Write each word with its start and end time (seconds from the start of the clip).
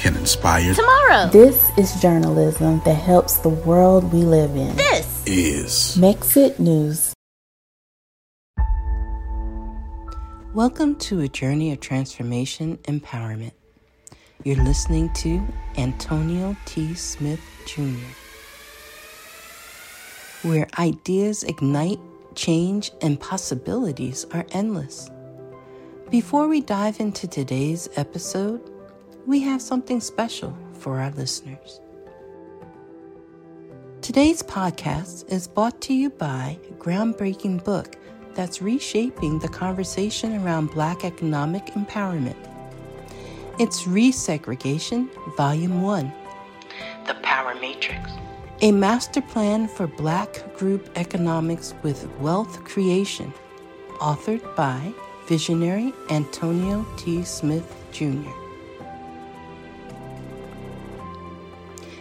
can 0.00 0.16
inspire 0.16 0.72
tomorrow. 0.72 1.28
This 1.28 1.70
is 1.76 2.00
journalism 2.00 2.80
that 2.86 2.94
helps 2.94 3.36
the 3.36 3.50
world 3.50 4.10
we 4.14 4.22
live 4.22 4.56
in. 4.56 4.74
This 4.74 5.22
is 5.26 5.94
Mexit 5.98 6.58
News. 6.58 7.12
Welcome 10.54 10.96
to 11.00 11.20
a 11.20 11.28
journey 11.28 11.70
of 11.72 11.80
transformation 11.80 12.78
empowerment. 12.84 13.52
You're 14.42 14.64
listening 14.64 15.12
to 15.16 15.46
Antonio 15.76 16.56
T. 16.64 16.94
Smith 16.94 17.42
Jr., 17.66 18.14
where 20.48 20.66
ideas 20.78 21.42
ignite, 21.42 22.00
change, 22.34 22.90
and 23.02 23.20
possibilities 23.20 24.24
are 24.32 24.46
endless. 24.52 25.10
Before 26.10 26.48
we 26.48 26.62
dive 26.62 27.00
into 27.00 27.28
today's 27.28 27.90
episode, 27.96 28.62
we 29.26 29.40
have 29.40 29.60
something 29.60 30.00
special 30.00 30.56
for 30.72 31.00
our 31.00 31.10
listeners. 31.10 31.80
Today's 34.00 34.42
podcast 34.42 35.30
is 35.30 35.46
brought 35.46 35.80
to 35.82 35.94
you 35.94 36.10
by 36.10 36.58
a 36.68 36.72
groundbreaking 36.74 37.62
book 37.62 37.96
that's 38.34 38.62
reshaping 38.62 39.38
the 39.38 39.48
conversation 39.48 40.42
around 40.42 40.70
Black 40.70 41.04
economic 41.04 41.66
empowerment. 41.66 42.36
It's 43.58 43.82
Resegregation, 43.82 45.10
Volume 45.36 45.82
1 45.82 46.12
The 47.06 47.14
Power 47.16 47.54
Matrix, 47.56 48.10
a 48.62 48.72
master 48.72 49.20
plan 49.20 49.68
for 49.68 49.86
Black 49.86 50.56
group 50.56 50.88
economics 50.96 51.74
with 51.82 52.08
wealth 52.20 52.64
creation, 52.64 53.32
authored 53.98 54.56
by 54.56 54.92
visionary 55.26 55.92
Antonio 56.08 56.86
T. 56.96 57.22
Smith 57.22 57.76
Jr. 57.92 58.39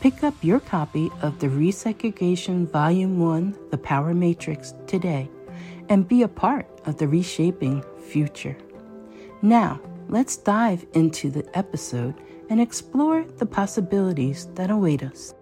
Pick 0.00 0.22
up 0.22 0.34
your 0.42 0.60
copy 0.60 1.10
of 1.22 1.38
the 1.40 1.46
Resegregation 1.48 2.70
Volume 2.70 3.18
1 3.18 3.56
The 3.70 3.78
Power 3.78 4.12
Matrix 4.12 4.74
today 4.86 5.28
and 5.88 6.06
be 6.06 6.22
a 6.22 6.28
part 6.28 6.66
of 6.84 6.98
the 6.98 7.08
reshaping 7.08 7.82
future. 8.06 8.56
Now, 9.40 9.80
let's 10.08 10.36
dive 10.36 10.86
into 10.92 11.30
the 11.30 11.44
episode 11.56 12.14
and 12.50 12.60
explore 12.60 13.24
the 13.38 13.46
possibilities 13.46 14.48
that 14.54 14.70
await 14.70 15.02
us. 15.02 15.34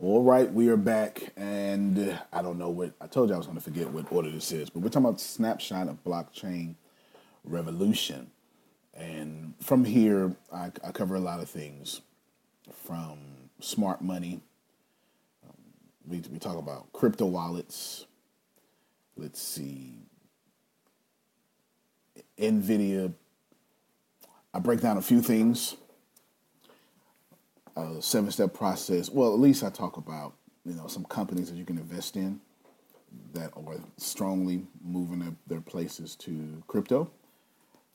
All 0.00 0.22
right, 0.22 0.50
we 0.50 0.68
are 0.68 0.76
back, 0.78 1.32
and 1.36 2.18
I 2.32 2.40
don't 2.40 2.56
know 2.56 2.70
what 2.70 2.92
I 3.00 3.06
told 3.06 3.28
you 3.28 3.34
I 3.34 3.38
was 3.38 3.46
going 3.46 3.58
to 3.58 3.62
forget 3.62 3.90
what 3.90 4.10
order 4.10 4.30
this 4.30 4.50
is, 4.50 4.70
but 4.70 4.80
we're 4.80 4.88
talking 4.88 5.06
about 5.06 5.20
snapshot 5.20 5.88
of 5.88 6.02
blockchain 6.02 6.76
revolution. 7.44 8.30
And 8.94 9.54
from 9.60 9.84
here, 9.84 10.34
I, 10.52 10.70
I 10.84 10.90
cover 10.92 11.14
a 11.14 11.20
lot 11.20 11.40
of 11.40 11.48
things 11.48 12.00
from 12.72 13.18
smart 13.60 14.02
money. 14.02 14.40
Um, 15.44 15.54
we, 16.06 16.22
we 16.30 16.38
talk 16.38 16.56
about 16.56 16.92
crypto 16.92 17.26
wallets. 17.26 18.06
Let's 19.16 19.40
see. 19.40 19.94
NVIDIA. 22.38 23.12
I 24.54 24.58
break 24.60 24.80
down 24.80 24.96
a 24.96 25.02
few 25.02 25.20
things. 25.20 25.76
A 27.76 28.02
seven 28.02 28.30
step 28.30 28.54
process. 28.54 29.10
Well, 29.10 29.32
at 29.32 29.38
least 29.38 29.62
I 29.62 29.70
talk 29.70 29.96
about 29.96 30.34
you 30.64 30.74
know 30.74 30.88
some 30.88 31.04
companies 31.04 31.50
that 31.50 31.56
you 31.56 31.64
can 31.64 31.78
invest 31.78 32.16
in 32.16 32.40
that 33.32 33.52
are 33.56 33.80
strongly 33.96 34.64
moving 34.82 35.20
their, 35.20 35.34
their 35.46 35.60
places 35.60 36.16
to 36.16 36.62
crypto. 36.66 37.10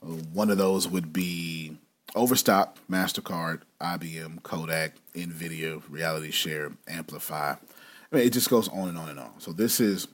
One 0.03 0.49
of 0.49 0.57
those 0.57 0.87
would 0.87 1.13
be 1.13 1.77
Overstock, 2.15 2.77
MasterCard, 2.89 3.61
IBM, 3.81 4.43
Kodak, 4.43 4.93
NVIDIA, 5.15 5.81
Reality 5.89 6.31
Share, 6.31 6.71
Amplify. 6.87 7.51
I 7.53 8.15
mean, 8.15 8.27
it 8.27 8.33
just 8.33 8.49
goes 8.49 8.67
on 8.69 8.89
and 8.89 8.97
on 8.97 9.09
and 9.09 9.19
on. 9.19 9.31
So, 9.39 9.51
this 9.51 9.79
is 9.79 10.07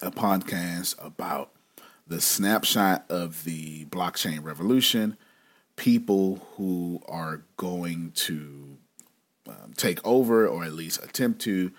a 0.00 0.10
podcast 0.10 0.94
about 1.04 1.50
the 2.06 2.20
snapshot 2.20 3.04
of 3.08 3.44
the 3.44 3.86
blockchain 3.86 4.44
revolution, 4.44 5.16
people 5.76 6.46
who 6.56 7.02
are 7.08 7.42
going 7.56 8.12
to 8.14 8.76
um, 9.48 9.72
take 9.76 10.04
over 10.06 10.46
or 10.46 10.64
at 10.64 10.72
least 10.72 11.02
attempt 11.02 11.40
to. 11.42 11.72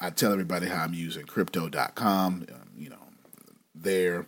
I 0.00 0.10
tell 0.10 0.32
everybody 0.32 0.66
how 0.66 0.84
I'm 0.84 0.92
using 0.92 1.24
crypto.com, 1.24 2.46
um, 2.52 2.70
you 2.76 2.90
know, 2.90 2.96
there 3.74 4.26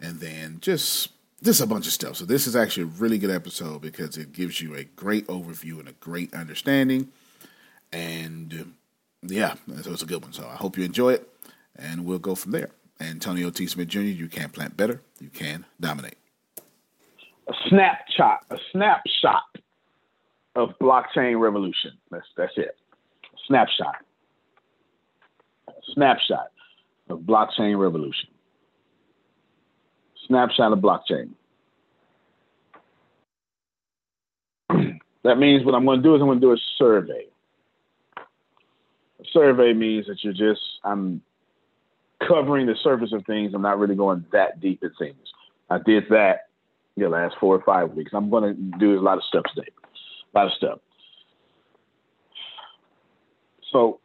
and 0.00 0.20
then 0.20 0.58
just 0.60 1.08
just 1.42 1.60
a 1.60 1.66
bunch 1.66 1.86
of 1.86 1.92
stuff. 1.92 2.16
So 2.16 2.24
this 2.24 2.46
is 2.46 2.56
actually 2.56 2.84
a 2.84 2.86
really 2.86 3.18
good 3.18 3.30
episode 3.30 3.80
because 3.80 4.16
it 4.16 4.32
gives 4.32 4.60
you 4.60 4.74
a 4.74 4.84
great 4.84 5.26
overview 5.28 5.78
and 5.78 5.88
a 5.88 5.92
great 5.92 6.34
understanding. 6.34 7.08
And 7.92 8.74
yeah, 9.22 9.54
so 9.82 9.92
it's 9.92 10.02
a 10.02 10.06
good 10.06 10.22
one. 10.22 10.32
So 10.32 10.46
I 10.46 10.56
hope 10.56 10.76
you 10.76 10.84
enjoy 10.84 11.12
it. 11.14 11.28
and 11.76 12.04
we'll 12.04 12.18
go 12.18 12.34
from 12.34 12.52
there. 12.52 12.70
Antonio 13.00 13.50
T. 13.50 13.66
Smith 13.66 13.88
Jr., 13.88 14.00
you 14.00 14.28
can 14.28 14.50
plant 14.50 14.76
better, 14.76 15.00
you 15.20 15.28
can 15.28 15.64
dominate. 15.80 16.16
A 17.48 17.52
snapshot, 17.68 18.44
a 18.50 18.58
snapshot 18.72 19.44
of 20.56 20.70
blockchain 20.80 21.40
revolution. 21.40 21.92
That's 22.10 22.26
that's 22.36 22.52
it. 22.56 22.76
Snapshot. 23.46 23.96
Snapshot 25.94 26.48
of 27.08 27.20
blockchain 27.20 27.78
revolution. 27.78 28.28
Snapshot 30.28 30.72
of 30.72 30.78
blockchain. 30.78 31.30
that 35.24 35.38
means 35.38 35.64
what 35.64 35.74
I'm 35.74 35.84
going 35.84 36.02
to 36.02 36.02
do 36.02 36.14
is 36.14 36.20
I'm 36.20 36.28
going 36.28 36.40
to 36.40 36.46
do 36.46 36.52
a 36.52 36.58
survey. 36.76 37.24
A 38.16 39.24
survey 39.32 39.72
means 39.72 40.06
that 40.06 40.22
you're 40.22 40.32
just 40.32 40.60
I'm 40.84 41.22
covering 42.26 42.66
the 42.66 42.76
surface 42.82 43.12
of 43.12 43.24
things. 43.26 43.52
I'm 43.54 43.62
not 43.62 43.78
really 43.78 43.94
going 43.94 44.24
that 44.32 44.60
deep 44.60 44.82
in 44.82 44.90
things. 44.98 45.16
I 45.70 45.78
did 45.78 46.04
that 46.10 46.48
the 46.96 47.08
last 47.08 47.36
four 47.40 47.54
or 47.54 47.62
five 47.62 47.92
weeks. 47.92 48.10
I'm 48.12 48.30
going 48.30 48.54
to 48.54 48.78
do 48.78 48.98
a 48.98 49.02
lot 49.02 49.18
of 49.18 49.24
stuff 49.24 49.44
today. 49.54 49.68
A 50.34 50.38
lot 50.38 50.46
of 50.46 50.52
stuff. 50.52 50.78
So, 53.72 54.00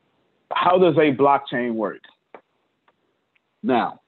how 0.52 0.78
does 0.78 0.96
a 0.98 1.16
blockchain 1.16 1.74
work? 1.74 2.02
Now, 3.64 4.02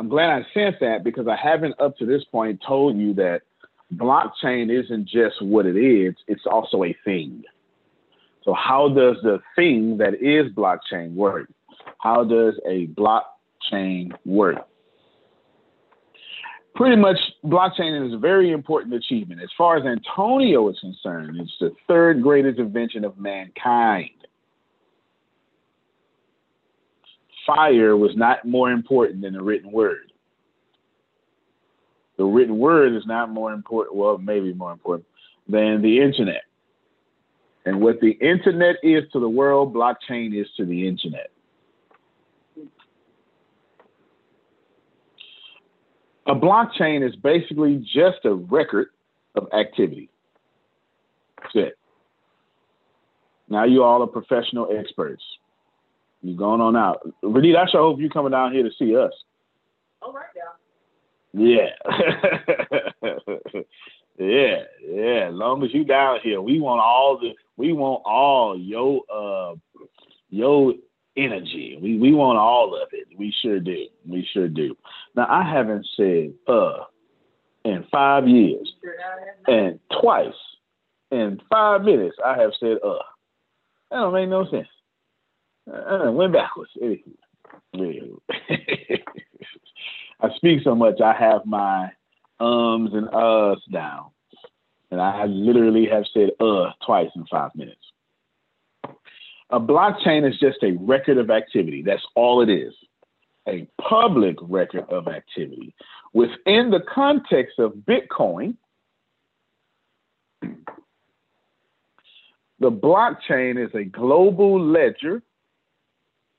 I'm 0.00 0.08
glad 0.08 0.30
I 0.30 0.46
sent 0.54 0.80
that 0.80 1.04
because 1.04 1.28
I 1.28 1.36
haven't 1.36 1.78
up 1.78 1.98
to 1.98 2.06
this 2.06 2.24
point 2.32 2.62
told 2.66 2.96
you 2.96 3.12
that 3.16 3.42
blockchain 3.94 4.70
isn't 4.72 5.06
just 5.06 5.42
what 5.42 5.66
it 5.66 5.76
is, 5.76 6.14
it's 6.26 6.46
also 6.50 6.84
a 6.84 6.96
thing. 7.04 7.42
So, 8.42 8.54
how 8.54 8.88
does 8.88 9.16
the 9.22 9.40
thing 9.54 9.98
that 9.98 10.14
is 10.14 10.50
blockchain 10.54 11.12
work? 11.12 11.50
How 11.98 12.24
does 12.24 12.54
a 12.66 12.86
blockchain 12.86 14.12
work? 14.24 14.66
Pretty 16.74 16.96
much, 16.96 17.18
blockchain 17.44 18.06
is 18.06 18.14
a 18.14 18.18
very 18.18 18.52
important 18.52 18.94
achievement. 18.94 19.42
As 19.42 19.50
far 19.58 19.76
as 19.76 19.84
Antonio 19.84 20.66
is 20.70 20.78
concerned, 20.80 21.38
it's 21.38 21.52
the 21.60 21.72
third 21.86 22.22
greatest 22.22 22.58
invention 22.58 23.04
of 23.04 23.18
mankind. 23.18 24.19
Fire 27.46 27.96
was 27.96 28.12
not 28.16 28.44
more 28.44 28.70
important 28.70 29.22
than 29.22 29.34
the 29.34 29.42
written 29.42 29.72
word. 29.72 30.12
The 32.16 32.24
written 32.24 32.58
word 32.58 32.94
is 32.94 33.06
not 33.06 33.30
more 33.30 33.52
important, 33.52 33.96
well, 33.96 34.18
maybe 34.18 34.52
more 34.52 34.72
important 34.72 35.06
than 35.48 35.80
the 35.80 36.00
internet. 36.00 36.42
And 37.64 37.80
what 37.80 38.00
the 38.00 38.10
internet 38.10 38.76
is 38.82 39.04
to 39.12 39.20
the 39.20 39.28
world, 39.28 39.74
blockchain 39.74 40.38
is 40.38 40.46
to 40.56 40.64
the 40.64 40.86
internet. 40.86 41.30
A 46.26 46.34
blockchain 46.34 47.06
is 47.06 47.16
basically 47.16 47.78
just 47.78 48.24
a 48.24 48.34
record 48.34 48.88
of 49.34 49.48
activity. 49.52 50.10
That's 51.40 51.54
it. 51.54 51.78
Now 53.48 53.64
you 53.64 53.82
all 53.82 54.02
are 54.02 54.06
professional 54.06 54.68
experts. 54.70 55.22
You're 56.22 56.36
going 56.36 56.60
on 56.60 56.76
out. 56.76 57.00
Renita, 57.24 57.56
I 57.56 57.70
sure 57.70 57.80
hope 57.80 58.00
you 58.00 58.10
coming 58.10 58.32
down 58.32 58.52
here 58.52 58.62
to 58.62 58.70
see 58.78 58.96
us. 58.96 59.12
All 60.02 60.12
right, 60.12 60.26
now. 60.36 60.50
Yeah. 61.32 61.70
yeah, 64.18 64.62
yeah. 64.82 65.28
As 65.28 65.34
long 65.34 65.62
as 65.64 65.72
you 65.72 65.84
down 65.84 66.18
here, 66.22 66.42
we 66.42 66.60
want 66.60 66.80
all 66.80 67.18
the 67.20 67.34
we 67.56 67.72
want 67.72 68.02
all 68.04 68.58
your 68.58 69.02
uh 69.12 69.54
your 70.28 70.74
energy. 71.16 71.78
We 71.80 71.98
we 71.98 72.12
want 72.12 72.38
all 72.38 72.74
of 72.80 72.88
it. 72.92 73.06
We 73.16 73.32
sure 73.42 73.60
do. 73.60 73.86
We 74.08 74.28
sure 74.32 74.48
do. 74.48 74.76
Now 75.14 75.26
I 75.28 75.48
haven't 75.48 75.86
said 75.96 76.32
uh 76.48 76.84
in 77.64 77.84
five 77.92 78.26
years. 78.26 78.72
And 79.46 79.78
twice 80.00 80.34
in 81.10 81.40
five 81.48 81.82
minutes 81.82 82.16
I 82.24 82.38
have 82.38 82.52
said 82.58 82.78
uh. 82.84 82.98
That 83.90 83.96
don't 83.96 84.14
make 84.14 84.28
no 84.28 84.48
sense. 84.50 84.68
I 85.72 86.08
went 86.08 86.32
backwards. 86.32 86.70
I 90.22 90.28
speak 90.36 90.62
so 90.62 90.74
much, 90.74 91.00
I 91.00 91.12
have 91.14 91.46
my 91.46 91.90
ums 92.38 92.92
and 92.94 93.08
uhs 93.08 93.60
down. 93.72 94.10
And 94.90 95.00
I 95.00 95.26
literally 95.26 95.86
have 95.86 96.04
said 96.12 96.30
uh 96.40 96.72
twice 96.84 97.10
in 97.14 97.24
five 97.26 97.54
minutes. 97.54 97.80
A 99.50 99.60
blockchain 99.60 100.28
is 100.28 100.38
just 100.38 100.62
a 100.62 100.72
record 100.80 101.18
of 101.18 101.30
activity. 101.30 101.82
That's 101.82 102.04
all 102.14 102.40
it 102.40 102.48
is. 102.48 102.72
A 103.48 103.66
public 103.80 104.36
record 104.42 104.88
of 104.90 105.08
activity. 105.08 105.74
Within 106.12 106.70
the 106.70 106.80
context 106.92 107.58
of 107.58 107.72
Bitcoin, 107.72 108.56
the 112.60 112.70
blockchain 112.70 113.64
is 113.64 113.74
a 113.74 113.84
global 113.84 114.60
ledger. 114.60 115.22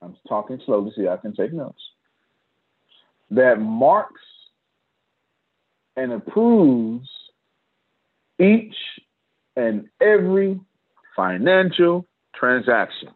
I'm 0.02 0.16
talking 0.28 0.60
slowly 0.66 0.92
so 0.96 1.10
I 1.10 1.18
can 1.18 1.34
take 1.34 1.54
notes 1.54 1.82
that 3.32 3.60
marks 3.60 4.22
and 5.96 6.12
approves 6.12 7.10
each 8.40 8.76
and 9.56 9.88
every 10.02 10.60
financial 11.16 12.06
transaction. 12.36 13.10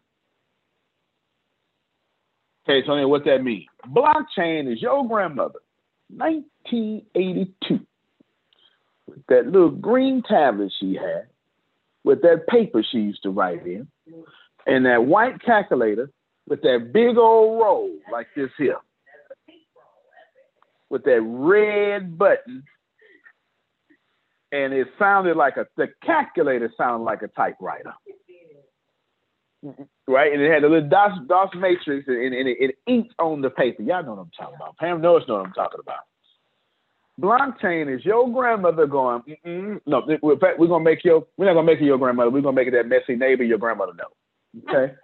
Okay, 2.68 2.84
Tony, 2.84 3.04
what 3.04 3.24
that 3.24 3.42
means? 3.44 3.66
Blockchain 3.88 4.72
is 4.72 4.82
your 4.82 5.06
grandmother, 5.06 5.60
1982, 6.08 7.80
with 9.06 9.26
that 9.28 9.46
little 9.46 9.70
green 9.70 10.22
tablet 10.22 10.72
she 10.80 10.94
had, 10.94 11.26
with 12.04 12.22
that 12.22 12.46
paper 12.48 12.84
she 12.90 12.98
used 12.98 13.22
to 13.22 13.30
write 13.30 13.64
in, 13.66 13.86
and 14.66 14.86
that 14.86 15.04
white 15.04 15.40
calculator 15.42 16.10
with 16.48 16.62
that 16.62 16.90
big 16.92 17.16
old 17.16 17.60
roll 17.60 17.90
like 18.10 18.28
this 18.36 18.50
here 18.58 18.78
with 20.90 21.04
that 21.04 21.20
red 21.22 22.16
button, 22.16 22.62
and 24.52 24.72
it 24.72 24.88
sounded 24.98 25.36
like 25.36 25.56
a 25.56 25.66
the 25.76 25.88
calculator 26.04 26.72
sounded 26.76 27.04
like 27.04 27.22
a 27.22 27.28
typewriter. 27.28 27.92
Right, 30.06 30.32
and 30.32 30.40
it 30.40 30.52
had 30.52 30.62
a 30.62 30.68
little 30.68 30.88
dot 30.88 31.26
dot 31.26 31.56
matrix, 31.56 32.06
and, 32.06 32.34
and 32.34 32.48
it, 32.48 32.56
it 32.60 32.74
inked 32.86 33.14
on 33.18 33.40
the 33.40 33.50
paper. 33.50 33.82
Y'all 33.82 34.04
know 34.04 34.14
what 34.14 34.20
I'm 34.20 34.30
talking 34.38 34.54
about. 34.54 34.76
Pam 34.76 35.00
knows 35.00 35.22
know 35.26 35.38
what 35.38 35.46
I'm 35.46 35.52
talking 35.52 35.80
about. 35.80 36.04
Blockchain 37.20 37.92
is 37.92 38.04
your 38.04 38.30
grandmother 38.32 38.86
going. 38.86 39.22
Mm-mm. 39.22 39.80
No, 39.86 40.06
in 40.06 40.38
fact, 40.38 40.58
we're 40.58 40.68
gonna 40.68 40.84
make 40.84 41.04
your. 41.04 41.26
We're 41.36 41.46
not 41.46 41.54
gonna 41.54 41.66
make 41.66 41.80
it 41.80 41.86
your 41.86 41.98
grandmother. 41.98 42.30
We're 42.30 42.42
gonna 42.42 42.54
make 42.54 42.68
it 42.68 42.72
that 42.72 42.86
messy 42.86 43.16
neighbor 43.18 43.42
your 43.42 43.58
grandmother 43.58 43.94
know. 43.94 44.70
Okay. 44.70 44.94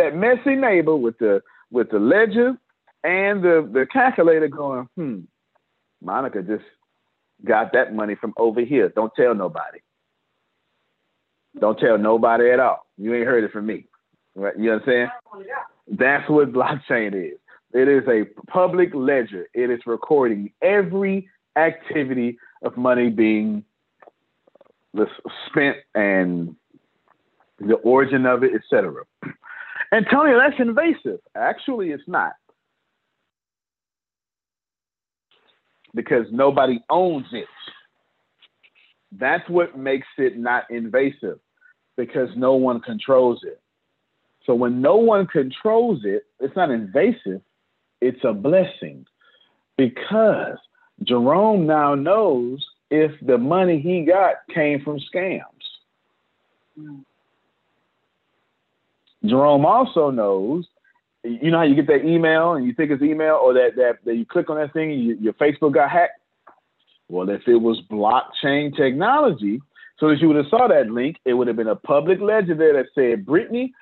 That 0.00 0.16
messy 0.16 0.56
neighbor 0.56 0.96
with 0.96 1.18
the 1.18 1.42
with 1.70 1.90
the 1.90 1.98
ledger 1.98 2.56
and 3.04 3.42
the, 3.42 3.68
the 3.72 3.86
calculator 3.90 4.48
going, 4.48 4.88
hmm, 4.96 5.20
Monica 6.02 6.42
just 6.42 6.64
got 7.44 7.72
that 7.72 7.94
money 7.94 8.14
from 8.14 8.34
over 8.36 8.60
here. 8.60 8.88
Don't 8.88 9.12
tell 9.14 9.34
nobody. 9.34 9.78
Don't 11.58 11.78
tell 11.78 11.98
nobody 11.98 12.50
at 12.50 12.60
all. 12.60 12.86
You 12.96 13.14
ain't 13.14 13.26
heard 13.26 13.44
it 13.44 13.52
from 13.52 13.66
me. 13.66 13.86
Right? 14.34 14.56
You 14.58 14.72
understand? 14.72 15.10
That's 15.88 16.28
what 16.28 16.52
blockchain 16.52 17.14
is. 17.14 17.38
It 17.72 17.88
is 17.88 18.02
a 18.08 18.24
public 18.50 18.90
ledger. 18.94 19.46
It 19.54 19.70
is 19.70 19.80
recording 19.86 20.52
every 20.62 21.28
activity 21.56 22.38
of 22.64 22.76
money 22.76 23.10
being 23.10 23.64
spent 25.46 25.76
and 25.94 26.56
the 27.58 27.74
origin 27.74 28.26
of 28.26 28.42
it, 28.42 28.52
etc. 28.54 29.04
And 29.92 30.06
Tony, 30.10 30.32
that's 30.34 30.60
invasive. 30.60 31.20
Actually, 31.34 31.90
it's 31.90 32.06
not. 32.06 32.32
because 35.94 36.26
nobody 36.30 36.80
owns 36.88 37.26
it. 37.32 37.46
That's 39.12 39.48
what 39.48 39.76
makes 39.76 40.06
it 40.18 40.38
not 40.38 40.64
invasive 40.70 41.40
because 41.96 42.28
no 42.36 42.54
one 42.54 42.80
controls 42.80 43.40
it. 43.44 43.60
So 44.46 44.54
when 44.54 44.80
no 44.80 44.96
one 44.96 45.26
controls 45.26 46.00
it, 46.04 46.24
it's 46.38 46.56
not 46.56 46.70
invasive, 46.70 47.42
it's 48.00 48.24
a 48.24 48.32
blessing 48.32 49.04
because 49.76 50.56
Jerome 51.02 51.66
now 51.66 51.94
knows 51.94 52.64
if 52.90 53.12
the 53.20 53.38
money 53.38 53.80
he 53.80 54.04
got 54.04 54.36
came 54.54 54.82
from 54.82 54.98
scams. 55.12 55.42
Mm. 56.78 57.04
Jerome 59.24 59.66
also 59.66 60.10
knows 60.10 60.66
you 61.22 61.50
know 61.50 61.58
how 61.58 61.64
you 61.64 61.74
get 61.74 61.86
that 61.88 62.04
email 62.04 62.54
and 62.54 62.66
you 62.66 62.72
think 62.72 62.90
it's 62.90 63.02
email 63.02 63.34
or 63.42 63.52
that 63.54 63.76
that, 63.76 63.98
that 64.04 64.16
you 64.16 64.24
click 64.24 64.48
on 64.48 64.56
that 64.56 64.72
thing 64.72 64.92
and 64.92 65.04
you, 65.04 65.16
your 65.20 65.32
Facebook 65.34 65.74
got 65.74 65.90
hacked? 65.90 66.20
Well, 67.08 67.28
if 67.28 67.42
it 67.46 67.56
was 67.56 67.82
blockchain 67.90 68.74
technology, 68.74 69.60
so 69.98 70.08
as 70.08 70.20
you 70.20 70.28
would 70.28 70.36
have 70.36 70.46
saw 70.48 70.68
that 70.68 70.90
link, 70.90 71.16
it 71.24 71.34
would 71.34 71.48
have 71.48 71.56
been 71.56 71.68
a 71.68 71.76
public 71.76 72.20
ledger 72.20 72.54
there 72.54 72.72
that 72.74 72.86
said, 72.94 73.26
Brittany, 73.26 73.72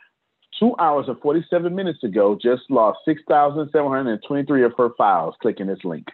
two 0.58 0.74
hours 0.78 1.06
and 1.08 1.20
47 1.20 1.74
minutes 1.74 2.02
ago, 2.02 2.38
just 2.40 2.62
lost 2.70 3.00
6,723 3.04 4.64
of 4.64 4.72
her 4.78 4.88
files 4.96 5.34
clicking 5.42 5.66
this 5.66 5.84
link. 5.84 6.06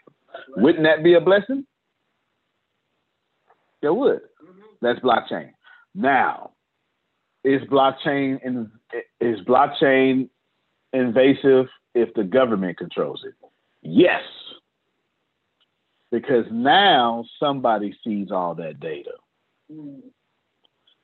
Wouldn't 0.56 0.84
that 0.84 1.04
be 1.04 1.14
a 1.14 1.20
blessing? 1.20 1.64
It 3.80 3.94
would. 3.94 4.22
That's 4.82 4.98
blockchain. 4.98 5.50
Now, 5.94 6.50
is 7.44 7.60
blockchain 7.68 8.42
in, 8.42 8.70
is 9.20 9.40
blockchain 9.40 10.28
invasive 10.92 11.66
if 11.94 12.12
the 12.14 12.24
government 12.24 12.78
controls 12.78 13.22
it? 13.26 13.34
Yes. 13.82 14.22
Because 16.10 16.46
now 16.50 17.24
somebody 17.38 17.96
sees 18.02 18.30
all 18.30 18.54
that 18.56 18.80
data. 18.80 19.12
Mm. 19.72 20.00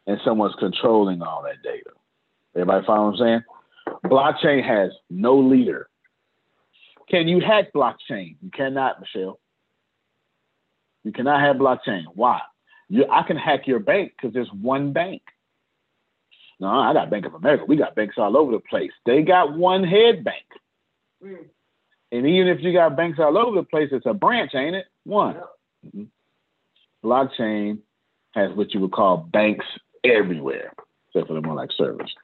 And 0.06 0.18
someone's 0.24 0.54
controlling 0.58 1.22
all 1.22 1.42
that 1.42 1.62
data. 1.62 1.90
Everybody 2.54 2.86
follow 2.86 3.10
what 3.10 3.20
I'm 3.20 3.26
saying? 3.26 3.42
Blockchain 4.06 4.66
has 4.66 4.90
no 5.08 5.38
leader. 5.38 5.88
Can 7.08 7.28
you 7.28 7.40
hack 7.40 7.72
blockchain? 7.74 8.36
You 8.40 8.50
cannot, 8.52 9.00
Michelle. 9.00 9.38
You 11.04 11.12
cannot 11.12 11.40
have 11.40 11.56
blockchain. 11.56 12.04
Why? 12.14 12.40
You, 12.88 13.04
I 13.10 13.22
can 13.22 13.36
hack 13.36 13.66
your 13.66 13.78
bank 13.78 14.12
because 14.16 14.32
there's 14.32 14.50
one 14.52 14.92
bank. 14.92 15.22
No, 16.60 16.68
I 16.68 16.92
got 16.92 17.10
Bank 17.10 17.24
of 17.24 17.34
America. 17.34 17.64
We 17.66 17.76
got 17.76 17.94
banks 17.94 18.16
all 18.18 18.36
over 18.36 18.52
the 18.52 18.60
place. 18.60 18.92
They 19.06 19.22
got 19.22 19.56
one 19.56 19.82
head 19.82 20.22
bank. 20.22 20.44
Mm. 21.24 21.46
And 22.12 22.26
even 22.26 22.48
if 22.48 22.62
you 22.62 22.72
got 22.72 22.96
banks 22.96 23.18
all 23.18 23.38
over 23.38 23.56
the 23.56 23.62
place, 23.62 23.88
it's 23.92 24.06
a 24.06 24.12
branch, 24.12 24.54
ain't 24.54 24.76
it? 24.76 24.86
One. 25.04 25.36
Mm-hmm. 25.86 26.04
Blockchain 27.04 27.78
has 28.32 28.52
what 28.54 28.74
you 28.74 28.80
would 28.80 28.92
call 28.92 29.16
banks 29.16 29.64
everywhere, 30.04 30.72
except 31.08 31.28
for 31.28 31.34
the 31.34 31.40
more 31.40 31.54
like 31.54 31.70
servers. 31.76 32.14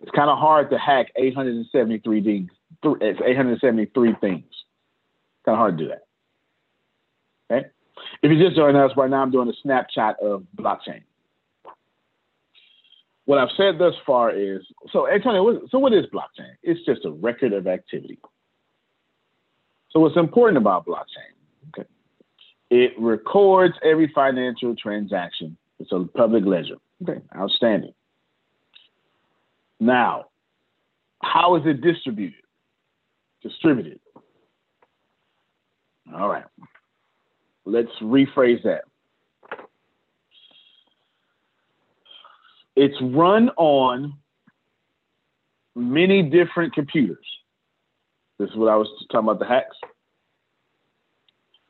It's 0.00 0.12
kind 0.12 0.30
of 0.30 0.38
hard 0.38 0.70
to 0.70 0.78
hack 0.78 1.08
873 1.16 2.22
things. 2.22 2.50
It's 2.82 3.20
873 3.20 4.14
things. 4.20 4.44
Kind 5.44 5.54
of 5.54 5.56
hard 5.56 5.78
to 5.78 5.84
do 5.84 5.90
that. 5.90 6.06
Okay. 7.50 7.68
If 8.22 8.30
you 8.30 8.38
just 8.38 8.56
joining 8.56 8.80
us 8.80 8.92
right 8.96 9.10
now, 9.10 9.22
I'm 9.22 9.30
doing 9.30 9.48
a 9.48 9.54
snapshot 9.62 10.16
of 10.22 10.44
blockchain. 10.56 11.02
What 13.26 13.38
I've 13.38 13.50
said 13.56 13.78
thus 13.78 13.94
far 14.06 14.30
is 14.30 14.62
so, 14.92 15.08
Antonio. 15.08 15.60
So, 15.70 15.78
what 15.78 15.92
is 15.92 16.06
blockchain? 16.06 16.54
It's 16.62 16.84
just 16.84 17.04
a 17.04 17.10
record 17.10 17.52
of 17.52 17.66
activity. 17.66 18.18
So, 19.90 20.00
what's 20.00 20.16
important 20.16 20.58
about 20.58 20.86
blockchain? 20.86 21.34
Okay, 21.68 21.88
it 22.70 22.92
records 22.98 23.74
every 23.84 24.10
financial 24.14 24.74
transaction. 24.74 25.56
It's 25.78 25.92
a 25.92 26.04
public 26.16 26.44
ledger. 26.44 26.76
Okay, 27.02 27.20
outstanding. 27.36 27.94
Now, 29.78 30.26
how 31.22 31.56
is 31.56 31.62
it 31.66 31.80
distributed? 31.80 32.34
Distributed. 33.42 34.00
All 36.14 36.28
right. 36.28 36.44
Let's 37.64 37.90
rephrase 38.02 38.62
that. 38.64 38.82
It's 42.82 42.96
run 43.02 43.50
on 43.58 44.14
many 45.76 46.22
different 46.22 46.72
computers. 46.72 47.26
This 48.38 48.48
is 48.48 48.56
what 48.56 48.70
I 48.70 48.76
was 48.76 48.88
talking 49.12 49.28
about 49.28 49.38
the 49.38 49.44
hacks. 49.44 49.76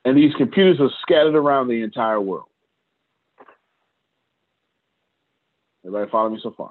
And 0.05 0.17
these 0.17 0.33
computers 0.37 0.79
are 0.79 0.89
scattered 1.03 1.35
around 1.35 1.67
the 1.67 1.83
entire 1.83 2.21
world. 2.21 2.47
Everybody 5.85 6.09
follow 6.13 6.31
me 6.31 6.39
so 6.41 6.55
far? 6.57 6.71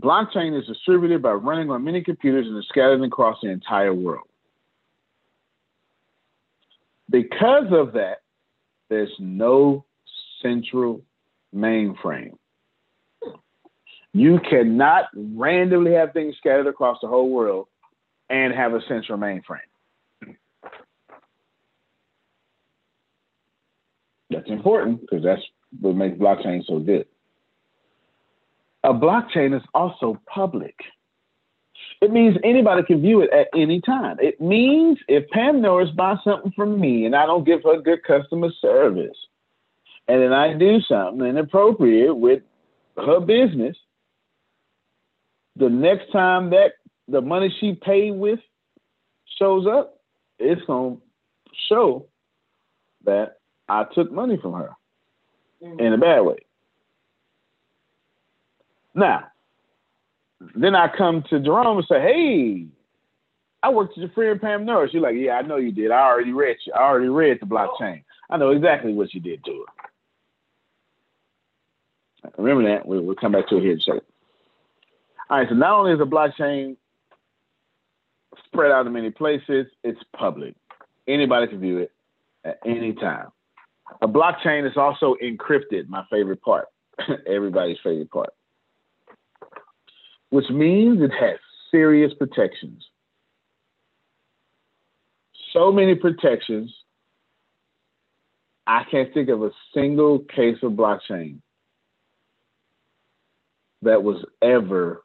Blockchain 0.00 0.58
is 0.58 0.66
distributed 0.66 1.20
by 1.20 1.32
running 1.32 1.70
on 1.70 1.84
many 1.84 2.02
computers 2.02 2.46
and 2.46 2.56
is 2.56 2.64
scattered 2.70 3.02
across 3.02 3.36
the 3.42 3.50
entire 3.50 3.92
world. 3.92 4.28
Because 7.10 7.66
of 7.70 7.92
that, 7.92 8.22
there's 8.88 9.12
no 9.18 9.84
central 10.40 11.04
mainframe. 11.54 12.36
You 14.12 14.38
cannot 14.48 15.06
randomly 15.14 15.92
have 15.94 16.12
things 16.12 16.36
scattered 16.38 16.66
across 16.66 16.98
the 17.02 17.08
whole 17.08 17.30
world 17.30 17.66
and 18.30 18.54
have 18.54 18.72
a 18.72 18.80
central 18.88 19.18
mainframe. 19.18 19.58
That's 24.30 24.48
important 24.48 25.00
because 25.00 25.22
that's 25.22 25.42
what 25.80 25.96
makes 25.96 26.18
blockchain 26.18 26.64
so 26.66 26.78
good. 26.78 27.06
A 28.82 28.92
blockchain 28.92 29.56
is 29.56 29.62
also 29.74 30.20
public. 30.26 30.74
It 32.00 32.10
means 32.10 32.36
anybody 32.44 32.82
can 32.82 33.00
view 33.00 33.22
it 33.22 33.30
at 33.32 33.48
any 33.54 33.80
time. 33.80 34.16
It 34.20 34.40
means 34.40 34.98
if 35.08 35.28
Pam 35.30 35.62
Norris 35.62 35.90
buys 35.90 36.18
something 36.22 36.52
from 36.54 36.78
me 36.80 37.06
and 37.06 37.16
I 37.16 37.26
don't 37.26 37.44
give 37.44 37.62
her 37.64 37.80
good 37.80 38.02
customer 38.04 38.50
service, 38.60 39.16
and 40.06 40.22
then 40.22 40.32
I 40.32 40.54
do 40.54 40.80
something 40.82 41.26
inappropriate 41.26 42.16
with 42.16 42.42
her 42.96 43.20
business, 43.20 43.76
the 45.56 45.68
next 45.68 46.12
time 46.12 46.50
that 46.50 46.72
the 47.08 47.20
money 47.20 47.54
she 47.60 47.74
paid 47.74 48.12
with 48.12 48.40
shows 49.38 49.66
up, 49.66 50.00
it's 50.38 50.60
going 50.66 50.96
to 50.96 51.02
show 51.68 52.06
that 53.04 53.38
I 53.68 53.84
took 53.94 54.12
money 54.12 54.38
from 54.40 54.54
her 54.54 54.70
mm-hmm. 55.62 55.80
in 55.80 55.92
a 55.92 55.98
bad 55.98 56.20
way. 56.20 56.38
Now, 58.94 59.24
then 60.54 60.74
I 60.74 60.88
come 60.96 61.24
to 61.30 61.40
Jerome 61.40 61.78
and 61.78 61.86
say, 61.88 62.00
"Hey, 62.00 62.66
I 63.62 63.70
worked 63.70 63.96
with 63.96 64.04
your 64.04 64.10
friend 64.10 64.40
Pam 64.40 64.64
Norris." 64.64 64.92
You're 64.92 65.02
like, 65.02 65.16
"Yeah, 65.16 65.32
I 65.32 65.42
know 65.42 65.56
you 65.56 65.72
did. 65.72 65.90
I 65.90 66.00
already 66.00 66.32
read 66.32 66.56
you. 66.66 66.72
I 66.74 66.82
already 66.82 67.08
read 67.08 67.38
the 67.40 67.46
blockchain. 67.46 68.04
I 68.30 68.36
know 68.36 68.50
exactly 68.50 68.92
what 68.92 69.14
you 69.14 69.20
did 69.20 69.44
to 69.44 69.64
her." 69.66 69.83
Remember 72.38 72.68
that. 72.70 72.86
We'll, 72.86 73.02
we'll 73.02 73.16
come 73.16 73.32
back 73.32 73.48
to 73.48 73.56
it 73.56 73.62
here 73.62 73.72
in 73.72 73.78
a 73.78 73.82
second. 73.82 74.02
All 75.30 75.38
right. 75.38 75.48
So 75.48 75.54
not 75.54 75.78
only 75.78 75.92
is 75.92 75.98
the 75.98 76.06
blockchain 76.06 76.76
spread 78.46 78.70
out 78.70 78.86
in 78.86 78.92
many 78.92 79.10
places, 79.10 79.66
it's 79.82 80.00
public. 80.16 80.54
Anybody 81.06 81.48
can 81.48 81.60
view 81.60 81.78
it 81.78 81.92
at 82.44 82.58
any 82.64 82.92
time. 82.94 83.28
A 84.00 84.08
blockchain 84.08 84.68
is 84.68 84.76
also 84.76 85.16
encrypted. 85.22 85.88
My 85.88 86.04
favorite 86.10 86.42
part. 86.42 86.66
Everybody's 87.26 87.78
favorite 87.82 88.10
part 88.10 88.30
which 90.34 90.50
means 90.50 91.00
it 91.00 91.12
has 91.12 91.38
serious 91.70 92.12
protections. 92.12 92.84
So 95.52 95.70
many 95.70 95.94
protections. 95.94 96.74
I 98.66 98.82
can't 98.90 99.14
think 99.14 99.28
of 99.28 99.44
a 99.44 99.52
single 99.72 100.18
case 100.18 100.56
of 100.64 100.72
blockchain 100.72 101.38
that 103.84 104.02
was 104.02 104.24
ever 104.42 105.04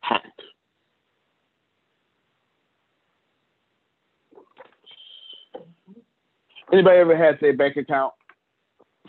hacked. 0.00 0.42
Anybody 6.72 6.98
ever 6.98 7.16
had 7.16 7.38
their 7.40 7.52
bank 7.52 7.76
account 7.76 8.12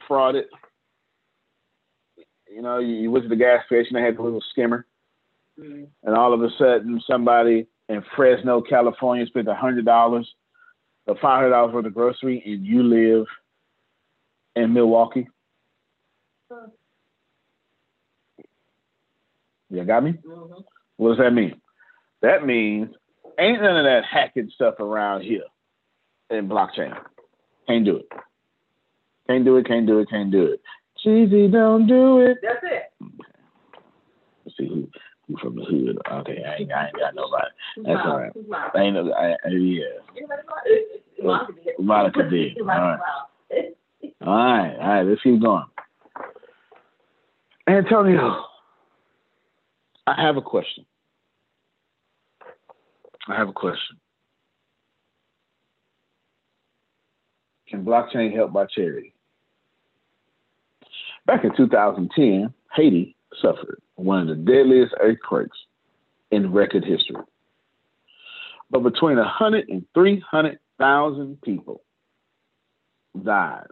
frauded? 0.10 0.44
You 2.52 2.62
know, 2.62 2.80
you, 2.80 3.10
went 3.12 3.26
to 3.26 3.30
the 3.30 3.36
gas 3.36 3.66
station, 3.66 3.96
they 3.96 4.02
had 4.02 4.18
the 4.18 4.22
little 4.22 4.44
skimmer 4.52 4.86
Mm-hmm. 5.60 5.84
And 6.04 6.16
all 6.16 6.34
of 6.34 6.42
a 6.42 6.50
sudden, 6.58 7.02
somebody 7.10 7.68
in 7.88 8.04
Fresno, 8.16 8.62
California, 8.62 9.26
spent 9.26 9.48
a 9.48 9.56
hundred 9.56 9.86
dollars 9.86 10.30
or 11.08 11.16
five 11.16 11.38
hundred 11.38 11.52
dollars 11.52 11.74
worth 11.74 11.86
of 11.86 11.94
grocery, 11.94 12.42
and 12.46 12.66
you 12.66 12.84
live 12.84 13.26
in 14.56 14.74
Milwaukee. 14.74 15.28
You 19.70 19.84
got 19.84 20.04
me? 20.04 20.14
Mm-hmm. 20.26 20.62
What 20.98 21.10
does 21.10 21.18
that 21.18 21.32
mean? 21.32 21.62
That 22.22 22.46
means 22.46 22.90
ain't 23.40 23.62
none 23.62 23.78
of 23.78 23.86
that 23.86 24.04
hacking 24.10 24.52
stuff 24.54 24.80
around 24.80 25.22
here 25.24 25.44
in 26.30 26.48
blockchain. 26.48 26.98
Can't 27.68 27.86
do 27.86 27.98
it. 27.98 28.10
Can't 29.28 29.44
do 29.46 29.58
it. 29.58 29.68
Can't 29.68 29.88
do 29.88 30.00
it. 30.00 30.10
Can't 30.10 30.32
do 30.32 30.46
it. 30.46 30.62
Cheesy, 31.04 31.48
don't 31.48 31.88
do 31.88 32.20
it. 32.20 32.38
That's 32.42 32.64
it. 32.64 32.94
Let's 34.46 34.58
see 34.58 34.68
who 34.68 34.88
you 35.28 35.38
from 35.42 35.56
the 35.56 35.64
hood. 35.64 35.98
Okay, 36.12 36.44
I 36.44 36.62
ain't, 36.62 36.72
I 36.72 36.88
ain't 36.88 36.96
got 36.96 37.16
nobody. 37.16 37.48
That's 37.84 38.00
all 38.06 38.18
right. 38.18 38.32
I 38.76 38.82
ain't 38.82 38.98
I, 38.98 39.32
I, 39.32 39.50
yeah. 39.50 39.84
Monica 41.80 42.30
did. 42.30 42.58
All 42.62 42.66
right. 42.66 43.00
All 44.22 44.34
right, 44.34 44.76
all 44.80 44.88
right, 44.88 45.02
let's 45.04 45.22
keep 45.22 45.40
going. 45.40 45.66
Antonio, 47.68 48.46
I 50.08 50.22
have 50.22 50.38
a 50.38 50.42
question. 50.42 50.86
I 53.28 53.36
have 53.36 53.50
a 53.50 53.54
question. 53.54 53.98
Can 57.68 57.84
blockchain 57.84 58.34
help 58.34 58.54
by 58.54 58.66
charity? 58.66 59.14
Back 61.26 61.44
in 61.44 61.56
2010, 61.58 62.54
Haiti 62.76 63.16
suffered 63.42 63.82
one 63.96 64.22
of 64.22 64.28
the 64.28 64.36
deadliest 64.36 64.94
earthquakes 65.00 65.58
in 66.30 66.52
record 66.52 66.86
history. 66.86 67.24
But 68.70 68.82
between 68.82 69.18
100 69.18 69.70
and 69.70 69.86
300,000 69.96 71.42
people 71.42 71.82
died, 73.24 73.68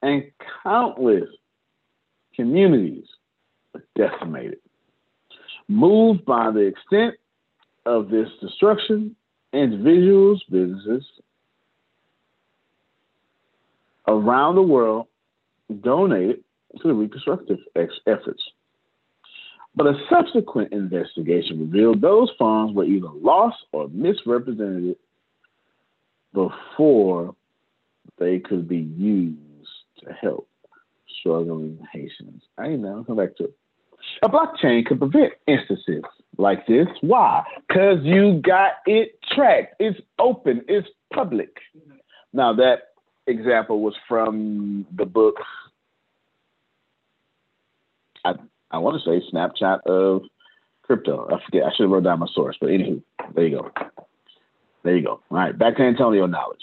and 0.00 0.24
countless 0.62 1.28
communities 2.34 3.06
were 3.72 3.84
decimated. 3.94 4.58
Moved 5.68 6.24
by 6.24 6.50
the 6.50 6.60
extent 6.60 7.14
of 7.86 8.08
this 8.08 8.28
destruction, 8.40 9.16
individuals, 9.52 10.42
businesses 10.50 11.04
around 14.06 14.56
the 14.56 14.62
world 14.62 15.06
donated 15.80 16.44
to 16.80 16.88
the 16.88 16.94
reconstructive 16.94 17.58
efforts. 17.76 18.42
But 19.76 19.86
a 19.86 19.94
subsequent 20.08 20.72
investigation 20.72 21.60
revealed 21.60 22.00
those 22.00 22.30
funds 22.38 22.74
were 22.74 22.84
either 22.84 23.08
lost 23.08 23.56
or 23.72 23.88
misrepresented 23.88 24.96
before 26.32 27.34
they 28.18 28.38
could 28.38 28.68
be 28.68 28.78
used 28.78 29.38
to 30.04 30.12
help 30.12 30.48
struggling 31.20 31.78
Haitians. 31.92 32.42
I 32.58 32.68
ain't 32.68 32.82
know. 32.82 33.04
Come 33.06 33.16
back 33.16 33.36
to 33.36 33.44
it. 33.44 33.56
A 34.22 34.28
blockchain 34.28 34.86
could 34.86 34.98
prevent 34.98 35.32
instances 35.46 36.02
like 36.38 36.66
this. 36.66 36.86
Why? 37.00 37.44
Because 37.68 37.98
you 38.02 38.40
got 38.44 38.72
it 38.86 39.18
tracked. 39.32 39.76
It's 39.78 40.00
open. 40.18 40.62
It's 40.68 40.88
public. 41.12 41.58
Now 42.32 42.52
that 42.54 42.94
example 43.26 43.80
was 43.80 43.94
from 44.08 44.86
the 44.94 45.06
book. 45.06 45.36
I 48.24 48.34
I 48.70 48.78
want 48.78 49.00
to 49.00 49.04
say 49.04 49.24
Snapchat 49.32 49.82
of 49.86 50.22
crypto. 50.82 51.26
I 51.30 51.44
forget. 51.44 51.64
I 51.64 51.70
should 51.74 51.84
have 51.84 51.90
wrote 51.90 52.04
down 52.04 52.20
my 52.20 52.26
source, 52.34 52.56
but 52.60 52.70
anywho, 52.70 53.02
there 53.34 53.46
you 53.46 53.56
go. 53.58 53.70
There 54.82 54.96
you 54.96 55.04
go. 55.04 55.20
All 55.30 55.38
right, 55.38 55.56
back 55.56 55.76
to 55.76 55.82
Antonio 55.82 56.26
knowledge. 56.26 56.60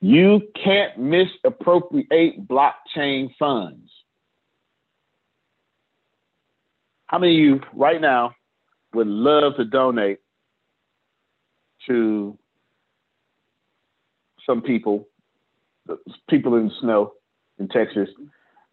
You 0.00 0.42
can't 0.62 0.98
misappropriate 0.98 2.46
blockchain 2.46 3.34
funds. 3.38 3.90
How 7.06 7.18
many 7.18 7.34
of 7.34 7.38
you 7.38 7.60
right 7.74 8.00
now 8.00 8.34
would 8.94 9.06
love 9.06 9.56
to 9.56 9.64
donate 9.64 10.18
to 11.86 12.36
some 14.44 14.62
people, 14.62 15.06
people 16.28 16.56
in 16.56 16.68
the 16.68 16.74
snow 16.80 17.12
in 17.58 17.68
Texas, 17.68 18.08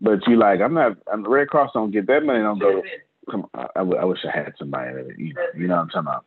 but 0.02 0.20
you 0.28 0.38
like, 0.38 0.62
I'm 0.62 0.74
not, 0.74 0.98
I'm, 1.12 1.24
the 1.24 1.30
Red 1.30 1.48
Cross 1.48 1.72
don't 1.74 1.92
get 1.92 2.08
that 2.08 2.24
money, 2.24 2.40
don't 2.40 2.60
go. 2.60 2.82
Come 3.30 3.46
on, 3.54 3.68
I, 3.76 3.80
I 3.80 4.06
wish 4.06 4.20
I 4.26 4.38
had 4.38 4.54
somebody, 4.58 4.92
you, 5.18 5.34
you 5.56 5.68
know 5.68 5.76
what 5.76 5.82
I'm 5.82 5.90
talking 5.90 6.08
about. 6.08 6.26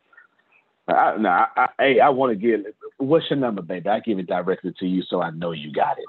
I, 0.87 1.17
no, 1.17 1.29
I, 1.29 1.47
I, 1.55 1.67
hey, 1.79 1.99
I 1.99 2.09
want 2.09 2.31
to 2.31 2.35
give. 2.35 2.61
What's 2.97 3.29
your 3.29 3.37
number, 3.37 3.61
baby? 3.61 3.89
I 3.89 3.99
give 3.99 4.19
it 4.19 4.27
directly 4.27 4.73
to 4.79 4.85
you, 4.85 5.03
so 5.09 5.21
I 5.21 5.31
know 5.31 5.51
you 5.51 5.71
got 5.73 5.97
it. 5.97 6.05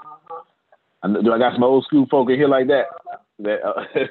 I, 1.02 1.09
do 1.09 1.33
I 1.33 1.38
got 1.38 1.55
some 1.55 1.64
old 1.64 1.85
school 1.85 2.07
folk 2.09 2.31
in 2.31 2.37
here 2.37 2.49
like 2.49 2.69
that? 2.69 2.85
That 3.40 3.64
uh, 3.67 3.85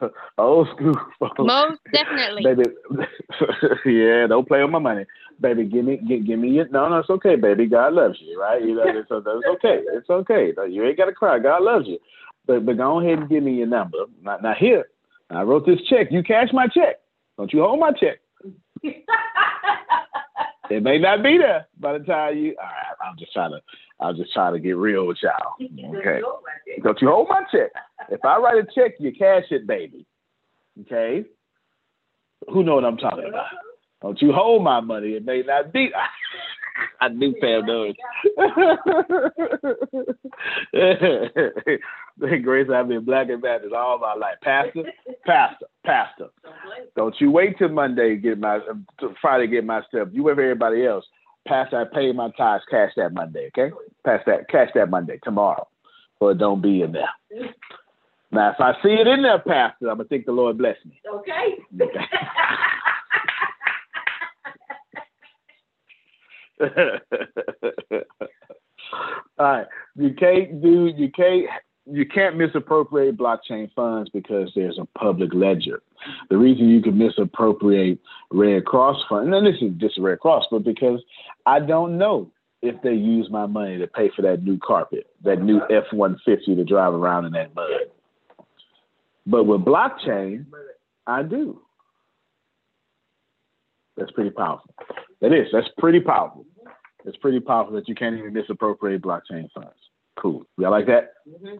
old 0.38 0.68
school. 0.74 0.94
Most 1.38 1.80
definitely, 1.92 2.44
baby. 2.44 2.64
yeah, 3.86 4.26
don't 4.26 4.46
play 4.46 4.62
with 4.62 4.70
my 4.70 4.78
money, 4.78 5.04
baby. 5.40 5.64
Give 5.64 5.84
me, 5.84 5.96
give, 5.96 6.26
give 6.26 6.38
me 6.38 6.50
your, 6.50 6.68
No, 6.68 6.88
no, 6.88 6.98
it's 6.98 7.10
okay, 7.10 7.36
baby. 7.36 7.66
God 7.66 7.94
loves 7.94 8.18
you, 8.20 8.40
right? 8.40 8.62
You 8.62 8.74
know, 8.74 8.82
it's, 8.86 9.08
it's 9.10 9.46
okay. 9.46 9.80
It's 9.92 10.10
okay. 10.10 10.52
You 10.70 10.86
ain't 10.86 10.96
got 10.96 11.06
to 11.06 11.12
cry. 11.12 11.38
God 11.38 11.62
loves 11.62 11.86
you. 11.86 11.98
But 12.46 12.64
but 12.64 12.76
go 12.76 13.00
ahead 13.00 13.18
and 13.18 13.28
give 13.28 13.42
me 13.42 13.56
your 13.56 13.66
number. 13.66 13.98
Now, 14.22 14.38
now 14.42 14.54
here, 14.58 14.86
I 15.30 15.42
wrote 15.42 15.66
this 15.66 15.80
check. 15.88 16.08
You 16.10 16.22
cash 16.22 16.48
my 16.52 16.66
check. 16.66 16.96
Don't 17.36 17.52
you 17.52 17.60
hold 17.60 17.80
my 17.80 17.92
check. 17.92 18.20
it 18.82 20.82
may 20.82 20.98
not 20.98 21.22
be 21.22 21.38
there 21.38 21.66
by 21.78 21.98
the 21.98 22.04
time 22.04 22.38
you. 22.38 22.56
All 22.58 22.64
right, 22.64 23.06
I'm 23.06 23.18
just 23.18 23.32
trying 23.32 23.50
to. 23.50 23.60
I'll 24.00 24.14
just 24.14 24.32
try 24.32 24.50
to 24.50 24.58
get 24.58 24.76
real 24.76 25.06
with 25.06 25.18
y'all. 25.22 25.54
Okay. 25.96 26.20
Don't 26.82 27.00
you 27.00 27.08
hold 27.08 27.28
my 27.28 27.42
check. 27.50 27.70
If 28.10 28.24
I 28.24 28.38
write 28.38 28.58
a 28.58 28.66
check, 28.74 28.92
you 28.98 29.12
cash 29.12 29.44
it, 29.50 29.66
baby. 29.66 30.06
Okay. 30.82 31.24
Who 32.52 32.62
know 32.62 32.76
what 32.76 32.84
I'm 32.84 32.96
talking 32.96 33.28
about? 33.28 33.46
Don't 34.00 34.20
you 34.22 34.32
hold 34.32 34.62
my 34.62 34.80
money. 34.80 35.14
It 35.14 35.24
may 35.24 35.42
not 35.42 35.72
be. 35.72 35.90
I 37.00 37.08
knew 37.08 37.34
Pam 37.40 37.66
knows. 37.66 37.94
Grace, 42.42 42.68
I've 42.72 42.88
been 42.88 43.04
black 43.04 43.28
and 43.30 43.42
Baptist 43.42 43.74
all 43.74 43.98
my 43.98 44.14
life. 44.14 44.36
Pastor, 44.42 44.84
pastor, 45.26 45.66
pastor. 45.84 46.28
Don't 46.96 47.14
you 47.20 47.32
wait 47.32 47.58
till 47.58 47.68
Monday 47.68 48.10
to 48.10 48.16
get 48.16 48.38
my 48.38 48.60
Friday 49.20 49.46
to 49.46 49.52
get 49.52 49.64
my 49.64 49.82
stuff. 49.88 50.08
You 50.12 50.22
wait 50.22 50.36
for 50.36 50.42
everybody 50.42 50.86
else. 50.86 51.04
Pastor, 51.48 51.80
I 51.80 51.84
pay 51.94 52.12
my 52.12 52.30
tithes. 52.36 52.64
Cash 52.70 52.92
that 52.96 53.14
Monday, 53.14 53.48
okay? 53.48 53.74
Pass 54.04 54.20
that, 54.26 54.48
cash 54.48 54.68
that 54.74 54.90
Monday 54.90 55.18
tomorrow, 55.24 55.66
it 56.20 56.38
don't 56.38 56.60
be 56.60 56.82
in 56.82 56.92
there. 56.92 57.08
Now, 58.30 58.50
if 58.50 58.60
I 58.60 58.74
see 58.82 58.90
it 58.90 59.06
in 59.06 59.22
there, 59.22 59.38
Pastor, 59.38 59.88
I'm 59.90 59.96
gonna 59.96 60.04
think 60.04 60.26
the 60.26 60.32
Lord 60.32 60.58
bless 60.58 60.76
me. 60.84 61.00
Okay. 61.10 61.56
okay. 61.80 62.00
All 69.38 69.46
right, 69.46 69.66
you 69.94 70.12
can't 70.14 70.60
do 70.60 70.86
you 70.86 71.10
can't 71.12 71.46
you 71.90 72.06
can't 72.06 72.36
misappropriate 72.36 73.16
blockchain 73.16 73.72
funds 73.74 74.10
because 74.10 74.50
there's 74.54 74.78
a 74.78 74.86
public 74.98 75.32
ledger. 75.32 75.82
The 76.30 76.36
reason 76.36 76.68
you 76.68 76.82
can 76.82 76.98
misappropriate 76.98 77.98
Red 78.30 78.64
Cross 78.64 79.04
funds, 79.08 79.34
and 79.34 79.46
this 79.46 79.60
is 79.60 79.72
just 79.78 79.98
Red 79.98 80.20
Cross, 80.20 80.46
but 80.50 80.64
because 80.64 81.00
I 81.46 81.60
don't 81.60 81.98
know 81.98 82.30
if 82.62 82.80
they 82.82 82.92
use 82.92 83.28
my 83.30 83.46
money 83.46 83.78
to 83.78 83.86
pay 83.86 84.10
for 84.14 84.22
that 84.22 84.42
new 84.42 84.58
carpet, 84.58 85.06
that 85.24 85.42
new 85.42 85.60
F 85.70 85.84
one 85.92 86.18
fifty 86.24 86.54
to 86.54 86.64
drive 86.64 86.92
around 86.92 87.24
in 87.24 87.32
that 87.32 87.54
mud. 87.54 87.70
But 89.26 89.44
with 89.44 89.60
blockchain, 89.60 90.46
I 91.06 91.22
do. 91.22 91.60
That's 93.96 94.10
pretty 94.12 94.30
powerful. 94.30 94.74
That 95.20 95.32
is. 95.32 95.48
That's 95.52 95.68
pretty 95.78 96.00
powerful. 96.00 96.46
It's 97.04 97.16
pretty 97.16 97.40
powerful 97.40 97.74
that 97.74 97.88
you 97.88 97.94
can't 97.94 98.16
even 98.16 98.32
misappropriate 98.32 99.02
blockchain 99.02 99.50
funds. 99.52 99.74
Cool. 100.16 100.44
Y'all 100.56 100.70
like 100.70 100.86
that? 100.86 101.12
Mm-hmm. 101.28 101.56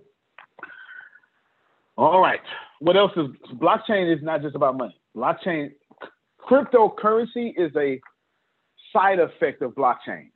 All 1.99 2.21
right. 2.21 2.39
What 2.79 2.97
else 2.97 3.11
is 3.17 3.27
blockchain 3.57 4.17
is 4.17 4.23
not 4.23 4.41
just 4.41 4.55
about 4.55 4.79
money. 4.79 4.97
Blockchain 5.17 5.73
cryptocurrency 6.41 7.53
is 7.59 7.73
a 7.77 8.01
side 8.93 9.19
effect 9.19 9.63
of 9.63 9.73
blockchain. 9.73 10.31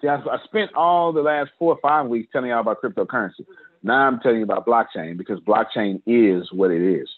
See, 0.00 0.08
I, 0.08 0.16
I 0.16 0.38
spent 0.44 0.72
all 0.74 1.12
the 1.12 1.20
last 1.20 1.50
four 1.58 1.74
or 1.74 1.78
five 1.82 2.06
weeks 2.06 2.30
telling 2.32 2.48
y'all 2.48 2.60
about 2.60 2.80
cryptocurrency. 2.82 3.44
Now 3.82 4.06
I'm 4.06 4.18
telling 4.20 4.38
you 4.38 4.44
about 4.44 4.66
blockchain 4.66 5.18
because 5.18 5.38
blockchain 5.40 6.00
is 6.06 6.50
what 6.50 6.70
it 6.70 6.82
is. 6.82 7.08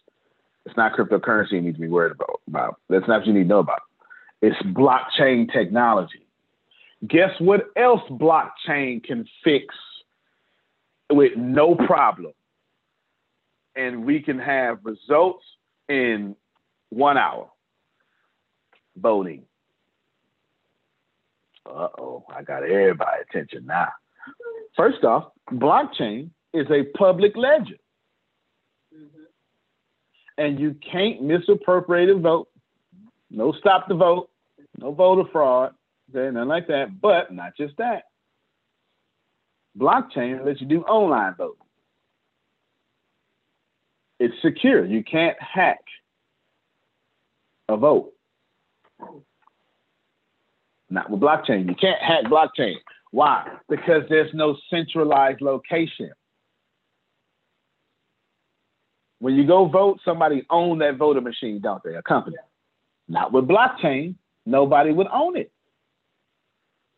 It's 0.66 0.76
not 0.76 0.94
cryptocurrency 0.94 1.52
you 1.52 1.60
need 1.60 1.76
to 1.76 1.80
be 1.80 1.88
worried 1.88 2.12
about. 2.12 2.40
about. 2.48 2.80
That's 2.90 3.06
not 3.06 3.20
what 3.20 3.26
you 3.28 3.34
need 3.34 3.44
to 3.44 3.48
know 3.48 3.60
about. 3.60 3.82
It's 4.42 4.60
blockchain 4.62 5.50
technology. 5.52 6.26
Guess 7.06 7.30
what 7.38 7.66
else 7.76 8.02
blockchain 8.10 9.02
can 9.04 9.26
fix 9.44 9.72
with 11.08 11.36
no 11.36 11.76
problem? 11.76 12.32
And 13.78 14.04
we 14.04 14.20
can 14.20 14.38
have 14.38 14.80
results 14.82 15.44
in 15.88 16.36
one 16.90 17.16
hour. 17.16 17.48
Voting. 18.96 19.44
Uh 21.64 21.88
oh, 21.98 22.24
I 22.34 22.42
got 22.42 22.64
everybody 22.64 23.22
attention 23.28 23.66
now. 23.66 23.88
First 24.76 25.04
off, 25.04 25.32
blockchain 25.52 26.30
is 26.52 26.66
a 26.70 26.84
public 26.96 27.36
ledger. 27.36 27.76
Mm-hmm. 28.94 29.22
And 30.38 30.58
you 30.58 30.74
can't 30.90 31.22
misappropriate 31.22 32.10
a 32.10 32.18
vote. 32.18 32.48
No 33.30 33.52
stop 33.52 33.86
the 33.88 33.94
vote. 33.94 34.30
No 34.78 34.92
voter 34.92 35.28
fraud. 35.30 35.74
Okay, 36.10 36.34
nothing 36.34 36.48
like 36.48 36.66
that. 36.68 37.00
But 37.00 37.32
not 37.32 37.56
just 37.56 37.76
that. 37.76 38.04
Blockchain 39.78 40.44
lets 40.44 40.60
you 40.60 40.66
do 40.66 40.82
online 40.82 41.34
voting. 41.36 41.67
It's 44.18 44.34
secure. 44.42 44.84
You 44.84 45.04
can't 45.04 45.36
hack 45.40 45.78
a 47.68 47.76
vote. 47.76 48.12
Not 50.90 51.10
with 51.10 51.20
blockchain. 51.20 51.68
You 51.68 51.74
can't 51.74 52.00
hack 52.00 52.24
blockchain. 52.24 52.76
Why? 53.10 53.46
Because 53.68 54.02
there's 54.08 54.32
no 54.34 54.56
centralized 54.70 55.40
location. 55.40 56.10
When 59.20 59.34
you 59.34 59.46
go 59.46 59.66
vote, 59.66 60.00
somebody 60.04 60.46
own 60.50 60.78
that 60.78 60.96
voter 60.96 61.20
machine, 61.20 61.60
don't 61.60 61.82
they? 61.82 61.94
A 61.94 62.02
company. 62.02 62.36
Not 63.08 63.32
with 63.32 63.48
blockchain. 63.48 64.14
Nobody 64.46 64.92
would 64.92 65.08
own 65.12 65.36
it. 65.36 65.50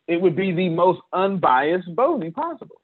It 0.07 0.21
would 0.21 0.35
be 0.35 0.51
the 0.51 0.69
most 0.69 1.01
unbiased 1.13 1.87
voting 1.95 2.31
possible. 2.31 2.81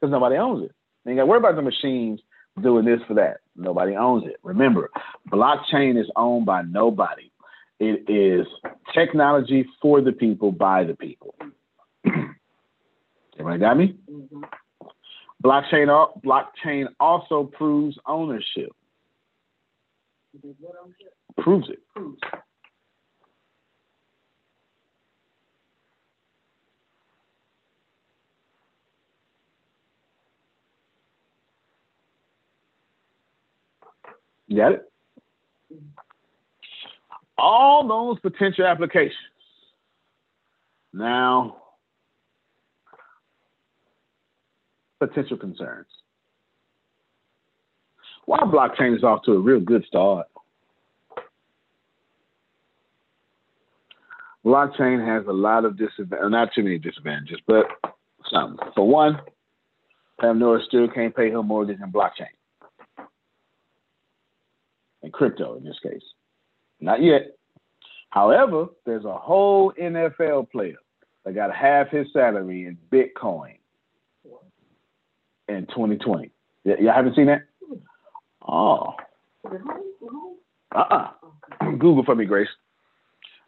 Because 0.00 0.12
nobody 0.12 0.36
owns 0.36 0.64
it. 0.64 0.72
You 1.04 1.10
ain't 1.10 1.18
got 1.18 1.22
to 1.22 1.26
worry 1.26 1.38
about 1.38 1.56
the 1.56 1.62
machines 1.62 2.20
doing 2.60 2.84
this 2.84 3.00
for 3.06 3.14
that. 3.14 3.38
Nobody 3.56 3.96
owns 3.96 4.24
it. 4.26 4.36
Remember, 4.42 4.90
blockchain 5.30 6.00
is 6.00 6.10
owned 6.16 6.46
by 6.46 6.62
nobody. 6.62 7.30
It 7.80 8.08
is 8.08 8.46
technology 8.94 9.66
for 9.80 10.00
the 10.00 10.12
people 10.12 10.52
by 10.52 10.84
the 10.84 10.94
people. 10.94 11.34
Everybody 13.38 13.58
got 13.58 13.76
me? 13.76 13.96
Mm-hmm. 14.10 14.42
Blockchain 15.42 15.88
blockchain 16.24 16.86
also 17.00 17.44
proves 17.44 17.98
ownership. 18.06 18.70
Proves 21.38 21.68
it. 21.68 21.80
Proves. 21.94 22.20
Got 34.54 34.72
it? 34.72 34.92
All 37.38 37.86
those 37.86 38.20
potential 38.20 38.66
applications. 38.66 39.16
Now, 40.92 41.56
potential 44.98 45.38
concerns. 45.38 45.86
Why 48.26 48.40
blockchain 48.40 48.96
is 48.96 49.02
off 49.02 49.22
to 49.24 49.32
a 49.32 49.38
real 49.38 49.60
good 49.60 49.84
start, 49.86 50.26
blockchain 54.44 55.04
has 55.04 55.26
a 55.26 55.32
lot 55.32 55.64
of 55.64 55.76
disadvantages, 55.76 56.24
uh, 56.24 56.28
not 56.28 56.50
too 56.54 56.62
many 56.62 56.78
disadvantages, 56.78 57.38
but 57.46 57.66
some. 58.30 58.58
For 58.74 58.86
one, 58.86 59.20
Pam 60.20 60.38
Norris 60.38 60.66
still 60.68 60.88
can't 60.88 61.16
pay 61.16 61.30
her 61.30 61.42
mortgage 61.42 61.80
in 61.80 61.90
blockchain 61.90 62.28
and 65.02 65.12
crypto 65.12 65.56
in 65.56 65.64
this 65.64 65.78
case. 65.82 66.02
Not 66.80 67.02
yet. 67.02 67.36
However, 68.10 68.66
there's 68.84 69.04
a 69.04 69.16
whole 69.16 69.72
NFL 69.72 70.50
player 70.50 70.76
that 71.24 71.34
got 71.34 71.54
half 71.54 71.88
his 71.88 72.06
salary 72.12 72.66
in 72.66 72.76
Bitcoin 72.90 73.56
in 75.48 75.66
2020. 75.66 76.30
Y- 76.64 76.76
y'all 76.80 76.92
haven't 76.92 77.16
seen 77.16 77.26
that? 77.26 77.42
Oh. 78.46 78.94
Uh-uh. 80.74 81.10
Google 81.78 82.04
for 82.04 82.14
me, 82.14 82.24
Grace. 82.24 82.48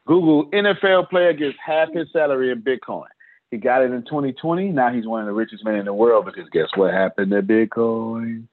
Google 0.06 0.50
NFL 0.50 1.08
player 1.08 1.32
gets 1.32 1.56
half 1.64 1.92
his 1.92 2.08
salary 2.12 2.50
in 2.50 2.62
Bitcoin. 2.62 3.06
He 3.50 3.56
got 3.56 3.82
it 3.82 3.90
in 3.92 4.02
2020. 4.02 4.70
Now 4.70 4.92
he's 4.92 5.06
one 5.06 5.20
of 5.20 5.26
the 5.26 5.32
richest 5.32 5.64
men 5.64 5.76
in 5.76 5.84
the 5.84 5.94
world 5.94 6.26
because 6.26 6.48
guess 6.50 6.68
what 6.74 6.92
happened 6.92 7.30
to 7.30 7.42
Bitcoin? 7.42 8.46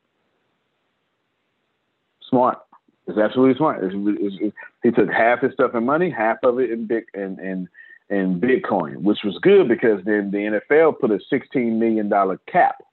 Smart. 2.29 2.59
It's 3.07 3.17
absolutely 3.17 3.57
smart. 3.57 3.83
It's, 3.83 3.93
it's, 3.95 4.35
it's, 4.41 4.55
he 4.83 4.91
took 4.91 5.09
half 5.11 5.41
his 5.41 5.53
stuff 5.53 5.75
in 5.75 5.85
money, 5.85 6.09
half 6.09 6.37
of 6.43 6.59
it 6.59 6.71
in 6.71 6.87
big 6.87 7.05
in, 7.13 7.39
in 7.39 7.67
in 8.09 8.39
Bitcoin, 8.39 8.97
which 8.97 9.19
was 9.23 9.37
good 9.41 9.67
because 9.67 10.03
then 10.05 10.31
the 10.31 10.61
NFL 10.61 10.99
put 10.99 11.11
a 11.11 11.19
sixteen 11.29 11.79
million 11.79 12.09
dollar 12.09 12.39
cap. 12.51 12.83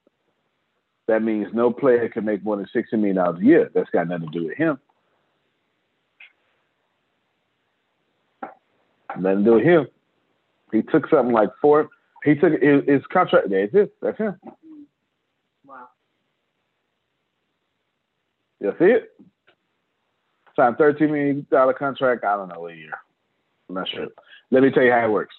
That 1.08 1.22
means 1.22 1.48
no 1.52 1.70
player 1.72 2.08
can 2.08 2.24
make 2.24 2.42
more 2.42 2.56
than 2.56 2.66
sixteen 2.72 3.00
million 3.00 3.16
dollars 3.16 3.40
a 3.40 3.44
year. 3.44 3.70
That's 3.74 3.90
got 3.90 4.08
nothing 4.08 4.30
to 4.30 4.38
do 4.38 4.46
with 4.46 4.56
him. 4.56 4.78
Nothing 9.18 9.38
to 9.38 9.44
do 9.44 9.54
with 9.56 9.64
him. 9.64 9.86
He 10.72 10.82
took 10.82 11.08
something 11.08 11.34
like 11.34 11.50
four. 11.60 11.88
He 12.24 12.34
took 12.34 12.52
his, 12.52 12.84
his 12.86 13.02
contract. 13.12 13.48
That's 13.50 13.74
it. 13.74 13.94
That's 14.00 14.18
him. 14.18 14.36
Wow. 15.66 15.88
You 18.60 18.72
see 18.78 18.86
it? 18.86 19.12
Signed 20.58 20.76
$13 20.76 21.00
million 21.02 21.46
contract. 21.78 22.24
I 22.24 22.36
don't 22.36 22.48
know 22.48 22.62
what 22.62 22.76
year. 22.76 22.90
I'm 23.68 23.76
not 23.76 23.88
sure. 23.88 24.08
Let 24.50 24.64
me 24.64 24.70
tell 24.70 24.82
you 24.82 24.90
how 24.90 25.04
it 25.04 25.10
works. 25.10 25.36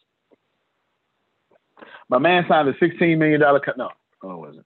My 2.08 2.20
man 2.20 2.46
signed 2.48 2.70
a 2.70 2.74
$16 2.74 3.18
million 3.18 3.42
con- 3.42 3.74
no, 3.78 3.90
no, 4.24 4.32
it 4.32 4.38
wasn't. 4.38 4.66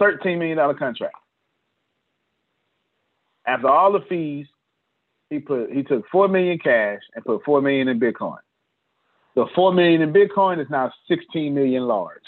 $13 0.00 0.38
million 0.38 0.56
contract. 0.78 1.16
After 3.46 3.68
all 3.68 3.92
the 3.92 4.00
fees, 4.08 4.46
he 5.28 5.38
put 5.38 5.70
he 5.70 5.82
took 5.82 6.08
four 6.10 6.28
million 6.28 6.58
cash 6.58 7.00
and 7.14 7.22
put 7.22 7.44
four 7.44 7.60
million 7.60 7.88
in 7.88 8.00
Bitcoin. 8.00 8.38
The 9.34 9.46
four 9.54 9.74
million 9.74 10.00
in 10.00 10.12
Bitcoin 10.14 10.60
is 10.60 10.70
now 10.70 10.90
16 11.08 11.54
million 11.54 11.82
large. 11.82 12.22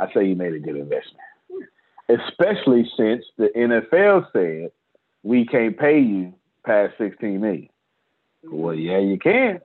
I 0.00 0.12
say 0.14 0.26
you 0.26 0.34
made 0.34 0.54
a 0.54 0.58
good 0.58 0.76
investment 0.76 1.20
especially 2.18 2.90
since 2.96 3.24
the 3.36 3.48
NFL 3.56 4.26
said 4.32 4.72
we 5.22 5.46
can't 5.46 5.78
pay 5.78 6.00
you 6.00 6.34
past 6.64 6.94
16 6.98 7.40
million. 7.40 7.68
Mm-hmm. 8.44 8.56
Well, 8.56 8.74
yeah, 8.74 8.98
you 8.98 9.18
can. 9.18 9.60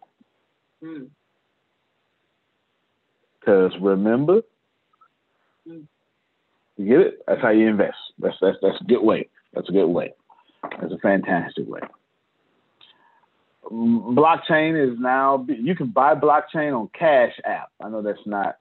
Because 3.40 3.72
mm-hmm. 3.74 3.84
remember, 3.84 4.42
mm-hmm. 5.68 5.82
you 6.78 6.86
get 6.86 7.00
it? 7.00 7.22
That's 7.28 7.42
how 7.42 7.50
you 7.50 7.68
invest. 7.68 7.98
That's, 8.20 8.36
that's, 8.42 8.58
that's 8.62 8.82
a 8.82 8.84
good 8.84 9.02
way. 9.02 9.30
That's 9.54 9.70
a 9.70 9.72
good 9.72 9.88
way. 9.88 10.14
That's 10.80 10.94
a 10.94 10.98
fantastic 11.00 11.68
way. 11.68 11.82
Blockchain 13.72 14.92
is 14.92 14.98
now, 15.00 15.46
you 15.50 15.76
can 15.76 15.88
buy 15.88 16.16
blockchain 16.16 16.78
on 16.78 16.90
Cash 16.98 17.34
App. 17.44 17.70
I 17.84 17.90
know 17.90 18.02
that's 18.02 18.26
not 18.26 18.58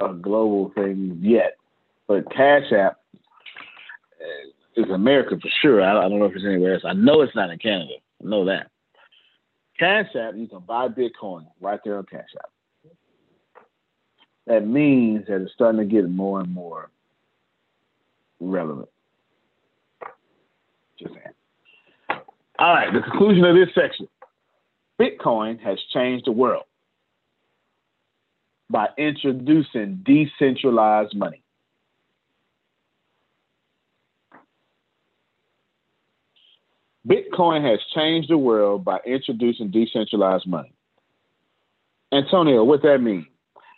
a 0.00 0.12
global 0.12 0.70
thing 0.74 1.18
yet, 1.20 1.56
but 2.08 2.30
Cash 2.30 2.72
App 2.72 2.98
is 4.76 4.90
America 4.90 5.36
for 5.40 5.48
sure. 5.62 5.82
I, 5.82 6.08
don't 6.08 6.18
know 6.18 6.26
if 6.26 6.34
it's 6.34 6.44
anywhere 6.44 6.74
else. 6.74 6.82
I 6.86 6.92
know 6.92 7.22
it's 7.22 7.34
not 7.34 7.50
in 7.50 7.58
Canada. 7.58 7.94
I 8.22 8.28
know 8.28 8.44
that. 8.44 8.70
Cash 9.78 10.14
App, 10.14 10.34
you 10.36 10.46
can 10.48 10.60
buy 10.60 10.88
Bitcoin 10.88 11.46
right 11.60 11.80
there 11.84 11.98
on 11.98 12.06
Cash 12.06 12.28
App. 12.38 12.50
That 14.46 14.66
means 14.66 15.26
that 15.26 15.42
it's 15.42 15.52
starting 15.52 15.80
to 15.80 15.86
get 15.86 16.08
more 16.08 16.40
and 16.40 16.52
more 16.52 16.90
relevant. 18.40 18.88
Just 20.98 21.14
saying. 21.14 22.20
All 22.58 22.72
right, 22.72 22.92
the 22.92 23.00
conclusion 23.00 23.44
of 23.44 23.54
this 23.54 23.74
section. 23.74 24.08
Bitcoin 25.00 25.60
has 25.60 25.78
changed 25.92 26.26
the 26.26 26.32
world 26.32 26.64
by 28.70 28.86
introducing 28.96 30.02
decentralized 30.06 31.14
money. 31.14 31.42
Bitcoin 37.06 37.68
has 37.68 37.78
changed 37.94 38.30
the 38.30 38.38
world 38.38 38.84
by 38.84 38.98
introducing 39.06 39.70
decentralized 39.70 40.46
money. 40.46 40.72
Antonio, 42.12 42.64
what 42.64 42.82
that 42.82 42.98
mean? 42.98 43.26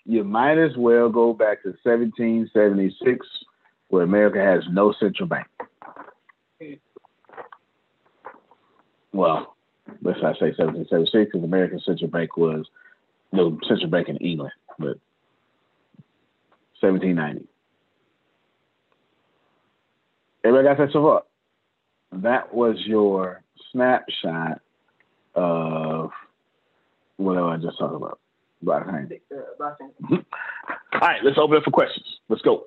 You 0.05 0.25
might 0.25 0.57
as 0.59 0.77
well 0.77 1.11
go 1.11 1.35
back 1.35 1.63
to 1.63 1.69
1776, 1.83 3.27
where 3.89 4.03
America 4.03 4.39
has 4.39 4.63
no 4.71 4.95
central 4.99 5.29
bank. 5.29 5.47
Well, 9.13 9.57
let's 10.03 10.23
not 10.23 10.37
say 10.39 10.53
1776, 10.57 11.33
because 11.33 11.45
American 11.45 11.81
central 11.81 12.11
bank 12.11 12.37
was 12.37 12.67
no 13.33 13.59
central 13.69 13.91
bank 13.91 14.09
in 14.09 14.17
England, 14.19 14.53
but 14.79 14.97
1790. 16.81 17.47
Everybody 20.45 20.69
got 20.69 20.79
that 20.79 20.93
so 20.93 21.03
far? 21.03 21.23
That 22.13 22.55
was 22.55 22.77
your 22.87 23.43
snapshot 23.73 24.61
of 25.35 26.11
what 27.17 27.37
I 27.39 27.57
just 27.57 27.79
talked 27.79 27.95
about. 27.95 28.19
Blockchain. 28.65 29.21
Mm-hmm. 29.61 30.15
All 30.95 31.01
right, 31.01 31.23
let's 31.23 31.39
open 31.39 31.57
it 31.59 31.65
for 31.65 31.71
questions. 31.71 32.05
Let's 32.29 32.43
go. 32.43 32.67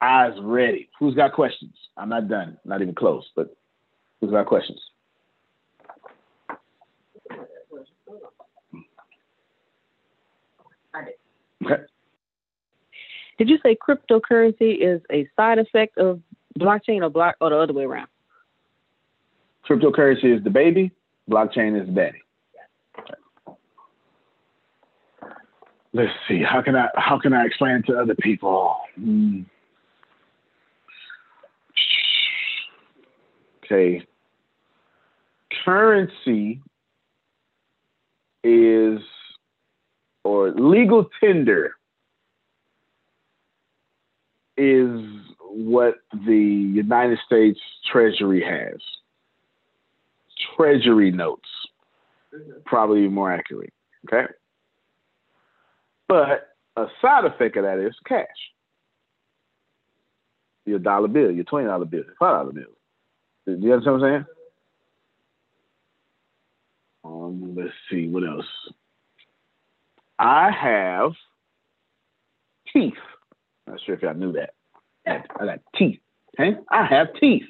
Eyes 0.00 0.32
ready. 0.40 0.88
Who's 0.98 1.14
got 1.14 1.32
questions? 1.32 1.74
I'm 1.96 2.08
not 2.08 2.28
done, 2.28 2.58
not 2.64 2.80
even 2.80 2.94
close, 2.94 3.24
but 3.36 3.54
who's 4.20 4.30
got 4.30 4.46
questions? 4.46 4.80
Okay. 11.64 11.82
Did 13.38 13.48
you 13.48 13.58
say 13.62 13.76
cryptocurrency 13.76 14.78
is 14.80 15.00
a 15.10 15.28
side 15.36 15.58
effect 15.58 15.98
of 15.98 16.20
blockchain 16.58 17.02
or 17.02 17.10
block 17.10 17.36
or 17.40 17.50
the 17.50 17.56
other 17.56 17.72
way 17.72 17.84
around? 17.84 18.08
Cryptocurrency 19.68 20.36
is 20.36 20.44
the 20.44 20.50
baby, 20.50 20.92
blockchain 21.30 21.80
is 21.80 21.86
the 21.86 21.92
daddy. 21.92 22.18
Let's 25.94 26.10
see. 26.28 26.42
How 26.42 26.60
can 26.60 26.74
I 26.74 26.88
how 26.96 27.20
can 27.20 27.32
I 27.32 27.46
explain 27.46 27.76
it 27.76 27.86
to 27.86 27.96
other 27.96 28.16
people? 28.16 28.76
Hmm. 28.96 29.42
Okay. 33.64 34.04
Currency 35.64 36.60
is 38.42 39.00
or 40.24 40.50
legal 40.50 41.08
tender 41.20 41.76
is 44.56 45.00
what 45.40 45.94
the 46.26 46.34
United 46.34 47.18
States 47.24 47.60
Treasury 47.90 48.42
has. 48.42 48.80
Treasury 50.56 51.10
notes, 51.10 51.48
probably 52.64 53.08
more 53.08 53.32
accurate. 53.32 53.72
Okay. 54.06 54.30
But 56.08 56.48
a 56.76 56.86
side 57.00 57.24
effect 57.24 57.56
of 57.56 57.64
that 57.64 57.78
is 57.78 57.94
cash. 58.06 58.26
Your 60.66 60.78
dollar 60.78 61.08
bill, 61.08 61.30
your 61.30 61.44
twenty 61.44 61.66
dollar 61.66 61.84
bill, 61.84 62.04
your 62.04 62.14
five 62.18 62.40
dollar 62.40 62.52
bill. 62.52 62.64
Do 63.46 63.58
you 63.60 63.72
understand 63.72 64.00
what 64.00 64.06
I'm 64.06 64.12
saying? 64.12 64.26
Um, 67.04 67.54
let's 67.54 67.70
see 67.90 68.08
what 68.08 68.26
else. 68.26 68.46
I 70.18 70.50
have 70.50 71.12
teeth. 72.72 72.94
Not 73.66 73.80
sure 73.84 73.94
if 73.94 74.02
y'all 74.02 74.14
knew 74.14 74.32
that. 74.32 74.54
I 75.06 75.44
got 75.44 75.60
teeth. 75.76 76.00
Okay? 76.38 76.56
I 76.70 76.86
have 76.86 77.08
teeth. 77.20 77.44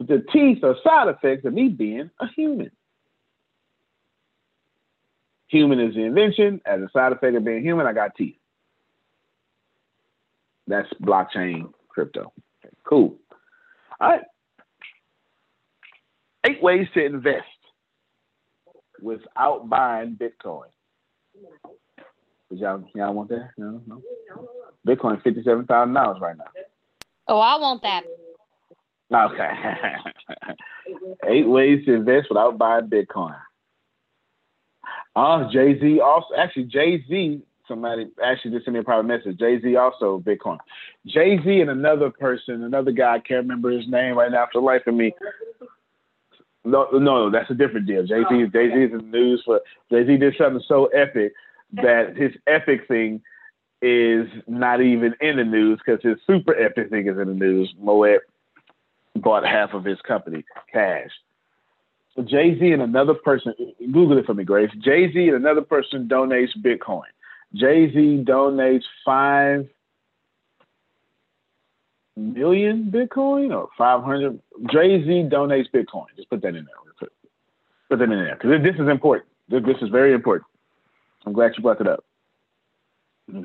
The 0.00 0.24
teeth 0.32 0.62
are 0.64 0.76
side 0.82 1.08
effects 1.08 1.44
of 1.44 1.52
me 1.52 1.68
being 1.68 2.10
a 2.20 2.26
human. 2.34 2.70
Human 5.48 5.80
is 5.80 5.94
the 5.94 6.02
invention. 6.02 6.60
As 6.66 6.80
a 6.80 6.88
side 6.92 7.12
effect 7.12 7.36
of 7.36 7.44
being 7.44 7.62
human, 7.62 7.86
I 7.86 7.92
got 7.92 8.16
teeth. 8.16 8.36
That's 10.66 10.88
blockchain 10.94 11.72
crypto. 11.88 12.32
Okay, 12.64 12.74
cool. 12.84 13.18
All 14.00 14.10
right. 14.10 14.22
Eight 16.44 16.62
ways 16.62 16.88
to 16.94 17.04
invest 17.04 17.46
without 19.00 19.68
buying 19.68 20.16
Bitcoin. 20.16 20.66
Y'all, 22.50 22.84
y'all 22.94 23.14
want 23.14 23.28
that? 23.30 23.50
No, 23.56 23.80
no. 23.86 24.02
Bitcoin 24.86 25.22
fifty-seven 25.22 25.66
thousand 25.66 25.94
dollars 25.94 26.20
right 26.20 26.36
now. 26.36 26.44
Oh, 27.28 27.38
I 27.38 27.56
want 27.58 27.82
that. 27.82 28.04
Okay. 29.14 29.50
Eight 31.28 31.48
ways 31.48 31.84
to 31.86 31.94
invest 31.94 32.28
without 32.28 32.58
buying 32.58 32.88
Bitcoin. 32.88 33.36
Uh, 35.16 35.46
oh, 35.46 35.48
Jay 35.52 35.78
Z 35.78 36.00
also 36.00 36.34
actually 36.36 36.64
Jay 36.64 37.04
Z. 37.08 37.40
Somebody 37.68 38.08
actually 38.22 38.50
just 38.50 38.64
sent 38.64 38.74
me 38.74 38.80
a 38.80 38.84
private 38.84 39.04
message. 39.04 39.38
Jay 39.38 39.60
Z 39.60 39.76
also 39.76 40.18
Bitcoin. 40.18 40.58
Jay 41.06 41.38
Z 41.42 41.60
and 41.60 41.70
another 41.70 42.10
person, 42.10 42.64
another 42.64 42.90
guy. 42.90 43.14
I 43.14 43.18
can't 43.20 43.44
remember 43.44 43.70
his 43.70 43.88
name 43.88 44.16
right 44.16 44.30
now 44.30 44.46
for 44.52 44.60
the 44.60 44.66
life 44.66 44.82
of 44.86 44.94
me. 44.94 45.14
No, 46.64 46.88
no, 46.92 47.30
that's 47.30 47.50
a 47.50 47.54
different 47.54 47.86
deal. 47.86 48.04
Jay 48.06 48.22
Z, 48.28 48.46
Jay 48.52 48.68
Z 48.68 48.74
is 48.74 48.92
in 48.92 48.98
the 48.98 49.18
news 49.18 49.42
for 49.44 49.60
Jay 49.90 50.04
Z 50.06 50.16
did 50.16 50.34
something 50.36 50.62
so 50.66 50.86
epic 50.86 51.32
that 51.74 52.16
his 52.16 52.32
epic 52.46 52.86
thing 52.88 53.22
is 53.82 54.26
not 54.46 54.80
even 54.80 55.14
in 55.20 55.36
the 55.36 55.44
news 55.44 55.78
because 55.84 56.02
his 56.02 56.16
super 56.26 56.58
epic 56.58 56.90
thing 56.90 57.06
is 57.06 57.18
in 57.18 57.28
the 57.28 57.34
news. 57.34 57.72
Moet 57.78 58.20
bought 59.16 59.46
half 59.46 59.74
of 59.74 59.84
his 59.84 60.00
company 60.02 60.44
cash. 60.72 61.10
Jay 62.22 62.56
Z 62.58 62.72
and 62.72 62.82
another 62.82 63.14
person, 63.14 63.54
Google 63.80 64.18
it 64.18 64.26
for 64.26 64.34
me, 64.34 64.44
Grace. 64.44 64.70
Jay 64.78 65.12
Z 65.12 65.28
and 65.28 65.36
another 65.36 65.62
person 65.62 66.08
donates 66.08 66.50
Bitcoin. 66.56 67.02
Jay 67.54 67.92
Z 67.92 68.24
donates 68.26 68.84
five 69.04 69.68
million 72.16 72.90
Bitcoin 72.92 73.54
or 73.54 73.68
500. 73.76 74.38
Jay 74.72 75.02
Z 75.02 75.28
donates 75.32 75.70
Bitcoin. 75.72 76.06
Just 76.16 76.30
put 76.30 76.42
that 76.42 76.54
in 76.54 76.64
there. 76.64 76.74
Put, 76.98 77.12
put 77.88 77.98
that 77.98 78.04
in 78.04 78.10
there 78.10 78.36
because 78.40 78.62
this 78.62 78.76
is 78.76 78.88
important. 78.88 79.28
This 79.48 79.76
is 79.82 79.88
very 79.88 80.14
important. 80.14 80.46
I'm 81.26 81.32
glad 81.32 81.52
you 81.56 81.62
brought 81.62 81.80
it 81.80 81.88
up. 81.88 82.04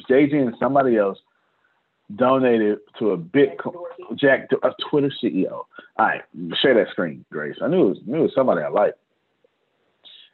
Jay 0.08 0.29
Z 0.29 0.38
and 0.38 0.55
somebody 0.60 0.97
else 0.97 1.17
donated 2.15 2.80
to 2.98 3.12
a 3.12 3.17
Bitcoin 3.17 3.74
Jack 4.15 4.50
a 4.63 4.69
Twitter 4.89 5.12
CEO. 5.24 5.52
All 5.52 5.67
right, 5.98 6.22
share 6.62 6.74
that 6.74 6.91
screen, 6.91 7.26
Grace. 7.32 7.58
I 7.62 7.67
knew 7.67 7.88
it 7.88 7.89
was, 7.89 7.98
knew 8.06 8.19
it 8.19 8.24
was 8.24 8.32
somebody 8.36 8.62
I 8.62 8.69
like. 8.69 8.93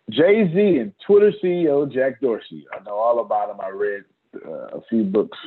Jay 0.10 0.50
Z 0.54 0.78
and 0.78 0.94
Twitter 1.06 1.32
CEO 1.44 1.92
Jack 1.92 2.22
Dorsey. 2.22 2.66
I 2.74 2.84
know 2.84 2.96
all 2.96 3.20
about 3.20 3.50
him. 3.50 3.60
I 3.60 3.70
read 3.70 4.04
uh, 4.46 4.78
a 4.78 4.82
few 4.90 5.04
books 5.04 5.38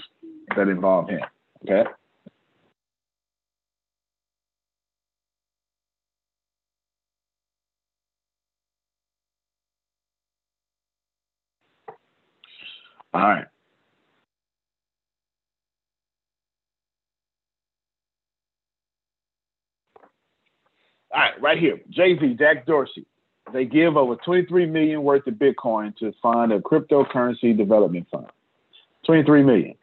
that 0.56 0.68
involve 0.68 1.08
him. 1.08 1.20
Okay. 1.64 1.88
All 13.14 13.20
right. 13.20 13.46
All 21.10 21.20
right, 21.40 21.58
here. 21.58 21.80
Jay 21.90 22.18
Z, 22.18 22.36
Jack 22.38 22.66
Dorsey. 22.66 23.06
They 23.52 23.64
give 23.64 23.96
over 23.96 24.16
23 24.16 24.66
million 24.66 25.02
worth 25.02 25.26
of 25.26 25.34
Bitcoin 25.34 25.96
to 25.98 26.12
fund 26.22 26.52
a 26.52 26.60
cryptocurrency 26.60 27.56
development 27.56 28.06
fund. 28.10 28.26
23 29.06 29.42
million. 29.42 29.74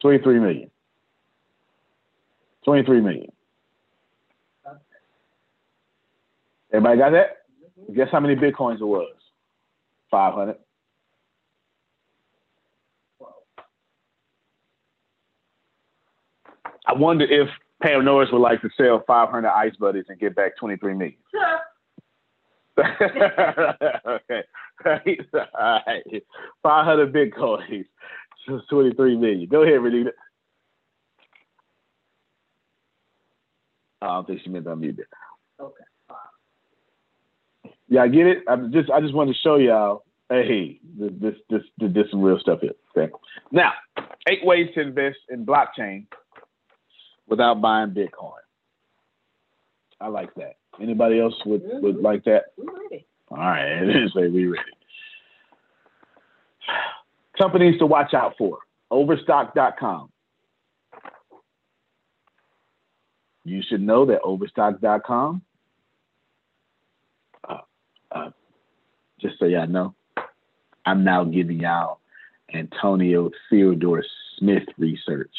23 0.00 0.40
million. 0.40 0.70
23 2.64 3.00
million. 3.00 3.32
Everybody 6.72 6.98
got 6.98 7.10
that? 7.12 7.38
Guess 7.94 8.08
how 8.12 8.20
many 8.20 8.34
Bitcoins 8.34 8.80
it 8.80 8.84
was? 8.84 9.14
500. 10.10 10.56
I 16.86 16.92
wonder 16.94 17.24
if 17.24 17.48
Pam 17.82 18.04
Norris 18.04 18.30
would 18.32 18.40
like 18.40 18.60
to 18.62 18.70
sell 18.76 19.04
500 19.06 19.48
Ice 19.48 19.76
Buddies 19.78 20.06
and 20.08 20.18
get 20.18 20.34
back 20.34 20.56
23 20.58 20.94
million. 20.94 21.16
okay. 22.78 24.42
All 24.84 25.80
right. 25.86 26.22
500 26.62 27.12
Bitcoins. 27.12 27.84
23 28.70 29.16
million. 29.16 29.48
Go 29.48 29.62
ahead, 29.62 29.80
Renita. 29.80 30.10
I 34.00 34.06
don't 34.06 34.26
think 34.26 34.40
she 34.42 34.50
meant 34.50 34.64
to 34.64 34.70
unmute 34.70 35.00
it. 35.00 35.08
Okay. 35.60 35.84
Yeah, 37.88 38.02
I 38.02 38.08
get 38.08 38.26
it. 38.26 38.38
I 38.48 38.56
just 38.70 38.90
I 38.90 39.00
just 39.00 39.14
want 39.14 39.30
to 39.30 39.36
show 39.42 39.56
y'all, 39.56 40.04
hey, 40.30 40.78
this 40.98 41.10
this 41.20 41.34
this 41.50 41.62
this, 41.78 41.92
this 41.92 42.10
some 42.10 42.22
real 42.22 42.38
stuff 42.38 42.60
here. 42.60 42.72
Okay. 42.96 43.12
Now, 43.50 43.72
eight 44.28 44.44
ways 44.44 44.68
to 44.74 44.82
invest 44.82 45.18
in 45.30 45.44
blockchain 45.44 46.06
without 47.28 47.60
buying 47.60 47.90
Bitcoin. 47.90 48.32
I 50.00 50.08
like 50.08 50.34
that. 50.34 50.56
Anybody 50.80 51.20
else 51.20 51.34
would, 51.44 51.62
would 51.64 51.96
like 51.96 52.24
that? 52.24 52.46
We 52.56 52.66
ready. 52.66 53.06
All 53.30 53.38
right, 53.38 54.08
say 54.14 54.28
we 54.28 54.46
ready. 54.46 54.62
Companies 57.36 57.78
to 57.78 57.86
watch 57.86 58.14
out 58.14 58.34
for. 58.38 58.58
Overstock.com. 58.90 60.10
You 63.44 63.62
should 63.68 63.80
know 63.80 64.04
that 64.06 64.20
Overstock.com, 64.22 65.42
uh, 67.48 67.56
uh, 68.10 68.30
just 69.20 69.38
so 69.38 69.46
y'all 69.46 69.66
know, 69.66 69.94
I'm 70.84 71.02
now 71.02 71.24
giving 71.24 71.60
y'all 71.60 72.00
Antonio 72.52 73.30
Theodore 73.48 74.04
Smith 74.38 74.64
research 74.76 75.34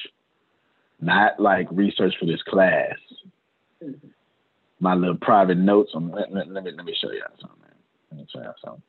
not 1.02 1.40
like 1.40 1.68
research 1.72 2.14
for 2.20 2.26
this 2.26 2.42
class. 2.44 2.96
Mm-hmm. 3.84 4.08
My 4.80 4.94
little 4.94 5.18
private 5.18 5.58
notes. 5.58 5.92
On, 5.94 6.12
let, 6.12 6.32
let, 6.32 6.50
let 6.50 6.64
me 6.64 6.72
let 6.76 6.86
me 6.86 6.96
show 7.00 7.12
y'all 7.12 7.36
something. 7.40 7.60
Man. 7.62 7.72
Let 8.12 8.20
me 8.20 8.28
show 8.34 8.42
y'all 8.42 8.54
something. 8.64 8.84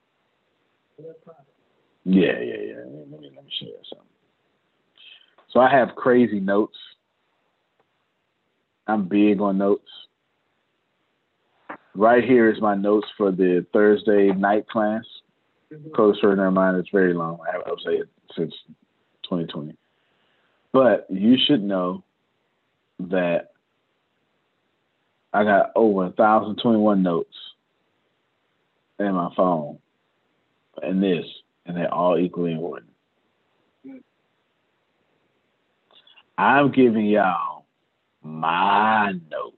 Yeah, 2.04 2.38
yeah, 2.40 2.60
yeah. 2.68 2.76
Let 2.76 3.20
me 3.20 3.30
let 3.34 3.44
me 3.44 3.50
show 3.58 3.66
you 3.66 3.76
something. 3.88 4.06
So 5.52 5.60
I 5.60 5.70
have 5.70 5.96
crazy 5.96 6.40
notes. 6.40 6.76
I'm 8.86 9.08
big 9.08 9.40
on 9.40 9.58
notes. 9.58 9.88
Right 11.94 12.24
here 12.24 12.50
is 12.50 12.60
my 12.60 12.74
notes 12.74 13.06
for 13.16 13.32
the 13.32 13.66
Thursday 13.72 14.32
night 14.32 14.68
class. 14.68 15.02
Code 15.94 16.16
certain 16.20 16.44
in 16.44 16.54
mind, 16.54 16.76
it's 16.76 16.88
very 16.90 17.14
long. 17.14 17.38
I 17.48 17.52
have 17.52 17.62
updated 17.64 18.08
since 18.36 18.52
2020. 19.24 19.76
But 20.72 21.06
you 21.10 21.36
should 21.46 21.62
know 21.62 22.04
that 22.98 23.52
I 25.32 25.44
got 25.44 25.72
over 25.74 26.02
1,021 26.02 27.02
notes 27.02 27.34
in 28.98 29.14
my 29.14 29.30
phone 29.36 29.78
and 30.82 31.02
this, 31.02 31.24
and 31.66 31.76
they're 31.76 31.92
all 31.92 32.18
equally 32.18 32.52
important. 32.52 32.90
I'm 36.38 36.72
giving 36.72 37.06
y'all 37.06 37.66
my 38.22 39.12
notes. 39.30 39.56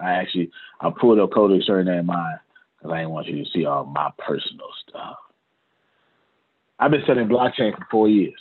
I 0.00 0.12
actually 0.12 0.50
I 0.80 0.90
pulled 0.90 1.18
up 1.18 1.32
Code 1.32 1.52
Extraordinary 1.52 1.98
in 1.98 2.06
mine 2.06 2.38
because 2.78 2.92
I 2.92 2.98
didn't 2.98 3.12
want 3.12 3.28
you 3.28 3.44
to 3.44 3.50
see 3.50 3.66
all 3.66 3.84
my 3.84 4.10
personal 4.18 4.68
stuff. 4.88 5.16
I've 6.78 6.90
been 6.90 7.02
studying 7.04 7.28
blockchain 7.28 7.76
for 7.76 7.86
four 7.90 8.08
years. 8.08 8.40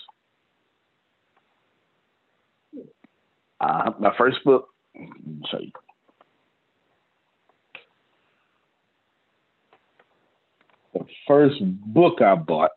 Uh, 3.62 3.92
my 4.00 4.12
first 4.18 4.44
book. 4.44 4.70
Show 5.50 5.60
you. 5.60 5.72
The 10.94 11.06
first 11.28 11.56
book 11.62 12.22
I 12.22 12.36
bought 12.36 12.72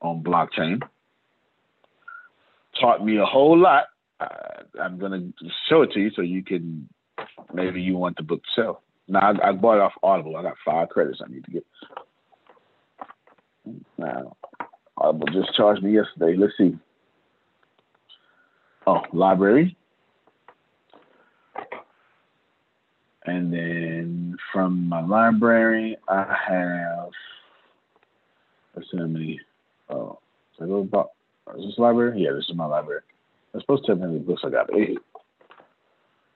on 0.00 0.22
blockchain 0.22 0.80
taught 2.80 3.04
me 3.04 3.18
a 3.18 3.24
whole 3.24 3.58
lot. 3.58 3.86
I'm 4.80 4.98
gonna 4.98 5.28
show 5.68 5.82
it 5.82 5.90
to 5.92 6.00
you 6.00 6.10
so 6.14 6.22
you 6.22 6.42
can 6.42 6.88
maybe 7.52 7.82
you 7.82 7.96
want 7.96 8.16
the 8.16 8.22
book 8.22 8.40
to 8.42 8.62
sell. 8.62 8.82
Now 9.08 9.20
I, 9.20 9.48
I 9.48 9.52
bought 9.52 9.76
it 9.76 9.82
off 9.82 9.92
Audible. 10.02 10.36
I 10.36 10.42
got 10.42 10.54
five 10.64 10.88
credits 10.88 11.20
I 11.24 11.30
need 11.30 11.44
to 11.44 11.50
get. 11.50 11.66
Now 13.98 14.36
Audible 14.96 15.26
just 15.32 15.54
charged 15.56 15.82
me 15.82 15.94
yesterday. 15.94 16.36
Let's 16.36 16.54
see. 16.56 16.76
Oh, 18.86 19.02
library. 19.12 19.76
And 23.28 23.52
then 23.52 24.36
from 24.52 24.88
my 24.88 25.04
library, 25.04 25.98
I 26.08 26.34
have 26.48 27.10
let's 28.74 28.88
how 28.90 29.06
many. 29.06 29.38
Oh, 29.90 30.18
I 30.60 30.66
go 30.66 30.78
about. 30.78 31.10
Is 31.58 31.66
this 31.66 31.78
library? 31.78 32.22
Yeah, 32.22 32.32
this 32.34 32.48
is 32.48 32.56
my 32.56 32.64
library. 32.64 33.02
I'm 33.52 33.60
supposed 33.60 33.84
to 33.84 33.92
have 33.92 34.00
many 34.00 34.18
books 34.18 34.42
I 34.46 34.50
got. 34.50 34.74
Eight. 34.74 34.98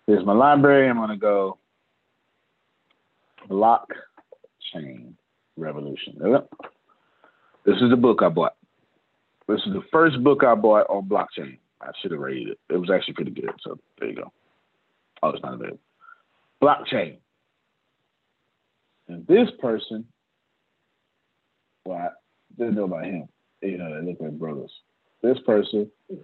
Here's 0.06 0.24
my 0.26 0.34
library. 0.34 0.88
I'm 0.88 0.96
gonna 0.96 1.16
go 1.16 1.58
blockchain 3.48 5.14
revolution. 5.56 6.18
This 7.64 7.76
is 7.76 7.90
the 7.90 7.96
book 7.96 8.20
I 8.22 8.28
bought. 8.28 8.56
This 9.48 9.60
is 9.66 9.72
the 9.72 9.82
first 9.90 10.22
book 10.22 10.44
I 10.44 10.54
bought 10.54 10.86
on 10.90 11.08
blockchain. 11.08 11.58
I 11.80 11.90
should 12.00 12.12
have 12.12 12.20
rated 12.20 12.48
it. 12.48 12.58
It 12.68 12.76
was 12.76 12.90
actually 12.90 13.14
pretty 13.14 13.32
good. 13.32 13.50
So 13.62 13.78
there 13.98 14.10
you 14.10 14.16
go. 14.16 14.32
Oh, 15.22 15.30
it's 15.30 15.42
not 15.42 15.54
available. 15.54 15.78
Blockchain. 16.62 17.16
And 19.08 19.26
this 19.26 19.48
person, 19.60 20.06
well, 21.84 21.98
I 21.98 22.08
didn't 22.56 22.76
know 22.76 22.84
about 22.84 23.04
him. 23.04 23.28
You 23.60 23.78
know, 23.78 24.00
they 24.00 24.06
look 24.06 24.20
like 24.20 24.38
brothers. 24.38 24.70
This 25.22 25.38
person 25.44 25.90
is 26.08 26.18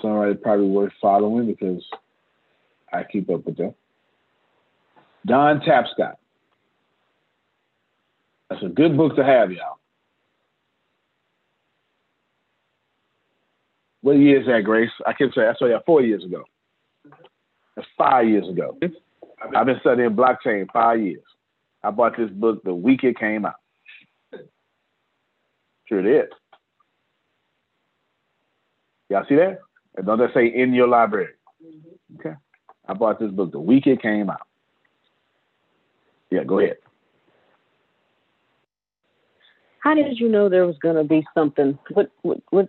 somebody 0.00 0.34
probably 0.34 0.68
worth 0.68 0.92
following 1.00 1.46
because 1.46 1.84
I 2.92 3.04
keep 3.04 3.30
up 3.30 3.44
with 3.44 3.56
them. 3.56 3.74
Don 5.26 5.60
Tapscott. 5.60 6.16
That's 8.50 8.62
a 8.62 8.68
good 8.68 8.96
book 8.96 9.16
to 9.16 9.24
have, 9.24 9.50
y'all. 9.52 9.78
What 14.02 14.18
year 14.18 14.40
is 14.40 14.46
that, 14.46 14.64
Grace? 14.64 14.90
I 15.06 15.12
can't 15.12 15.32
say 15.34 15.46
I 15.46 15.54
saw 15.54 15.66
you 15.66 15.78
four 15.86 16.02
years 16.02 16.24
ago. 16.24 16.42
That's 17.76 17.88
five 17.96 18.28
years 18.28 18.48
ago. 18.48 18.76
I've 19.54 19.66
been 19.66 19.80
studying 19.80 20.10
blockchain 20.10 20.66
five 20.72 21.00
years. 21.00 21.22
I 21.82 21.90
bought 21.90 22.16
this 22.16 22.30
book 22.30 22.62
the 22.64 22.74
week 22.74 23.04
it 23.04 23.18
came 23.18 23.44
out. 23.44 23.54
Sure 25.88 26.00
it 26.00 26.06
is. 26.06 26.30
Y'all 29.08 29.24
see 29.28 29.34
that? 29.36 29.58
And 29.96 30.06
don't 30.06 30.18
that 30.18 30.32
say 30.32 30.46
in 30.46 30.72
your 30.72 30.88
library? 30.88 31.34
Mm-hmm. 31.62 32.16
Okay. 32.20 32.36
I 32.88 32.94
bought 32.94 33.18
this 33.20 33.30
book 33.30 33.52
the 33.52 33.60
week 33.60 33.86
it 33.86 34.00
came 34.00 34.30
out. 34.30 34.46
Yeah, 36.30 36.44
go 36.44 36.58
ahead. 36.60 36.76
How 39.80 39.94
did 39.94 40.18
you 40.18 40.28
know 40.28 40.48
there 40.48 40.66
was 40.66 40.78
going 40.78 40.96
to 40.96 41.04
be 41.04 41.26
something? 41.34 41.78
What 41.92 42.10
what 42.22 42.38
what 42.50 42.68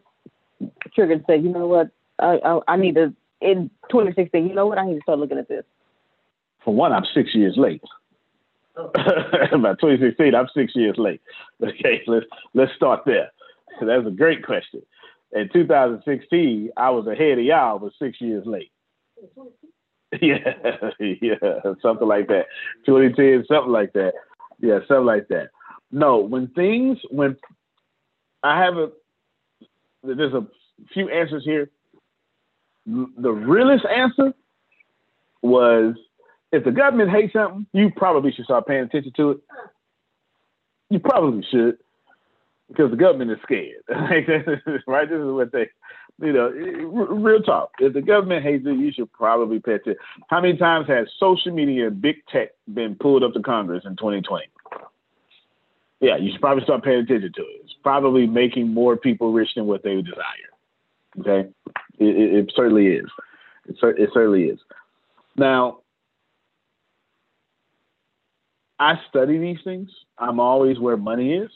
triggered 0.94 1.24
said, 1.28 1.44
you 1.44 1.50
know 1.50 1.68
what? 1.68 1.92
I, 2.20 2.40
I 2.44 2.60
I 2.68 2.76
need 2.76 2.96
to 2.96 3.14
in 3.40 3.70
2016. 3.90 4.48
You 4.48 4.56
know 4.56 4.66
what? 4.66 4.78
I 4.78 4.86
need 4.86 4.96
to 4.96 5.02
start 5.02 5.20
looking 5.20 5.38
at 5.38 5.48
this. 5.48 5.64
For 6.64 6.74
one, 6.74 6.94
I'm 6.94 7.06
six 7.14 7.36
years 7.36 7.56
late. 7.58 7.82
By 8.76 8.90
2016, 8.94 10.34
I'm 10.34 10.48
six 10.54 10.74
years 10.76 10.96
late. 10.98 11.22
Okay, 11.64 12.02
let's 12.08 12.26
let's 12.54 12.74
start 12.76 13.02
there. 13.06 13.32
That's 13.80 14.06
a 14.06 14.12
great 14.12 14.44
question. 14.46 14.82
In 15.32 15.50
2016, 15.54 16.72
I 16.76 16.90
was 16.90 17.08
ahead 17.08 17.40
of 17.40 17.46
y'all, 17.46 17.80
but 17.80 17.94
six 18.00 18.20
years 18.20 18.46
late. 18.46 18.72
Yeah, 20.22 20.92
yeah, 21.00 21.74
something 21.82 22.08
like 22.08 22.28
that. 22.28 22.46
2010, 22.86 23.46
something 23.48 23.72
like 23.72 23.94
that. 23.94 24.14
Yeah, 24.60 24.78
something 24.88 25.08
like 25.08 25.28
that. 25.30 25.50
No, 25.92 26.20
when 26.20 26.50
things, 26.50 27.00
when 27.10 27.36
I 28.44 28.64
have 28.64 28.78
a, 28.78 28.92
there's 30.04 30.34
a 30.36 30.46
few 30.94 31.10
answers 31.10 31.44
here. 31.44 31.72
The 32.86 33.32
realest 33.32 33.86
answer 33.86 34.36
was 35.42 35.96
if 36.54 36.64
the 36.64 36.72
government 36.72 37.10
hates 37.10 37.34
something, 37.34 37.66
you 37.74 37.92
probably 37.96 38.32
should 38.32 38.46
start 38.46 38.68
paying 38.68 38.84
attention 38.84 39.12
to 39.18 39.32
it. 39.32 39.38
You 40.90 41.00
probably 41.00 41.44
should 41.50 41.80
because 42.68 42.92
the 42.92 42.98
government 42.98 43.32
is 43.32 43.40
scared. 43.42 43.82
right? 44.88 45.10
This 45.10 45.18
is 45.18 45.32
what 45.32 45.52
they, 45.52 45.68
you 46.22 46.32
know, 46.32 46.50
real 46.50 47.42
talk. 47.42 47.72
If 47.80 47.94
the 47.94 48.04
government 48.04 48.44
hates 48.44 48.66
it, 48.68 48.78
you 48.78 48.92
should 48.92 49.12
probably 49.12 49.60
pay 49.60 49.74
attention. 49.74 49.96
How 50.28 50.42
many 50.42 50.56
times 50.56 50.88
has 50.88 51.08
social 51.20 51.52
media 51.52 51.88
and 51.88 52.00
big 52.00 52.18
tech 52.32 52.50
been 52.72 52.96
pulled 52.96 53.24
up 53.24 53.34
to 53.34 53.42
Congress 53.42 53.84
in 53.86 53.96
2020? 53.96 54.46
Yeah, 56.02 56.18
you 56.18 56.32
should 56.32 56.42
probably 56.42 56.64
start 56.64 56.84
paying 56.84 57.00
attention 57.00 57.32
to 57.34 57.42
it. 57.42 57.62
It's 57.64 57.74
probably 57.82 58.28
making 58.28 58.68
more 58.68 58.96
people 58.96 59.34
rich 59.34 59.50
than 59.56 59.66
what 59.66 59.82
they 59.82 60.02
desire. 60.02 60.52
Okay, 61.20 61.50
it, 61.98 62.06
it, 62.06 62.34
it 62.36 62.54
certainly 62.56 62.88
is. 62.88 63.08
It, 63.68 63.78
it 63.82 64.10
certainly 64.14 64.46
is. 64.46 64.60
Now, 65.36 65.80
I 68.84 69.00
study 69.08 69.38
these 69.38 69.60
things. 69.64 69.90
I'm 70.18 70.42
always 70.42 70.78
where 70.78 70.98
money 70.98 71.34
is. 71.34 71.50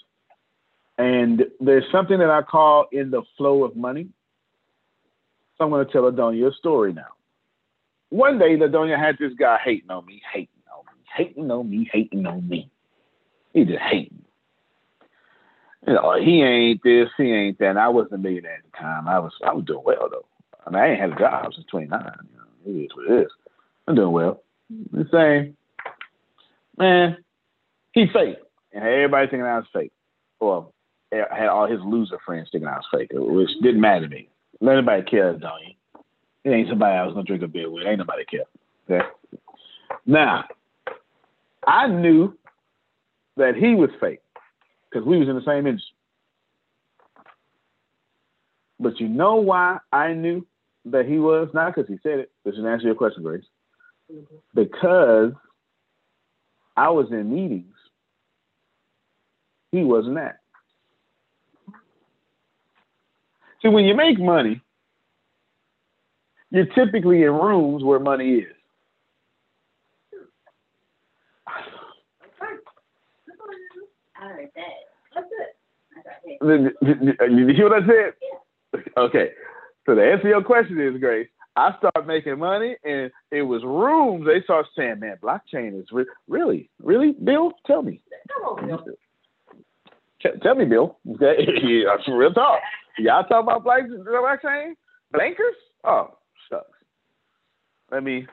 And 0.97 1.43
there's 1.59 1.83
something 1.91 2.17
that 2.19 2.29
I 2.29 2.41
call 2.41 2.87
in 2.91 3.11
the 3.11 3.21
flow 3.37 3.65
of 3.65 3.75
money. 3.75 4.07
So 5.57 5.65
I'm 5.65 5.69
going 5.69 5.85
to 5.85 5.91
tell 5.91 6.03
Adonia 6.03 6.51
a 6.51 6.53
story 6.53 6.93
now. 6.93 7.09
One 8.09 8.39
day, 8.39 8.55
Adonia 8.55 8.97
had 8.97 9.17
this 9.19 9.33
guy 9.37 9.57
hating 9.63 9.91
on 9.91 10.05
me, 10.05 10.21
hating 10.33 10.47
on 10.73 10.85
me, 10.85 11.03
hating 11.15 11.51
on 11.51 11.69
me, 11.69 11.89
hating 11.91 12.25
on 12.25 12.47
me. 12.47 12.71
He 13.53 13.65
just 13.65 13.81
hating. 13.81 14.23
You 15.85 15.93
know, 15.93 16.15
he 16.17 16.41
ain't 16.41 16.81
this, 16.81 17.09
he 17.17 17.31
ain't 17.33 17.59
that. 17.59 17.71
And 17.71 17.79
I 17.79 17.89
wasn't 17.89 18.13
a 18.13 18.17
millionaire 18.19 18.55
at 18.55 18.71
the 18.71 18.77
time. 18.77 19.07
I 19.09 19.19
was, 19.19 19.33
I 19.45 19.53
was 19.53 19.65
doing 19.65 19.83
well 19.83 20.07
though. 20.09 20.25
I 20.65 20.69
mean, 20.69 20.81
I 20.81 20.87
ain't 20.91 20.99
had 20.99 21.11
a 21.11 21.19
job 21.19 21.53
since 21.53 21.67
29. 21.69 21.99
You 21.99 22.37
know, 22.37 22.79
it 22.79 22.85
is 22.85 22.95
what 22.95 23.11
it 23.11 23.25
is. 23.25 23.31
I'm 23.87 23.95
doing 23.95 24.11
well. 24.11 24.43
The 24.91 25.07
same, 25.11 25.57
man. 26.77 27.17
He 27.93 28.05
fake, 28.13 28.37
and 28.73 28.83
everybody 28.83 29.27
thinking 29.27 29.45
I 29.45 29.57
was 29.57 29.65
fake. 29.73 29.91
Well, 30.39 30.73
I 31.11 31.35
had 31.35 31.47
all 31.47 31.67
his 31.67 31.79
loser 31.83 32.19
friends 32.25 32.49
thinking 32.51 32.67
I 32.67 32.77
was 32.77 32.85
fake, 32.91 33.09
which 33.11 33.49
didn't 33.61 33.81
matter 33.81 34.07
to 34.07 34.13
me. 34.13 34.29
Let 34.61 34.77
anybody 34.77 35.03
care, 35.03 35.33
don't 35.33 35.61
you? 35.65 35.73
It 36.43 36.55
ain't 36.55 36.69
somebody 36.69 36.95
I 36.95 37.05
was 37.05 37.13
gonna 37.13 37.25
drink 37.25 37.43
a 37.43 37.47
beer 37.47 37.69
with. 37.69 37.85
Ain't 37.85 37.99
nobody 37.99 38.25
care. 38.25 38.45
Okay. 38.89 39.05
Now, 40.05 40.45
I 41.65 41.87
knew 41.87 42.37
that 43.35 43.55
he 43.55 43.75
was 43.75 43.89
fake 43.99 44.21
because 44.89 45.05
we 45.05 45.17
was 45.17 45.27
in 45.27 45.35
the 45.35 45.45
same 45.45 45.67
industry. 45.67 45.93
But 48.79 48.99
you 48.99 49.07
know 49.07 49.35
why 49.35 49.79
I 49.91 50.13
knew 50.13 50.45
that 50.85 51.05
he 51.05 51.17
was 51.17 51.49
not 51.53 51.75
because 51.75 51.89
he 51.89 51.97
said 52.03 52.19
it. 52.19 52.31
This 52.45 52.55
is 52.55 52.65
answer 52.65 52.85
your 52.85 52.95
question, 52.95 53.23
Grace. 53.23 53.43
Mm-hmm. 54.11 54.35
Because 54.53 55.33
I 56.77 56.89
was 56.89 57.07
in 57.11 57.33
meetings, 57.33 57.75
he 59.71 59.83
wasn't 59.83 60.17
at. 60.17 60.39
See, 63.61 63.69
when 63.69 63.85
you 63.85 63.95
make 63.95 64.19
money, 64.19 64.61
you're 66.51 66.67
typically 66.67 67.23
in 67.23 67.31
rooms 67.31 67.83
where 67.83 67.99
money 67.99 68.35
is. 68.35 68.53
I 74.19 74.29
heard 74.29 74.49
that. 74.55 74.63
That's 75.15 75.27
it. 75.33 75.55
You 77.31 77.47
hear 77.55 77.69
what 77.69 77.83
I 77.83 77.87
said? 77.87 78.83
Okay. 78.97 79.31
So 79.85 79.95
the 79.95 80.03
answer 80.03 80.23
to 80.23 80.29
your 80.29 80.43
question 80.43 80.79
is, 80.79 80.99
Grace, 80.99 81.27
I 81.57 81.75
started 81.79 82.05
making 82.05 82.37
money 82.37 82.75
and 82.83 83.11
it 83.31 83.41
was 83.41 83.63
rooms. 83.63 84.27
They 84.27 84.43
start 84.43 84.67
saying, 84.77 84.99
man, 84.99 85.17
blockchain 85.21 85.79
is 85.79 85.87
re- 85.91 86.05
really, 86.27 86.69
really, 86.81 87.13
Bill, 87.23 87.51
tell 87.65 87.81
me. 87.81 87.99
Come 88.35 88.43
on, 88.43 88.67
Bill. 88.67 88.85
T- 90.21 90.39
tell 90.43 90.53
me, 90.53 90.65
Bill. 90.65 90.97
Okay. 91.15 91.47
yeah, 91.63 92.13
real 92.13 92.31
talk. 92.31 92.59
Y'all 92.99 93.23
talk 93.23 93.43
about 93.43 93.65
blockchain? 93.65 94.73
Bankers? 95.11 95.55
Oh, 95.83 96.17
shucks. 96.47 96.65
Let 97.91 98.03
me, 98.03 98.27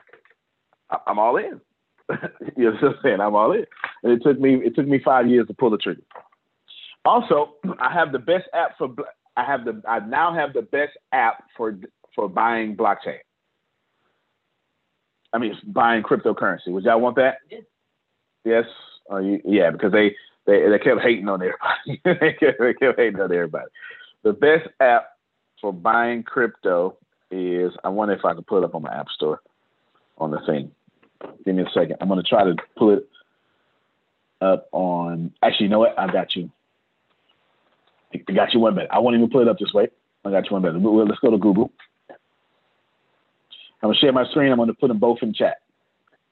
I- 0.91 0.99
I'm 1.07 1.17
all 1.17 1.37
in. 1.37 1.59
you 2.55 2.65
know 2.65 2.71
what 2.79 2.83
I'm 2.83 2.95
saying? 3.01 3.21
I'm 3.21 3.35
all 3.35 3.51
in. 3.53 3.65
And 4.03 4.13
it 4.13 4.21
took 4.23 4.39
me 4.39 4.55
it 4.63 4.75
took 4.75 4.87
me 4.87 5.01
five 5.03 5.27
years 5.27 5.47
to 5.47 5.53
pull 5.55 5.71
the 5.71 5.77
trigger. 5.77 6.03
Also, 7.03 7.55
I 7.79 7.91
have 7.91 8.11
the 8.11 8.19
best 8.19 8.45
app 8.53 8.77
for 8.77 8.89
I 9.35 9.43
have 9.43 9.65
the 9.65 9.81
I 9.87 9.99
now 9.99 10.33
have 10.33 10.53
the 10.53 10.61
best 10.61 10.91
app 11.11 11.43
for 11.57 11.77
for 12.15 12.29
buying 12.29 12.75
blockchain. 12.75 13.19
I 15.33 15.37
mean, 15.37 15.57
buying 15.65 16.01
cryptocurrency. 16.01 16.67
Would 16.67 16.85
y'all 16.85 17.01
want 17.01 17.17
that? 17.17 17.39
Yes. 17.49 17.63
Yes. 18.45 18.65
You, 19.11 19.41
yeah, 19.43 19.69
because 19.69 19.91
they, 19.91 20.15
they 20.47 20.67
they 20.69 20.79
kept 20.79 21.01
hating 21.01 21.27
on 21.27 21.41
everybody. 21.41 22.01
they, 22.05 22.33
kept, 22.33 22.59
they 22.59 22.73
kept 22.73 22.97
hating 22.97 23.19
on 23.19 23.31
everybody. 23.31 23.67
The 24.23 24.33
best 24.33 24.67
app 24.79 25.09
for 25.61 25.73
buying 25.73 26.23
crypto 26.23 26.97
is 27.29 27.73
I 27.83 27.89
wonder 27.89 28.13
if 28.13 28.23
I 28.25 28.33
can 28.33 28.43
pull 28.43 28.59
it 28.59 28.63
up 28.63 28.75
on 28.75 28.81
my 28.81 28.95
app 28.95 29.09
store 29.09 29.41
on 30.17 30.31
the 30.31 30.39
thing. 30.47 30.71
Give 31.43 31.55
me 31.55 31.63
a 31.63 31.69
second. 31.73 31.97
I'm 32.01 32.07
gonna 32.07 32.23
try 32.23 32.43
to 32.43 32.55
pull 32.77 32.91
it 32.97 33.07
up 34.41 34.67
on. 34.71 35.33
Actually, 35.43 35.65
you 35.65 35.69
know 35.69 35.79
what? 35.79 35.97
I 35.99 36.11
got 36.11 36.35
you. 36.35 36.49
I 38.13 38.31
got 38.31 38.53
you 38.53 38.59
one 38.59 38.75
better. 38.75 38.93
I 38.93 38.99
won't 38.99 39.15
even 39.15 39.29
pull 39.29 39.41
it 39.41 39.47
up 39.47 39.59
this 39.59 39.73
way. 39.73 39.89
I 40.23 40.31
got 40.31 40.45
you 40.45 40.53
one 40.53 40.61
better. 40.61 40.79
Let's 40.79 41.19
go 41.19 41.31
to 41.31 41.37
Google. 41.37 41.71
I'm 43.85 43.89
gonna 43.91 43.99
share 43.99 44.13
my 44.13 44.25
screen. 44.31 44.51
I'm 44.51 44.57
gonna 44.57 44.73
put 44.73 44.87
them 44.87 44.97
both 44.97 45.19
in 45.21 45.31
chat. 45.31 45.57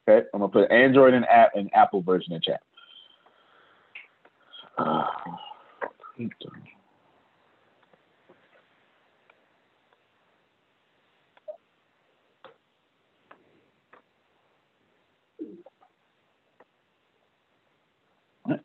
Okay, 0.09 0.25
I'm 0.33 0.39
gonna 0.39 0.51
put 0.51 0.71
Android 0.71 1.13
and 1.13 1.23
app 1.25 1.51
and 1.53 1.69
Apple 1.75 2.01
version 2.01 2.33
in 2.33 2.41
chat. 2.41 2.61
Uh, 4.75 5.05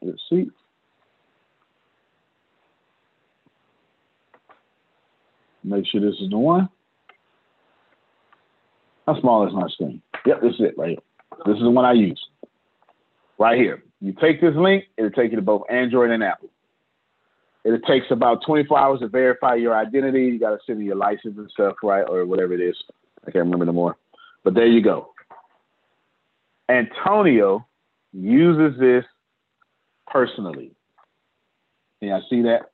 Let's 0.00 0.22
see. 0.30 0.50
Make 5.62 5.84
sure 5.88 6.00
this 6.00 6.18
is 6.22 6.30
the 6.30 6.38
one. 6.38 6.70
How 9.08 9.18
small 9.22 9.46
is 9.46 9.54
my 9.54 9.66
screen? 9.68 10.02
Yep, 10.26 10.42
this 10.42 10.52
is 10.56 10.60
it 10.60 10.74
right 10.76 10.90
here. 10.90 10.98
This 11.46 11.56
is 11.56 11.62
the 11.62 11.70
one 11.70 11.86
I 11.86 11.94
use. 11.94 12.22
Right 13.38 13.58
here. 13.58 13.82
You 14.02 14.12
take 14.12 14.42
this 14.42 14.54
link, 14.54 14.84
it'll 14.98 15.10
take 15.10 15.30
you 15.30 15.36
to 15.36 15.42
both 15.42 15.62
Android 15.70 16.10
and 16.10 16.22
Apple. 16.22 16.50
It 17.64 17.80
takes 17.86 18.04
about 18.10 18.44
24 18.44 18.78
hours 18.78 19.00
to 19.00 19.08
verify 19.08 19.54
your 19.54 19.74
identity. 19.74 20.24
You 20.24 20.38
got 20.38 20.50
to 20.50 20.58
send 20.66 20.80
in 20.80 20.84
your 20.84 20.96
license 20.96 21.38
and 21.38 21.50
stuff, 21.50 21.76
right? 21.82 22.02
Or 22.02 22.26
whatever 22.26 22.52
it 22.52 22.60
is. 22.60 22.76
I 23.26 23.30
can't 23.30 23.46
remember 23.46 23.64
no 23.64 23.72
more. 23.72 23.96
But 24.44 24.52
there 24.52 24.66
you 24.66 24.82
go. 24.82 25.14
Antonio 26.68 27.66
uses 28.12 28.78
this 28.78 29.04
personally. 30.06 30.72
Can 32.00 32.12
I 32.12 32.20
see 32.28 32.42
that? 32.42 32.66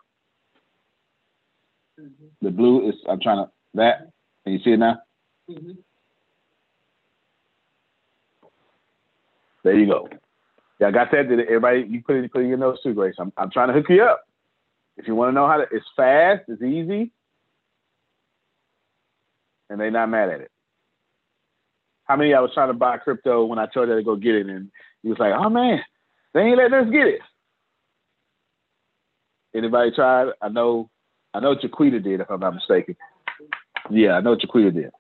Mm-hmm. 2.01 2.27
The 2.43 2.51
blue 2.51 2.89
is, 2.89 2.97
I'm 3.09 3.21
trying 3.21 3.45
to, 3.45 3.51
that, 3.75 4.11
can 4.43 4.55
you 4.55 4.59
see 4.65 4.73
it 4.73 4.79
now? 4.79 4.99
Mm-hmm. 5.49 5.75
There 9.65 9.77
you 9.77 9.87
go. 9.87 10.09
Yeah, 10.79 10.89
I 10.89 10.91
got 10.91 11.11
that. 11.13 11.29
Did 11.29 11.41
everybody, 11.41 11.87
you 11.89 12.03
put 12.03 12.17
it, 12.17 12.31
put 12.33 12.41
it 12.41 12.45
in 12.45 12.49
your 12.51 12.59
notes 12.59 12.83
too, 12.83 12.95
Grace. 12.95 13.15
I'm, 13.19 13.33
I'm 13.37 13.51
trying 13.51 13.69
to 13.69 13.75
hook 13.75 13.87
you 13.89 14.03
up. 14.05 14.23
If 14.97 15.09
you 15.09 15.15
want 15.15 15.31
to 15.31 15.33
know 15.33 15.49
how 15.49 15.57
to, 15.57 15.67
it's 15.73 15.87
fast, 15.97 16.43
it's 16.47 16.63
easy, 16.63 17.11
and 19.69 19.81
they're 19.81 19.91
not 19.91 20.09
mad 20.09 20.29
at 20.29 20.41
it. 20.41 20.51
How 22.05 22.17
many 22.17 22.35
I 22.35 22.41
was 22.41 22.51
trying 22.55 22.69
to 22.69 22.75
buy 22.75 22.99
crypto 22.99 23.45
when 23.47 23.59
I 23.59 23.67
told 23.67 23.89
you 23.89 23.97
to 23.97 24.03
go 24.03 24.15
get 24.15 24.37
it, 24.37 24.47
and 24.47 24.71
he 25.03 25.09
was 25.09 25.19
like, 25.19 25.33
"Oh 25.35 25.49
man, 25.49 25.81
they 26.33 26.43
ain't 26.43 26.59
letting 26.59 26.75
us 26.75 26.93
get 26.93 27.09
it." 27.09 27.21
Anybody 29.55 29.91
tried? 29.91 30.29
I 30.43 30.49
know, 30.49 30.91
I 31.33 31.41
know 31.41 31.57
Jaquita 31.57 32.03
did, 32.03 32.21
if 32.21 32.31
I'm 32.31 32.41
not 32.41 32.55
mistaken. 32.55 32.97
Yeah, 33.91 34.13
I 34.13 34.21
know 34.21 34.37
Jaquita 34.37 34.73
did, 34.73 34.91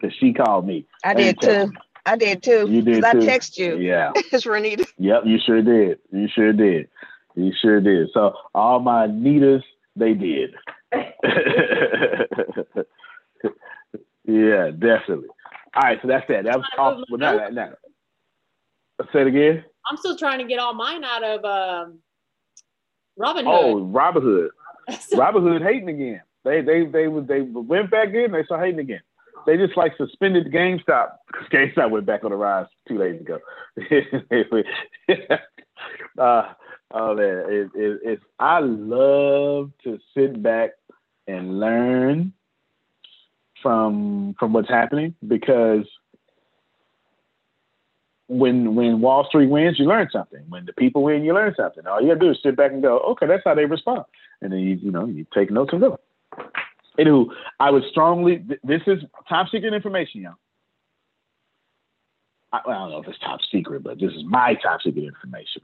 cause 0.00 0.12
she 0.18 0.32
called 0.32 0.66
me. 0.66 0.86
I 1.04 1.14
did 1.14 1.40
too. 1.40 1.72
I 2.08 2.16
did 2.16 2.42
too. 2.42 2.66
You 2.68 2.80
did. 2.82 3.02
too. 3.02 3.06
I 3.06 3.14
text 3.14 3.58
you. 3.58 3.76
Yeah. 3.78 4.12
it's 4.16 4.46
Renita. 4.46 4.86
Yep, 4.98 5.22
you 5.26 5.38
sure 5.44 5.62
did. 5.62 5.98
You 6.10 6.26
sure 6.34 6.52
did. 6.52 6.88
You 7.34 7.52
sure 7.60 7.80
did. 7.80 8.08
So 8.14 8.32
all 8.54 8.80
my 8.80 9.06
Nitas, 9.06 9.62
they 9.94 10.14
did. 10.14 10.54
yeah, 14.24 14.70
definitely. 14.70 15.28
All 15.74 15.82
right, 15.82 15.98
so 16.00 16.08
that's 16.08 16.26
that. 16.28 16.44
That 16.44 16.56
was 16.56 16.66
off. 16.78 17.00
Well, 17.10 17.18
not, 17.18 17.52
not, 17.52 17.78
Say 19.12 19.20
it 19.20 19.26
again. 19.28 19.64
I'm 19.88 19.96
still 19.98 20.16
trying 20.16 20.38
to 20.38 20.44
get 20.44 20.58
all 20.58 20.74
mine 20.74 21.04
out 21.04 21.22
of 21.22 21.44
um, 21.44 21.98
Robin 23.16 23.44
Oh, 23.46 23.78
Hood. 23.84 23.94
Robin 23.94 24.22
Hood. 24.22 24.50
Robin 25.16 25.42
Hood 25.42 25.62
hating 25.62 25.88
again. 25.90 26.22
They 26.44 26.62
they 26.62 26.86
they 26.86 27.06
was 27.08 27.26
they 27.26 27.42
went 27.42 27.90
back 27.90 28.08
in. 28.14 28.32
They 28.32 28.44
started 28.44 28.64
hating 28.64 28.80
again. 28.80 29.00
They 29.46 29.56
just 29.56 29.76
like 29.76 29.96
suspended 29.96 30.52
GameStop 30.52 31.08
because 31.26 31.48
GameStop 31.52 31.90
went 31.90 32.06
back 32.06 32.24
on 32.24 32.30
the 32.30 32.36
rise 32.36 32.66
two 32.86 32.98
days 32.98 33.20
ago. 33.20 33.38
uh, 36.18 36.52
oh 36.92 37.14
man, 37.14 37.44
it, 37.48 37.70
it, 37.74 38.00
it's 38.04 38.24
I 38.38 38.60
love 38.60 39.70
to 39.84 39.98
sit 40.14 40.42
back 40.42 40.70
and 41.26 41.60
learn 41.60 42.32
from 43.62 44.34
from 44.38 44.52
what's 44.52 44.68
happening 44.68 45.14
because 45.26 45.86
when 48.28 48.74
when 48.74 49.00
Wall 49.00 49.26
Street 49.26 49.48
wins, 49.48 49.78
you 49.78 49.86
learn 49.86 50.08
something. 50.12 50.44
When 50.48 50.66
the 50.66 50.72
people 50.72 51.02
win, 51.02 51.24
you 51.24 51.34
learn 51.34 51.54
something. 51.56 51.86
All 51.86 52.00
you 52.00 52.08
gotta 52.08 52.20
do 52.20 52.30
is 52.30 52.38
sit 52.42 52.56
back 52.56 52.72
and 52.72 52.82
go, 52.82 52.98
okay, 53.00 53.26
that's 53.26 53.42
how 53.44 53.54
they 53.54 53.64
respond, 53.64 54.04
and 54.42 54.52
then 54.52 54.60
you 54.60 54.76
you 54.76 54.90
know 54.90 55.06
you 55.06 55.26
take 55.34 55.50
notes 55.50 55.72
and 55.72 55.80
go. 55.80 55.98
Anywho, 56.98 57.26
I 57.60 57.70
would 57.70 57.84
strongly. 57.90 58.38
th- 58.38 58.60
This 58.64 58.82
is 58.86 59.02
top 59.28 59.48
secret 59.50 59.72
information, 59.74 60.22
y'all. 60.22 60.34
I, 62.52 62.60
well, 62.66 62.76
I 62.76 62.80
don't 62.80 62.90
know 62.92 63.00
if 63.02 63.08
it's 63.08 63.18
top 63.20 63.40
secret, 63.52 63.82
but 63.82 64.00
this 64.00 64.12
is 64.12 64.24
my 64.26 64.54
top 64.62 64.80
secret 64.82 65.04
information. 65.04 65.62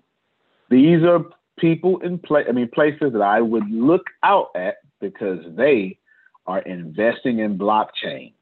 These 0.70 1.02
are 1.04 1.24
people 1.58 2.00
in 2.00 2.18
play. 2.18 2.44
I 2.48 2.52
mean, 2.52 2.68
places 2.68 3.12
that 3.12 3.22
I 3.22 3.40
would 3.40 3.68
look 3.70 4.04
out 4.22 4.50
at 4.54 4.76
because 5.00 5.40
they 5.56 5.98
are 6.46 6.60
investing 6.60 7.38
in 7.40 7.58
blockchain, 7.58 8.34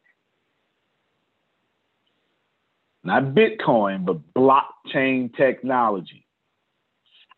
not 3.04 3.24
Bitcoin, 3.34 4.04
but 4.04 4.20
blockchain 4.34 5.34
technology. 5.36 6.26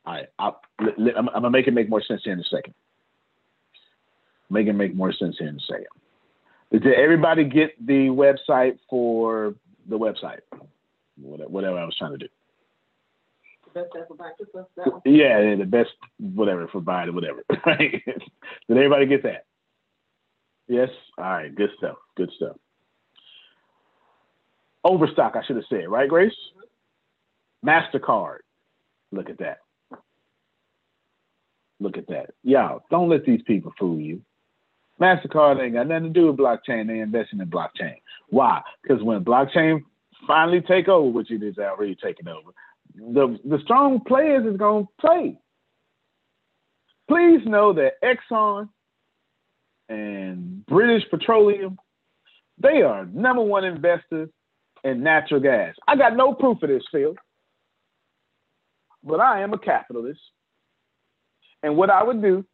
All 0.07 0.14
right, 0.14 0.26
I'm, 0.38 0.52
I'm 0.80 1.26
gonna 1.26 1.50
make 1.50 1.66
it 1.66 1.74
make 1.74 1.88
more 1.88 2.02
sense 2.02 2.22
here 2.24 2.32
in 2.34 2.40
a 2.40 2.44
second. 2.44 2.74
Make 4.55 4.68
it 4.68 4.72
make 4.72 4.94
more 4.94 5.12
sense 5.12 5.36
here 5.38 5.48
in 5.48 5.57
a 5.57 5.61
second. 5.61 5.86
Did 6.70 6.94
everybody 6.94 7.42
get 7.42 7.74
the 7.84 8.07
website 8.07 8.78
for 8.88 9.55
the 9.88 9.98
website? 9.98 10.40
Whatever, 11.20 11.50
whatever 11.50 11.78
I 11.78 11.84
was 11.84 11.96
trying 11.96 12.12
to 12.12 12.18
do. 12.18 12.28
Yeah, 15.05 15.40
yeah, 15.40 15.57
the 15.57 15.64
best 15.64 15.90
whatever 16.20 16.68
provided, 16.68 17.14
whatever. 17.16 17.42
Right? 17.66 18.00
Did 18.68 18.76
everybody 18.76 19.07
get 19.07 19.24
that? 19.24 19.46
Yes. 20.68 20.90
All 21.18 21.24
right. 21.24 21.52
Good 21.52 21.70
stuff. 21.78 21.96
Good 22.16 22.30
stuff. 22.36 22.57
Overstock, 24.84 25.34
I 25.34 25.44
should 25.44 25.57
have 25.57 25.64
said, 25.68 25.88
right, 25.88 26.09
Grace? 26.09 26.32
Mastercard. 27.66 28.38
Look 29.11 29.30
at 29.30 29.38
that. 29.38 29.59
Look 31.80 31.96
at 31.96 32.07
that. 32.09 32.30
Y'all, 32.42 32.82
don't 32.90 33.09
let 33.09 33.24
these 33.24 33.42
people 33.42 33.72
fool 33.78 33.98
you. 33.98 34.22
MasterCard 35.01 35.62
ain't 35.62 35.74
got 35.74 35.88
nothing 35.88 36.05
to 36.05 36.20
do 36.20 36.26
with 36.28 36.36
blockchain. 36.36 36.86
They 36.86 37.01
investing 37.01 37.40
in 37.40 37.51
blockchain. 37.51 37.97
Why? 38.28 38.62
Because 38.82 39.03
when 39.03 39.24
blockchain 39.24 39.80
finally 40.26 40.61
take 40.61 40.88
over, 40.88 41.09
which 41.09 41.30
it 41.30 41.42
is 41.42 41.59
already 41.59 41.97
taking 41.97 42.28
over, 42.28 42.51
the 42.95 43.38
the 43.45 43.59
strong 43.64 44.01
players 44.07 44.47
is 44.47 44.57
gonna 44.57 44.86
play. 45.01 45.38
Please 47.09 47.40
know 47.45 47.72
that 47.72 47.95
Exxon 48.03 48.68
and 49.88 50.64
British 50.66 51.09
Petroleum, 51.11 51.76
they 52.59 52.82
are 52.82 53.05
number 53.07 53.42
one 53.42 53.64
investors 53.64 54.30
in 54.84 55.03
natural 55.03 55.40
gas. 55.40 55.74
I 55.88 55.97
got 55.97 56.16
no 56.16 56.34
proof 56.34 56.62
of 56.62 56.68
this, 56.68 56.84
Phil, 56.92 57.14
but 59.03 59.20
I 59.20 59.42
am 59.42 59.53
a 59.53 59.59
capitalist. 59.59 60.20
And 61.62 61.76
what 61.76 61.90
I 61.90 62.03
would 62.03 62.22
do 62.22 62.45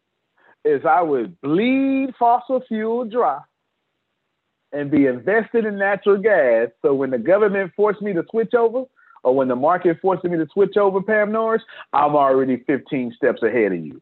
is 0.64 0.82
I 0.84 1.02
would 1.02 1.40
bleed 1.40 2.14
fossil 2.18 2.62
fuel 2.68 3.04
dry 3.04 3.40
and 4.72 4.90
be 4.90 5.06
invested 5.06 5.64
in 5.64 5.78
natural 5.78 6.18
gas. 6.18 6.68
So 6.82 6.94
when 6.94 7.11
the 7.11 7.18
government 7.18 7.72
forced 7.76 8.02
me 8.02 8.12
to 8.12 8.24
switch 8.30 8.54
over, 8.54 8.84
or 9.22 9.34
when 9.34 9.48
the 9.48 9.56
market 9.56 9.98
forced 10.00 10.24
me 10.24 10.36
to 10.38 10.46
switch 10.52 10.76
over, 10.76 11.02
Pam 11.02 11.32
Norris, 11.32 11.62
I'm 11.92 12.14
already 12.14 12.62
15 12.66 13.12
steps 13.16 13.42
ahead 13.42 13.72
of 13.72 13.84
you. 13.84 14.00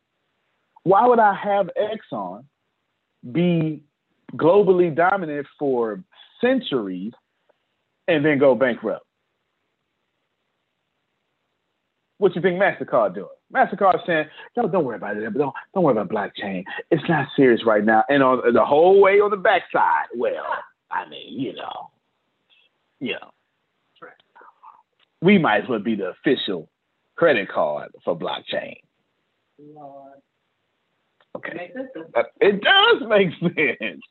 Why 0.85 1.07
would 1.07 1.19
I 1.19 1.35
have 1.35 1.71
Exxon 1.77 2.45
be 3.33 3.83
globally 4.35 4.95
dominant 4.95 5.47
for 5.59 6.03
centuries 6.41 7.13
and 8.07 8.25
then 8.25 8.39
go 8.39 8.55
bankrupt? 8.55 9.05
What 12.19 12.35
you 12.35 12.43
think 12.43 12.61
MasterCard 12.61 13.15
doing? 13.15 13.29
MasterCard 13.55 14.05
saying, 14.07 14.27
no, 14.57 14.69
don't 14.69 14.85
worry 14.85 14.97
about 14.97 15.17
it. 15.17 15.21
Don't, 15.23 15.55
don't 15.75 15.85
worry 15.85 15.93
about 15.93 16.11
blockchain. 16.11 16.65
It's 16.91 17.03
not 17.09 17.29
serious 17.37 17.65
right 17.65 17.85
now. 17.85 18.05
And 18.09 18.23
on 18.23 18.53
the 18.53 18.65
whole 18.65 19.01
way 19.01 19.21
on 19.21 19.31
the 19.31 19.37
backside, 19.37 20.07
well, 20.17 20.45
I 20.91 21.09
mean, 21.09 21.39
you 21.39 21.55
know, 21.55 21.91
you 23.01 23.13
know, 23.15 23.31
we 25.23 25.39
might 25.39 25.63
as 25.63 25.69
well 25.69 25.79
be 25.79 25.95
the 25.95 26.11
official 26.11 26.69
credit 27.17 27.49
card 27.49 27.91
for 28.05 28.17
blockchain. 28.19 28.77
Okay. 31.37 31.71
Uh, 32.17 32.23
It 32.41 32.61
does 32.63 33.09
make 33.09 33.29
sense. 33.41 34.03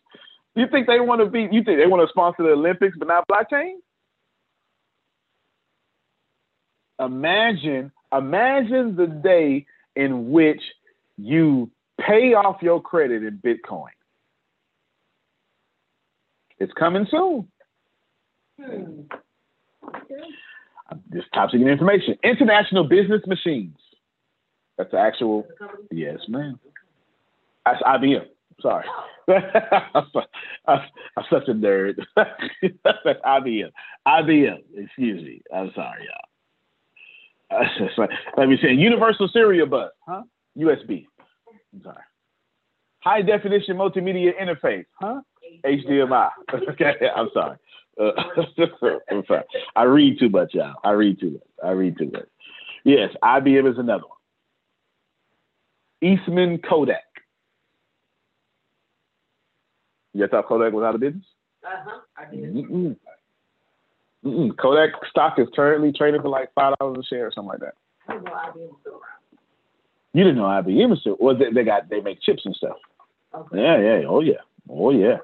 You 0.55 0.65
think 0.71 0.87
they 0.87 0.99
want 0.99 1.21
to 1.21 1.29
be? 1.29 1.41
You 1.51 1.63
think 1.63 1.77
they 1.79 1.85
want 1.85 2.01
to 2.07 2.11
sponsor 2.11 2.43
the 2.43 2.49
Olympics, 2.51 2.97
but 2.97 3.07
not 3.07 3.27
blockchain? 3.27 3.75
Imagine, 6.99 7.91
imagine 8.11 8.95
the 8.95 9.07
day 9.07 9.65
in 9.95 10.31
which 10.31 10.61
you 11.17 11.69
pay 11.99 12.33
off 12.33 12.61
your 12.61 12.81
credit 12.81 13.23
in 13.23 13.39
Bitcoin. 13.39 13.87
It's 16.59 16.73
coming 16.73 17.07
soon. 17.09 17.47
This 21.09 21.23
top 21.33 21.51
secret 21.51 21.69
information. 21.71 22.17
International 22.23 22.83
Business 22.83 23.21
Machines. 23.27 23.77
That's 24.77 24.91
the 24.91 24.99
actual. 24.99 25.47
Yes, 25.91 26.19
ma'am. 26.27 26.59
That's 27.65 27.81
IBM. 27.81 28.25
Sorry. 28.61 28.85
I'm, 29.27 30.05
I'm 30.65 31.23
such 31.29 31.47
a 31.47 31.53
nerd. 31.53 31.95
That's 32.15 33.19
IBM. 33.25 33.71
IBM. 34.07 34.57
Excuse 34.75 35.23
me. 35.23 35.41
I'm 35.53 35.71
sorry, 35.75 36.05
y'all. 36.05 36.26
Uh, 37.49 37.63
Let 38.37 38.49
me 38.49 38.57
say 38.61 38.73
Universal 38.73 39.29
Serial 39.31 39.67
Bus, 39.67 39.91
huh? 40.07 40.23
USB. 40.57 41.05
I'm 41.73 41.81
sorry. 41.83 42.03
High 42.99 43.21
definition 43.21 43.77
multimedia 43.77 44.31
interface, 44.39 44.85
huh? 44.99 45.21
HDMI. 45.65 46.29
okay, 46.69 46.93
I'm 47.15 47.29
sorry. 47.33 47.57
Uh, 47.99 48.11
I'm 49.11 49.23
sorry. 49.27 49.43
I 49.75 49.83
read 49.83 50.19
too 50.19 50.29
much, 50.29 50.53
y'all. 50.53 50.75
I 50.83 50.91
read 50.91 51.19
too 51.19 51.31
much. 51.31 51.41
I 51.63 51.71
read 51.71 51.97
too 51.97 52.09
much. 52.11 52.27
Yes, 52.83 53.09
IBM 53.23 53.71
is 53.71 53.77
another 53.77 54.03
one. 54.03 54.17
Eastman 56.01 56.59
Kodak. 56.59 57.03
You 60.13 60.27
thought 60.27 60.47
Kodak 60.47 60.73
was 60.73 60.83
out 60.83 60.95
of 60.95 61.01
business? 61.01 61.25
Uh-huh. 61.65 61.99
I 62.17 62.31
did. 62.33 62.53
Mm-mm. 62.53 62.95
Mm-mm. 64.28 64.57
Kodak 64.57 64.91
stock 65.09 65.39
is 65.39 65.47
currently 65.55 65.93
trading 65.93 66.21
for 66.21 66.30
like 66.30 66.53
five 66.53 66.75
dollars 66.80 66.97
a 66.99 67.03
share 67.03 67.28
or 67.28 67.32
something 67.32 67.49
like 67.49 67.59
that. 67.59 67.75
I 68.07 68.13
didn't 68.13 68.25
know 68.25 68.34
IBM 68.34 68.69
was 68.69 68.78
still 68.82 68.93
around. 68.93 69.01
You 70.13 70.23
didn't 70.23 70.38
know 70.38 70.43
IBM 70.43 70.89
was 70.89 70.99
still. 70.99 71.17
Well, 71.19 71.38
they, 71.38 71.51
they 71.53 71.63
got 71.63 71.89
they 71.89 72.01
make 72.01 72.21
chips 72.21 72.43
and 72.45 72.55
stuff. 72.55 72.78
Okay. 73.34 73.57
Yeah, 73.57 73.78
yeah. 73.78 74.07
Oh 74.07 74.19
yeah. 74.19 74.41
Oh 74.69 74.91
yeah. 74.91 75.17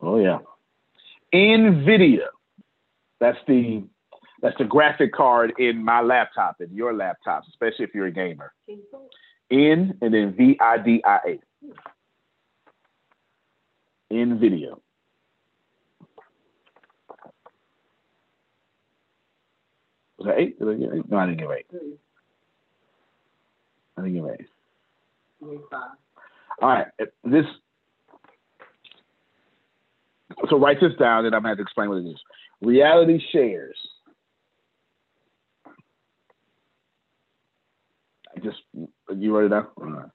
Oh 0.00 0.18
yeah. 0.20 0.38
Nvidia. 1.34 2.26
That's 3.20 3.38
the 3.48 3.82
that's 4.42 4.56
the 4.58 4.64
graphic 4.64 5.12
card 5.12 5.54
in 5.58 5.82
my 5.84 6.00
laptop 6.02 6.56
and 6.60 6.70
your 6.70 6.92
laptops, 6.92 7.48
especially 7.48 7.84
if 7.86 7.94
you're 7.94 8.06
a 8.06 8.12
gamer. 8.12 8.52
N 9.50 9.98
and 10.00 10.14
then 10.14 10.34
V 10.36 10.56
I 10.60 10.78
D 10.78 11.02
I 11.04 11.18
A. 11.26 11.40
Nvidia. 14.12 14.78
Was 20.18 20.26
that 20.26 20.38
eight? 20.38 20.58
Did 20.58 20.68
I 20.68 20.74
get 20.74 20.94
eight? 20.94 21.10
No, 21.10 21.16
I 21.18 21.26
didn't 21.26 21.40
get 21.40 21.50
eight. 21.50 21.66
I 23.96 24.02
didn't 24.02 24.24
get 24.24 24.40
eight. 24.40 24.48
All 26.62 26.68
right. 26.68 26.86
This. 27.24 27.44
So 30.48 30.58
write 30.58 30.80
this 30.80 30.92
down, 30.98 31.26
and 31.26 31.34
I'm 31.34 31.44
have 31.44 31.56
to 31.56 31.62
explain 31.62 31.88
what 31.88 31.98
it 31.98 32.06
is. 32.06 32.20
Reality 32.62 33.20
shares. 33.32 33.76
I 38.36 38.40
just 38.40 38.58
you 38.74 39.34
wrote 39.34 39.46
it 39.46 39.48
down. 39.50 39.66
Right. 39.76 40.08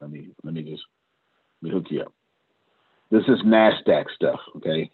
Let 0.00 0.10
me 0.10 0.28
let 0.42 0.54
me 0.54 0.62
just 0.62 0.82
let 1.62 1.68
me 1.68 1.78
hook 1.78 1.86
you 1.90 2.02
up. 2.02 2.12
This 3.10 3.22
is 3.28 3.42
Nasdaq 3.44 4.06
stuff, 4.14 4.40
okay? 4.56 4.90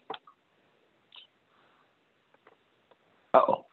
Oh. 3.33 3.65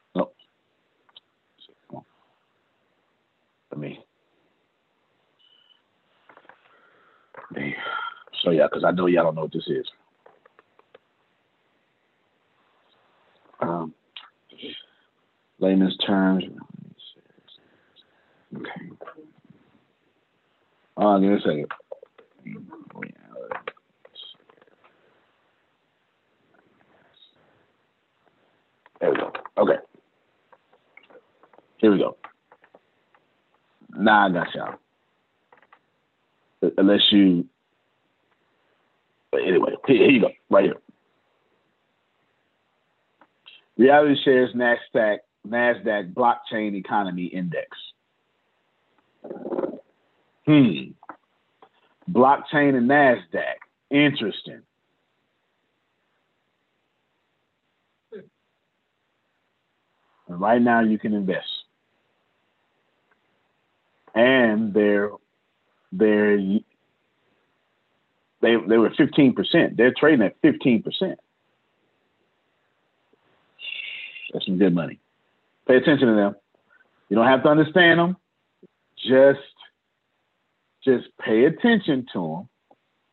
Let 3.71 3.81
me 3.81 4.01
me 7.59 7.75
show 8.43 8.51
y'all 8.51 8.69
because 8.69 8.85
I 8.85 8.91
know 8.91 9.07
y'all 9.07 9.25
don't 9.25 9.35
know 9.35 9.43
what 9.43 9.53
this 9.53 9.69
is. 9.69 9.87
Um, 13.61 13.95
layman's 15.59 15.97
terms. 15.99 16.45
Okay. 18.57 18.71
Oh, 20.97 21.21
give 21.21 21.31
me 21.31 21.37
a 21.37 21.41
second. 21.41 21.67
There 29.01 29.11
we 29.11 29.17
go. 29.17 29.33
Okay. 29.59 29.77
Here 31.79 31.93
we 31.93 31.99
go. 31.99 32.18
Now 33.99 34.29
I 34.29 34.31
got 34.31 34.55
y'all. 34.55 34.75
Unless 36.79 37.03
you. 37.11 37.47
But 39.31 39.41
anyway, 39.43 39.73
here, 39.87 39.97
here 39.97 40.11
you 40.11 40.21
go. 40.21 40.31
Right 40.49 40.65
here. 40.65 40.75
Reality 43.77 44.17
shares 44.25 44.51
NASDAQ, 44.55 45.19
NASDAQ 45.47 46.15
blockchain 46.15 46.75
economy 46.75 47.25
index. 47.25 47.69
Hmm. 50.47 50.93
Blockchain 52.11 52.77
and 52.77 52.89
NASDAQ. 52.89 53.55
Interesting. 53.91 54.63
And 60.29 60.41
right 60.41 60.61
now 60.61 60.83
you 60.83 60.99
can 60.99 61.15
invest. 61.15 61.47
And 64.19 64.75
they're 64.75 65.11
they're 65.93 66.39
they 68.41 68.57
they 68.69 68.77
were 68.77 68.93
fifteen 68.99 69.33
percent. 69.33 69.77
They're 69.77 69.95
trading 69.97 70.27
at 70.27 70.35
fifteen 70.43 70.83
percent. 70.83 71.21
That's 74.33 74.45
some 74.45 74.59
good 74.59 74.75
money. 74.75 74.99
Pay 75.69 75.77
attention 75.77 76.09
to 76.09 76.15
them. 76.15 76.35
You 77.09 77.17
don't 77.17 77.29
have 77.29 77.45
to 77.45 77.49
understand 77.49 78.01
them. 78.01 78.17
Just 78.97 79.39
just 80.85 81.07
pay 81.25 81.45
attention 81.45 82.07
to 82.13 82.19
them. 82.19 82.49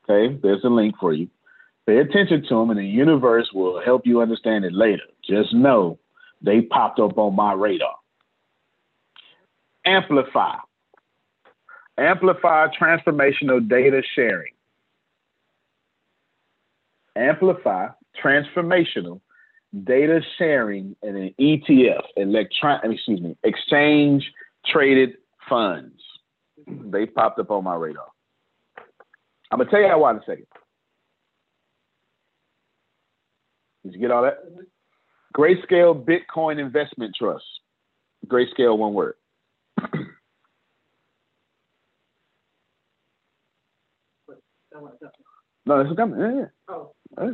Okay, 0.10 0.39
there's 0.41 0.64
a 0.64 0.70
link 0.70 0.95
for 0.99 1.14
you. 1.14 1.30
Pay 1.86 1.97
attention 1.97 2.41
to 2.49 2.56
them, 2.56 2.72
and 2.72 2.80
the 2.80 2.86
universe 2.86 3.51
will 3.53 3.80
help 3.80 4.08
you 4.08 4.22
understand 4.22 4.66
it 4.66 4.74
later. 4.74 5.03
Just 5.24 5.53
know 5.53 5.99
they 6.41 6.62
popped 6.62 6.99
up 6.99 7.20
on 7.20 7.36
my 7.36 7.53
radar. 7.53 7.95
Amplify. 9.86 10.56
Amplify 11.98 12.68
transformational 12.80 13.68
data 13.68 14.02
sharing. 14.16 14.54
Amplify 17.16 17.88
transformational 18.22 19.22
data 19.84 20.22
sharing 20.38 20.96
in 21.02 21.16
an 21.16 21.36
ETF, 21.39 22.04
electron, 22.18 22.80
excuse 22.91 23.22
me, 23.22 23.38
exchange 23.43 24.30
traded 24.66 25.16
funds. 25.50 26.02
They 26.68 27.06
popped 27.06 27.39
up 27.39 27.52
on 27.52 27.64
my 27.64 27.76
radar. 27.76 28.08
I'm 29.52 29.60
gonna 29.60 29.70
tell 29.70 29.82
you 29.82 29.98
why 29.98 30.12
in 30.12 30.18
a 30.18 30.22
second. 30.26 30.48
Did 33.84 33.93
you 33.93 34.00
get 34.00 34.12
all 34.12 34.24
that? 34.24 34.39
Grayscale 35.36 36.04
Bitcoin 36.04 36.60
Investment 36.60 37.16
Trust. 37.16 37.46
Grayscale, 38.26 38.78
one 38.78 38.93
word. 38.93 39.16
No, 45.65 45.80
it's 45.82 45.95
coming. 45.95 46.19
Yeah, 46.19 46.36
yeah. 46.36 46.45
Oh, 46.67 46.91
Yeah. 47.19 47.32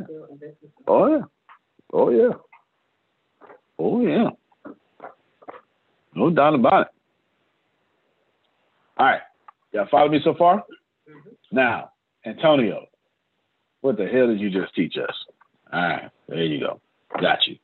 Oh 0.86 1.08
yeah. 1.08 1.22
Oh 1.92 2.10
yeah. 2.10 2.30
Oh 3.78 4.00
yeah. 4.00 4.30
No 6.14 6.30
doubt 6.30 6.54
about 6.54 6.82
it. 6.82 6.88
All 8.98 9.06
right. 9.06 9.22
Y'all 9.72 9.88
follow 9.90 10.08
me 10.08 10.20
so 10.22 10.34
far? 10.34 10.62
Now, 11.50 11.90
Antonio, 12.26 12.86
what 13.80 13.96
the 13.96 14.06
hell 14.06 14.26
did 14.28 14.40
you 14.40 14.50
just 14.50 14.74
teach 14.74 14.96
us? 14.96 15.14
All 15.72 15.80
right, 15.80 16.10
there 16.28 16.44
you 16.44 16.60
go. 16.60 16.80
Got 17.20 17.46
you. 17.46 17.56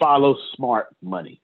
Follow 0.00 0.36
smart 0.54 0.86
money. 1.02 1.40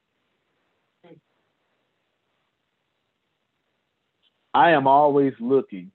I 4.53 4.71
am 4.71 4.87
always 4.87 5.33
looking. 5.41 5.91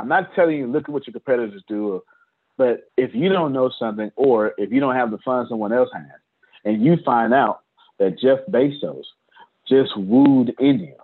I'm 0.00 0.08
not 0.08 0.34
telling 0.34 0.56
you 0.56 0.66
look 0.66 0.84
at 0.84 0.88
what 0.90 1.06
your 1.06 1.12
competitors 1.12 1.62
do, 1.68 2.02
but 2.56 2.90
if 2.96 3.14
you 3.14 3.28
don't 3.28 3.52
know 3.52 3.70
something 3.78 4.10
or 4.16 4.54
if 4.58 4.72
you 4.72 4.80
don't 4.80 4.94
have 4.94 5.10
the 5.10 5.18
funds 5.18 5.50
someone 5.50 5.72
else 5.72 5.90
has, 5.94 6.20
and 6.64 6.82
you 6.84 6.96
find 7.04 7.32
out 7.34 7.60
that 7.98 8.18
Jeff 8.18 8.38
Bezos 8.50 9.04
just 9.68 9.96
wooed 9.96 10.54
India 10.60 10.96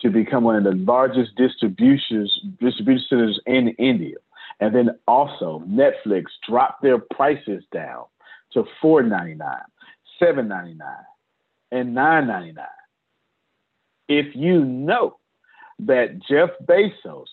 to 0.00 0.10
become 0.10 0.44
one 0.44 0.56
of 0.56 0.64
the 0.64 0.72
largest 0.72 1.36
distributions 1.36 2.40
distribution 2.60 3.04
centers 3.08 3.40
in 3.46 3.68
India. 3.78 4.16
And 4.60 4.74
then 4.74 4.90
also 5.08 5.62
Netflix 5.66 6.24
dropped 6.48 6.82
their 6.82 6.98
prices 6.98 7.64
down 7.72 8.04
to 8.52 8.64
$4.99, 8.82 9.38
$7.99, 10.22 10.78
and 11.72 11.96
$9.99. 11.96 12.66
If 14.08 14.34
you 14.34 14.64
know 14.64 15.18
that 15.80 16.20
Jeff 16.28 16.50
Bezos 16.64 17.26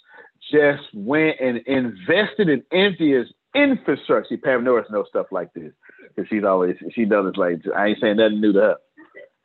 just 0.49 0.83
went 0.93 1.37
and 1.39 1.57
invested 1.67 2.49
in 2.49 2.63
India's 2.71 3.27
infrastructure. 3.53 4.27
See, 4.29 4.37
Pam 4.37 4.63
Norris 4.63 4.87
knows 4.89 5.05
stuff 5.09 5.27
like 5.31 5.53
this 5.53 5.71
because 6.15 6.29
she's 6.29 6.43
always 6.43 6.75
she 6.93 7.05
does 7.05 7.25
it 7.27 7.37
like 7.37 7.61
I 7.75 7.87
ain't 7.87 7.99
saying 8.01 8.17
nothing 8.17 8.41
new 8.41 8.53
to 8.53 8.59
her. 8.59 8.75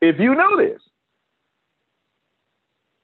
If 0.00 0.18
you 0.18 0.34
know 0.34 0.56
this, 0.56 0.80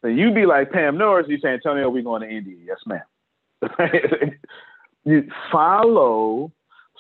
then 0.03 0.17
you'd 0.17 0.35
be 0.35 0.47
like 0.47 0.71
Pam 0.73 0.99
Norris. 0.99 1.27
You 1.29 1.39
say 1.39 1.51
Antonio, 1.51 1.89
we 1.89 2.03
going 2.03 2.23
to 2.23 2.29
India? 2.29 2.57
Yes, 2.65 2.79
ma'am. 2.87 3.03
you 5.05 5.29
follow 5.51 6.53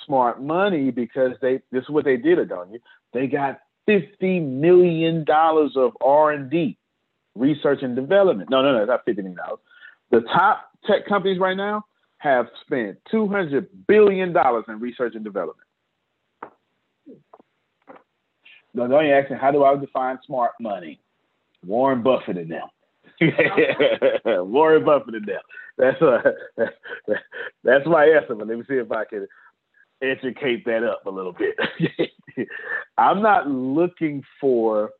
smart 0.06 0.42
money 0.42 0.90
because 0.90 1.32
they 1.40 1.60
this 1.70 1.82
is 1.84 1.88
what 1.90 2.04
they 2.04 2.16
did, 2.16 2.38
Adonia. 2.38 2.78
They 3.12 3.26
got 3.26 3.60
fifty 3.86 4.40
million 4.40 5.24
dollars 5.24 5.72
of 5.76 5.92
R 6.00 6.30
and 6.30 6.50
D, 6.50 6.78
research 7.34 7.82
and 7.82 7.96
development. 7.96 8.50
No, 8.50 8.62
no, 8.62 8.72
no, 8.72 8.84
not 8.84 9.04
fifty 9.04 9.22
million 9.22 9.38
dollars. 9.38 9.60
The 10.10 10.20
top 10.20 10.71
tech 10.86 11.06
companies 11.06 11.38
right 11.38 11.56
now 11.56 11.84
have 12.18 12.46
spent 12.64 12.98
two 13.10 13.28
hundred 13.28 13.68
billion 13.86 14.32
dollars 14.32 14.64
in 14.68 14.80
research 14.80 15.14
and 15.14 15.24
development. 15.24 15.68
No, 18.74 18.88
don't 18.88 19.06
you 19.06 19.12
asking 19.12 19.36
how 19.36 19.50
do 19.50 19.64
I 19.64 19.76
define 19.76 20.18
smart 20.26 20.52
money? 20.60 21.00
Warren 21.64 22.02
Buffett 22.02 22.38
and 22.38 22.50
them. 22.50 22.68
Warren 24.24 24.84
Buffett 24.84 25.14
and 25.14 25.26
them. 25.26 25.40
That's 25.78 26.00
uh, 26.02 26.20
that's 27.64 27.86
my 27.86 28.04
answer. 28.06 28.34
But 28.34 28.48
let 28.48 28.58
me 28.58 28.64
see 28.68 28.74
if 28.74 28.90
I 28.90 29.04
can 29.04 29.26
educate 30.02 30.64
that 30.64 30.84
up 30.84 31.06
a 31.06 31.10
little 31.10 31.32
bit. 31.34 31.56
I'm 32.98 33.22
not 33.22 33.48
looking 33.48 34.22
for 34.40 34.90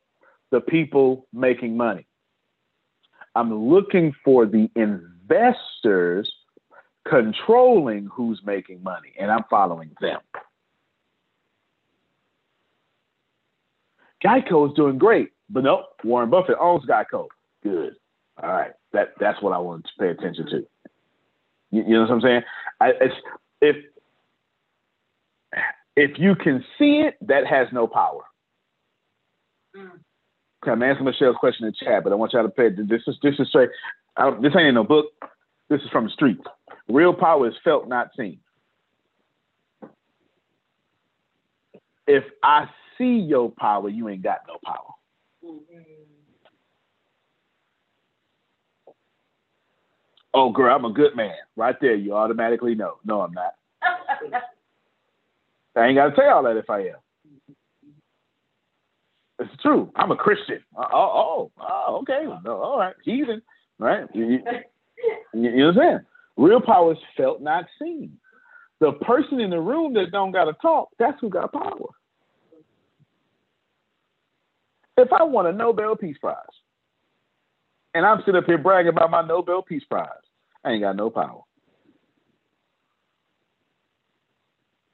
the 0.51 0.61
people 0.61 1.27
making 1.33 1.75
money. 1.75 2.05
I'm 3.35 3.53
looking 3.53 4.13
for 4.23 4.45
the 4.45 4.69
investors 4.75 6.31
controlling 7.07 8.05
who's 8.05 8.41
making 8.45 8.83
money, 8.83 9.13
and 9.19 9.31
I'm 9.31 9.43
following 9.49 9.91
them. 9.99 10.19
Geico 14.23 14.69
is 14.69 14.75
doing 14.75 14.97
great, 14.97 15.31
but 15.49 15.63
nope, 15.63 15.85
Warren 16.03 16.29
Buffett 16.29 16.57
owns 16.59 16.85
Geico. 16.85 17.27
Good. 17.61 17.95
All 18.41 18.49
right, 18.49 18.71
that 18.93 19.13
that's 19.19 19.41
what 19.41 19.53
I 19.53 19.57
want 19.57 19.85
to 19.85 19.91
pay 19.99 20.09
attention 20.09 20.45
to. 20.47 20.65
You, 21.71 21.83
you 21.83 21.93
know 21.93 22.01
what 22.01 22.11
I'm 22.11 22.21
saying? 22.21 22.41
I, 22.79 22.91
if 23.61 23.75
if 25.95 26.17
you 26.17 26.35
can 26.35 26.63
see 26.77 27.01
it, 27.01 27.15
that 27.27 27.45
has 27.45 27.67
no 27.71 27.87
power. 27.87 28.23
Mm. 29.75 29.99
I'm 30.71 30.83
answering 30.83 31.05
Michelle's 31.05 31.35
question 31.39 31.65
in 31.65 31.73
chat, 31.73 32.03
but 32.03 32.11
I 32.11 32.15
want 32.15 32.33
y'all 32.33 32.43
to 32.43 32.49
pay. 32.49 32.69
This 32.69 33.01
is 33.07 33.15
this 33.21 33.35
is 33.39 33.47
straight. 33.49 33.69
this 34.41 34.53
ain't 34.57 34.67
in 34.67 34.75
no 34.75 34.83
book. 34.83 35.07
This 35.69 35.81
is 35.81 35.89
from 35.91 36.05
the 36.05 36.11
street. 36.11 36.39
Real 36.89 37.13
power 37.13 37.47
is 37.47 37.55
felt, 37.63 37.87
not 37.87 38.09
seen. 38.17 38.39
If 42.05 42.23
I 42.43 42.65
see 42.97 43.15
your 43.15 43.51
power, 43.51 43.89
you 43.89 44.09
ain't 44.09 44.23
got 44.23 44.39
no 44.47 44.57
power. 44.63 44.93
Oh, 50.33 50.51
girl, 50.51 50.75
I'm 50.75 50.85
a 50.85 50.91
good 50.91 51.15
man. 51.15 51.35
Right 51.55 51.75
there, 51.79 51.95
you 51.95 52.13
automatically 52.15 52.75
know. 52.75 52.97
No, 53.05 53.21
I'm 53.21 53.33
not. 53.33 53.53
I 55.75 55.87
ain't 55.87 55.95
got 55.95 56.09
to 56.09 56.15
tell 56.15 56.37
all 56.37 56.43
that 56.43 56.57
if 56.57 56.69
I 56.69 56.79
am. 56.79 56.95
It's 59.43 59.61
true. 59.61 59.91
I'm 59.95 60.11
a 60.11 60.15
Christian. 60.15 60.59
Uh, 60.77 60.85
oh, 60.93 61.51
oh, 61.51 61.51
oh 61.59 61.99
okay. 62.01 62.25
No, 62.45 62.61
all 62.61 62.79
right. 62.79 62.95
Heathen, 63.03 63.41
right? 63.79 64.07
You, 64.13 64.39
you, 65.33 65.49
you 65.49 65.67
understand? 65.67 66.01
Real 66.37 66.61
power 66.61 66.93
is 66.93 66.97
felt, 67.17 67.41
not 67.41 67.65
seen. 67.79 68.17
The 68.79 68.93
person 68.93 69.39
in 69.39 69.49
the 69.49 69.59
room 69.59 69.93
that 69.93 70.11
don't 70.11 70.31
got 70.31 70.45
to 70.45 70.53
talk, 70.61 70.89
that's 70.97 71.19
who 71.21 71.29
got 71.29 71.51
power. 71.51 71.89
If 74.97 75.11
I 75.11 75.23
want 75.23 75.47
a 75.47 75.53
Nobel 75.53 75.95
Peace 75.95 76.17
Prize, 76.19 76.37
and 77.93 78.05
I'm 78.05 78.19
sitting 78.19 78.35
up 78.35 78.45
here 78.45 78.57
bragging 78.57 78.89
about 78.89 79.11
my 79.11 79.25
Nobel 79.25 79.61
Peace 79.61 79.83
Prize, 79.89 80.09
I 80.63 80.71
ain't 80.71 80.81
got 80.81 80.95
no 80.95 81.09
power. 81.09 81.41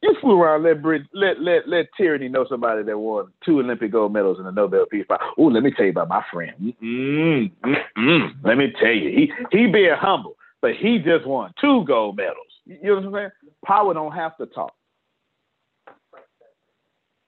You 0.02 0.16
flew 0.22 0.42
around, 0.42 0.64
let 0.64 0.78
let 1.14 1.42
let 1.42 1.68
let 1.68 1.88
Tyranny 1.98 2.30
know 2.30 2.46
somebody 2.50 2.84
that 2.84 2.98
won 2.98 3.34
two 3.44 3.60
Olympic 3.60 3.92
gold 3.92 4.14
medals 4.14 4.40
and 4.40 4.48
a 4.48 4.52
Nobel 4.52 4.86
Peace 4.90 5.06
Prize. 5.06 5.20
Oh, 5.38 5.48
let 5.48 5.62
me 5.62 5.72
tell 5.72 5.86
you 5.86 5.92
about 5.92 6.08
my 6.08 6.24
friend. 6.32 6.54
Mm-mm, 6.82 7.52
mm-mm. 7.66 8.34
Let 8.44 8.58
me 8.58 8.74
tell 8.80 8.94
you, 8.94 9.10
he 9.10 9.32
he 9.52 9.68
being 9.68 9.96
humble, 10.00 10.38
but 10.62 10.76
he 10.76 11.00
just 11.00 11.28
won 11.28 11.52
two 11.60 11.84
gold 11.84 12.16
medals. 12.16 12.48
You 12.66 12.78
know 12.84 12.96
what 12.96 13.06
I'm 13.06 13.14
saying? 13.14 13.30
Power 13.66 13.94
don't 13.94 14.14
have 14.14 14.38
to 14.38 14.46
talk. 14.46 14.74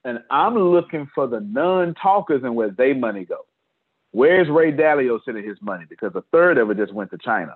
And 0.06 0.20
I'm 0.32 0.56
looking 0.56 1.10
for 1.14 1.28
the 1.28 1.42
non-talkers 1.42 2.44
and 2.44 2.56
where 2.56 2.72
they 2.72 2.94
money 2.94 3.26
go. 3.26 3.46
Where's 4.12 4.50
Ray 4.50 4.72
Dalio 4.72 5.20
sending 5.24 5.48
his 5.48 5.58
money? 5.62 5.86
Because 5.90 6.12
a 6.16 6.24
third 6.32 6.58
of 6.58 6.70
it 6.72 6.78
just 6.78 6.94
went 6.94 7.12
to 7.12 7.18
China. 7.18 7.56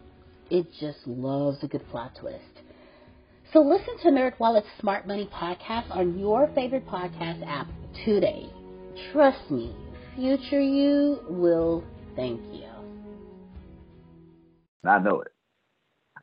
it 0.51 0.67
just 0.81 0.99
loves 1.07 1.63
a 1.63 1.67
good 1.67 1.87
plot 1.89 2.11
twist. 2.19 2.43
So 3.53 3.61
listen 3.61 3.97
to 4.03 4.09
NerdWallet's 4.09 4.67
Smart 4.81 5.07
Money 5.07 5.29
podcast 5.33 5.89
on 5.95 6.19
your 6.19 6.49
favorite 6.53 6.85
podcast 6.87 7.45
app 7.47 7.67
today. 8.05 8.49
Trust 9.11 9.49
me, 9.49 9.73
future 10.15 10.61
you 10.61 11.19
will 11.29 11.83
thank 12.17 12.41
you. 12.53 12.67
I 14.85 14.99
know 14.99 15.21
it. 15.21 15.31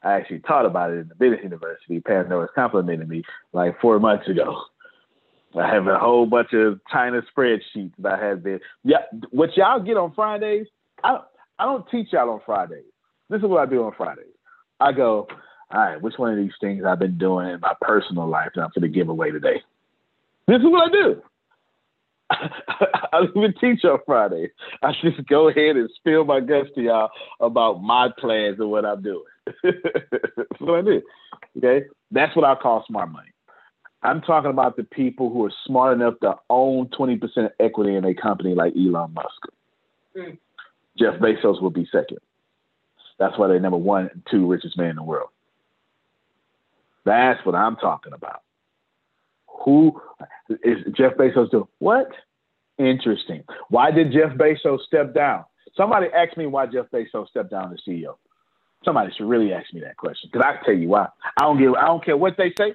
I 0.03 0.12
actually 0.12 0.41
taught 0.41 0.66
about 0.66 0.91
it 0.91 0.99
in 0.99 1.09
the 1.09 1.14
business 1.14 1.41
university. 1.43 2.01
Pam 2.01 2.29
Norris 2.29 2.51
complimented 2.55 3.09
me 3.09 3.22
like 3.53 3.81
four 3.81 3.99
months 3.99 4.29
ago. 4.29 4.62
I 5.59 5.66
have 5.72 5.87
a 5.87 5.99
whole 5.99 6.26
bunch 6.26 6.53
of 6.53 6.81
China 6.93 7.22
spreadsheets 7.35 7.95
that 7.99 8.12
I 8.12 8.26
have 8.26 8.43
been. 8.43 8.61
Yeah, 8.85 8.99
what 9.31 9.57
y'all 9.57 9.81
get 9.81 9.97
on 9.97 10.12
Fridays, 10.12 10.66
I 11.03 11.12
don't, 11.12 11.24
I 11.59 11.64
don't 11.64 11.89
teach 11.91 12.12
y'all 12.12 12.31
on 12.31 12.41
Fridays. 12.45 12.85
This 13.31 13.39
is 13.41 13.47
what 13.47 13.61
I 13.61 13.70
do 13.70 13.85
on 13.85 13.93
Fridays. 13.97 14.24
I 14.81 14.93
go, 14.93 15.29
all 15.70 15.81
right, 15.81 16.01
which 16.01 16.14
one 16.16 16.33
of 16.33 16.39
these 16.39 16.53
things 16.61 16.85
I've 16.85 16.99
been 16.99 17.18
doing 17.18 17.49
in 17.49 17.61
my 17.61 17.74
personal 17.81 18.29
life 18.29 18.51
that 18.55 18.62
I'm 18.62 18.70
going 18.74 18.91
to 18.91 18.97
give 18.97 19.09
away 19.09 19.31
today? 19.31 19.62
This 20.47 20.59
is 20.59 20.64
what 20.64 20.89
I 20.89 20.93
do. 20.93 21.22
I 22.31 23.09
don't 23.12 23.37
even 23.37 23.55
teach 23.61 23.85
on 23.85 23.99
Friday. 24.07 24.51
I 24.83 24.93
just 25.03 25.26
go 25.29 25.49
ahead 25.49 25.76
and 25.76 25.91
spill 25.97 26.24
my 26.24 26.41
guts 26.41 26.68
to 26.74 26.83
y'all 26.83 27.11
about 27.41 27.83
my 27.83 28.09
plans 28.18 28.59
and 28.61 28.70
what 28.70 28.85
I'm 28.85 29.03
doing. 29.03 29.22
That's 29.62 30.61
what 30.61 30.79
I 30.79 30.83
do. 30.83 31.03
Okay? 31.59 31.87
That's 32.11 32.35
what 32.35 32.45
I 32.45 32.55
call 32.55 32.85
smart 32.87 33.11
money. 33.11 33.31
I'm 34.03 34.20
talking 34.20 34.51
about 34.51 34.76
the 34.76 34.85
people 34.85 35.31
who 35.31 35.45
are 35.45 35.53
smart 35.66 35.95
enough 35.95 36.14
to 36.22 36.37
own 36.49 36.89
20% 36.89 37.51
equity 37.59 37.97
in 37.97 38.05
a 38.05 38.14
company 38.14 38.55
like 38.55 38.74
Elon 38.76 39.12
Musk. 39.12 39.49
Mm. 40.16 40.39
Jeff 40.99 41.14
Bezos 41.14 41.61
will 41.61 41.70
be 41.70 41.89
second. 41.91 42.18
That's 43.19 43.37
why 43.39 43.49
they're 43.49 43.61
number 43.61 43.79
one 43.79 44.09
and 44.12 44.23
two 44.31 44.47
richest 44.47 44.79
man 44.79 44.91
in 44.91 44.97
the 44.97 45.03
world. 45.03 45.31
That's 47.05 47.45
what 47.45 47.55
I'm 47.55 47.77
talking 47.77 48.12
about. 48.12 48.43
Who 49.64 50.01
is 50.62 50.79
Jeff 50.97 51.14
Bezos 51.14 51.51
doing? 51.51 51.69
What? 51.79 52.11
Interesting. 52.79 53.43
Why 53.71 53.91
did 53.91 54.12
Jeff 54.12 54.37
Bezos 54.37 54.81
step 54.87 55.14
down? 55.14 55.45
Somebody 55.77 56.07
asked 56.14 56.37
me 56.37 56.47
why 56.47 56.66
Jeff 56.66 56.87
Bezos 56.93 57.29
stepped 57.29 57.51
down 57.51 57.73
as 57.73 57.81
CEO. 57.87 58.16
Somebody 58.85 59.12
should 59.16 59.29
really 59.29 59.53
ask 59.53 59.73
me 59.75 59.81
that 59.81 59.97
question 59.97 60.31
because 60.33 60.47
I 60.47 60.57
can 60.57 60.64
tell 60.64 60.75
you 60.75 60.89
why. 60.89 61.09
I 61.37 61.43
don't 61.43 61.59
give. 61.59 61.75
I 61.75 61.87
don't 61.87 62.05
care 62.05 62.16
what 62.16 62.37
they 62.37 62.53
say. 62.57 62.75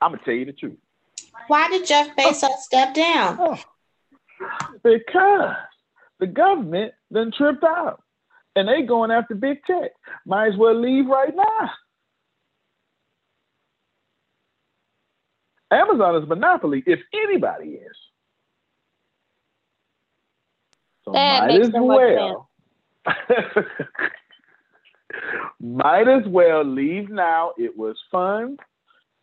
I'm 0.00 0.12
gonna 0.12 0.22
tell 0.24 0.34
you 0.34 0.46
the 0.46 0.52
truth. 0.52 0.78
Why 1.48 1.68
did 1.68 1.86
Jeff 1.86 2.08
oh. 2.18 2.22
Bezos 2.22 2.56
step 2.60 2.94
down? 2.94 3.36
Oh, 3.38 3.58
because 4.82 5.56
the 6.18 6.26
government 6.26 6.94
then 7.10 7.30
tripped 7.36 7.64
out 7.64 8.02
and 8.56 8.68
they 8.68 8.82
going 8.82 9.10
after 9.10 9.34
big 9.34 9.64
tech. 9.64 9.92
Might 10.26 10.48
as 10.48 10.56
well 10.56 10.78
leave 10.78 11.06
right 11.06 11.34
now. 11.34 11.70
Amazon 15.70 16.16
is 16.16 16.24
a 16.24 16.26
monopoly 16.26 16.82
if 16.86 17.00
anybody 17.14 17.70
is. 17.70 17.96
So 21.04 21.12
That 21.12 21.46
might 21.46 21.54
makes 21.54 21.68
as 21.68 21.72
well. 21.74 22.48
might 25.60 26.08
as 26.08 26.24
well 26.26 26.64
leave 26.64 27.08
now. 27.08 27.52
It 27.56 27.76
was 27.76 27.96
fun. 28.10 28.58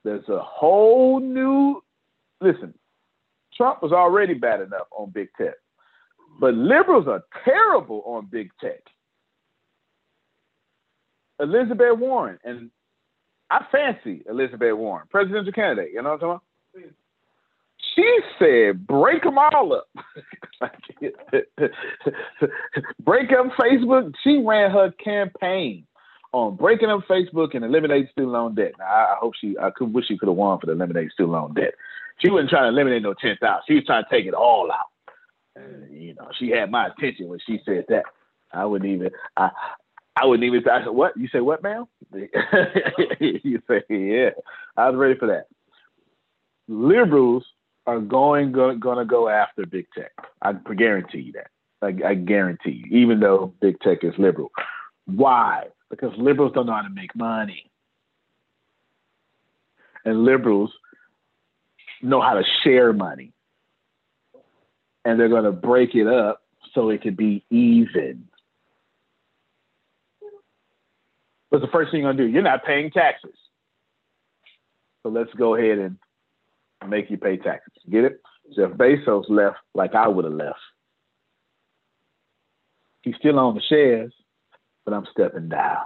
There's 0.04 0.28
a 0.28 0.40
whole 0.40 1.20
new 1.20 1.82
listen, 2.42 2.74
Trump 3.56 3.82
was 3.84 3.92
already 3.92 4.34
bad 4.34 4.62
enough 4.62 4.88
on 4.92 5.12
big 5.12 5.30
tech. 5.38 5.56
But 6.40 6.54
liberals 6.54 7.08
are 7.08 7.24
terrible 7.44 8.04
on 8.06 8.28
big 8.32 8.50
tech. 8.62 8.82
Elizabeth 11.40 11.98
Warren, 11.98 12.40
and 12.44 12.70
I 13.50 13.66
fancy 13.72 14.24
Elizabeth 14.30 14.76
Warren, 14.76 15.08
presidential 15.10 15.54
candidate. 15.54 15.92
You 15.94 16.02
know 16.02 16.10
what 16.10 16.14
I'm 16.14 16.20
talking 16.20 16.42
about? 16.76 16.94
She 17.96 18.20
said, 18.38 18.86
break 18.86 19.24
them 19.24 19.38
all 19.38 19.74
up. 19.74 19.88
break 23.00 23.32
up 23.32 23.48
Facebook. 23.60 24.14
She 24.24 24.44
ran 24.46 24.72
her 24.72 24.92
campaign 25.04 25.86
on 26.32 26.56
breaking 26.56 26.90
up 26.90 27.02
Facebook 27.10 27.56
and 27.56 27.66
eliminating 27.66 28.08
student 28.12 28.34
loan 28.34 28.56
debt. 28.56 28.74
Now, 28.78 28.86
I, 28.86 29.16
hope 29.20 29.34
she, 29.40 29.56
I 29.62 29.72
could 29.72 29.94
wish 29.94 30.08
she 30.08 30.18
could 30.18 30.30
have 30.30 30.38
won 30.38 30.60
for 30.60 30.68
the 30.68 30.74
eliminate 30.74 31.12
student 31.12 31.34
loan 31.34 31.54
debt. 31.54 31.74
She 32.20 32.30
wasn't 32.30 32.52
trying 32.52 32.64
to 32.64 32.70
eliminate 32.70 33.02
no 33.02 33.14
10,000. 33.14 33.40
She 33.68 33.76
was 33.76 33.86
trying 33.86 34.04
to 34.04 34.10
take 34.10 34.26
it 34.26 34.34
all 34.34 34.70
out. 34.72 34.88
And, 35.56 35.92
you 35.92 36.14
know, 36.14 36.30
she 36.38 36.50
had 36.50 36.70
my 36.70 36.88
attention 36.88 37.28
when 37.28 37.40
she 37.46 37.60
said 37.66 37.86
that. 37.90 38.04
I 38.52 38.66
wouldn't 38.66 38.90
even, 38.90 39.12
I, 39.38 39.52
I 40.22 40.26
wouldn't 40.26 40.46
even, 40.46 40.64
said, 40.64 40.88
what? 40.88 41.16
You 41.18 41.28
say 41.30 41.40
what, 41.40 41.64
ma'am? 41.64 41.86
you 43.20 43.62
say, 43.68 43.84
yeah. 43.90 44.32
I 44.76 44.90
was 44.90 44.98
ready 44.98 45.18
for 45.18 45.28
that. 45.28 45.48
Liberals 46.68 47.46
are 47.88 48.00
going, 48.00 48.52
going, 48.52 48.80
going 48.80 48.98
to 48.98 49.06
go 49.06 49.30
after 49.30 49.66
big 49.66 49.88
tech. 49.96 50.12
I 50.42 50.54
guarantee 50.54 51.20
you 51.20 51.32
that. 51.34 51.50
I, 51.82 52.10
I 52.10 52.14
guarantee 52.16 52.84
you, 52.86 53.00
even 53.00 53.20
though 53.20 53.54
big 53.62 53.80
tech 53.80 54.04
is 54.04 54.14
liberal. 54.18 54.52
Why? 55.06 55.68
Because 55.90 56.12
liberals 56.18 56.52
don't 56.54 56.66
know 56.66 56.74
how 56.74 56.82
to 56.82 56.90
make 56.90 57.16
money. 57.16 57.72
And 60.06 60.24
liberals 60.24 60.72
know 62.02 62.22
how 62.22 62.34
to 62.34 62.44
share 62.64 62.94
money. 62.94 63.32
And 65.06 65.20
they're 65.20 65.30
going 65.30 65.46
to 65.46 65.52
break 65.52 65.96
it 65.96 66.08
up 66.08 66.42
so 66.74 66.90
it 66.90 67.02
can 67.02 67.16
be 67.16 67.44
even. 67.50 68.28
What's 71.50 71.66
the 71.66 71.72
first 71.72 71.92
thing 71.92 72.02
you're 72.02 72.14
going 72.14 72.18
to 72.18 72.28
do? 72.28 72.32
You're 72.32 72.44
not 72.44 72.66
paying 72.66 72.92
taxes. 72.92 73.36
So 75.04 75.10
let's 75.10 75.34
go 75.34 75.56
ahead 75.56 75.80
and 75.80 75.98
make 76.88 77.10
you 77.10 77.18
pay 77.18 77.38
taxes. 77.38 77.74
Get 77.90 78.06
it? 78.06 78.22
Jeff 78.56 78.72
Bezos 78.72 79.30
left 79.30 79.58
like 79.74 79.96
I 79.96 80.08
would 80.08 80.26
have 80.26 80.34
left. 80.34 80.60
He's 83.02 83.16
still 83.18 83.40
on 83.40 83.56
the 83.56 83.62
shares, 83.62 84.14
but 84.86 84.94
I'm 84.94 85.08
stepping 85.12 85.50
down. 85.50 85.78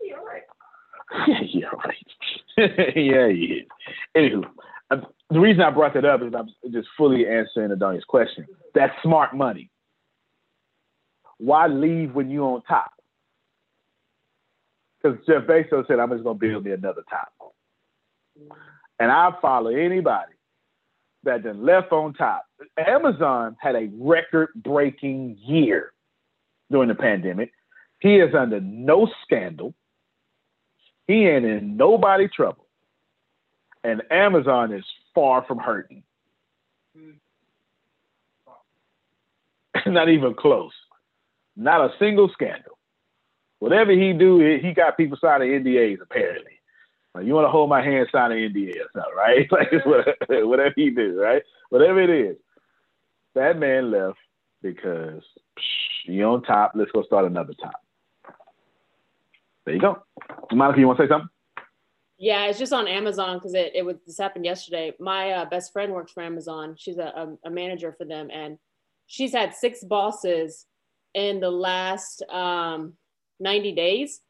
You're 0.00 0.24
right. 0.24 0.42
yeah, 1.52 1.68
right. 1.84 2.06
yeah, 2.96 3.28
he 3.28 3.62
is. 3.62 3.66
Anywho, 4.16 4.44
uh, 4.90 4.96
the 5.30 5.40
reason 5.40 5.62
I 5.62 5.70
brought 5.70 5.94
that 5.94 6.04
up 6.04 6.22
is 6.22 6.32
I'm 6.34 6.48
just 6.72 6.88
fully 6.96 7.26
answering 7.26 7.72
Adonia's 7.72 8.04
question. 8.04 8.46
That's 8.74 8.92
smart 9.02 9.34
money. 9.34 9.70
Why 11.38 11.66
leave 11.66 12.14
when 12.14 12.30
you're 12.30 12.44
on 12.44 12.62
top? 12.62 12.92
Because 15.06 15.26
Jeff 15.26 15.44
Bezos 15.44 15.86
said, 15.86 15.98
I'm 15.98 16.10
just 16.10 16.24
going 16.24 16.38
to 16.38 16.46
build 16.46 16.64
me 16.64 16.72
another 16.72 17.02
top. 17.08 17.32
And 18.98 19.10
I 19.10 19.30
follow 19.40 19.70
anybody 19.70 20.32
that 21.24 21.42
then 21.42 21.64
left 21.64 21.92
on 21.92 22.14
top. 22.14 22.46
Amazon 22.78 23.56
had 23.60 23.74
a 23.74 23.90
record 23.92 24.50
breaking 24.56 25.36
year 25.40 25.92
during 26.70 26.88
the 26.88 26.94
pandemic. 26.94 27.52
He 28.00 28.16
is 28.16 28.34
under 28.34 28.60
no 28.60 29.08
scandal. 29.22 29.74
He 31.06 31.26
ain't 31.26 31.44
in 31.44 31.76
nobody 31.76 32.28
trouble. 32.28 32.66
And 33.84 34.02
Amazon 34.10 34.72
is 34.72 34.84
far 35.14 35.44
from 35.46 35.58
hurting. 35.58 36.02
Not 39.86 40.08
even 40.08 40.34
close. 40.34 40.72
Not 41.54 41.80
a 41.80 41.90
single 41.98 42.28
scandal. 42.32 42.75
Whatever 43.58 43.92
he 43.92 44.12
do, 44.12 44.38
he 44.38 44.72
got 44.72 44.96
people 44.96 45.18
signing 45.20 45.50
NDAs 45.50 46.00
apparently. 46.02 46.52
Like, 47.14 47.24
you 47.24 47.32
want 47.32 47.46
to 47.46 47.50
hold 47.50 47.70
my 47.70 47.82
hand, 47.82 48.08
sign 48.12 48.32
an 48.32 48.38
NDA 48.38 48.76
or 48.76 48.88
something, 48.92 49.14
right? 49.16 49.48
Like 49.50 49.72
whatever 50.46 50.74
he 50.76 50.90
do, 50.90 51.18
right? 51.18 51.42
Whatever 51.70 52.02
it 52.02 52.10
is. 52.10 52.36
That 53.34 53.58
man 53.58 53.90
left 53.90 54.18
because 54.62 55.22
you 56.04 56.24
on 56.24 56.42
top. 56.42 56.72
Let's 56.74 56.90
go 56.90 57.02
start 57.02 57.24
another 57.24 57.54
top. 57.62 57.80
There 59.64 59.74
you 59.74 59.80
go. 59.80 60.02
Monica, 60.52 60.78
you 60.78 60.86
want 60.86 60.98
to 60.98 61.04
say 61.04 61.08
something? 61.08 61.28
Yeah, 62.18 62.46
it's 62.46 62.58
just 62.58 62.72
on 62.72 62.88
Amazon 62.88 63.36
because 63.36 63.54
it, 63.54 63.72
it 63.74 63.84
was 63.84 63.96
this 64.06 64.16
happened 64.16 64.44
yesterday. 64.44 64.92
My 64.98 65.32
uh, 65.32 65.44
best 65.44 65.72
friend 65.72 65.92
works 65.92 66.12
for 66.12 66.22
Amazon. 66.22 66.74
She's 66.78 66.96
a, 66.96 67.12
a, 67.44 67.48
a, 67.48 67.50
manager 67.50 67.92
for 67.92 68.06
them, 68.06 68.28
and 68.32 68.58
she's 69.06 69.32
had 69.32 69.54
six 69.54 69.84
bosses 69.84 70.66
in 71.14 71.40
the 71.40 71.50
last 71.50 72.22
um, 72.30 72.94
90 73.40 73.72
days, 73.72 74.20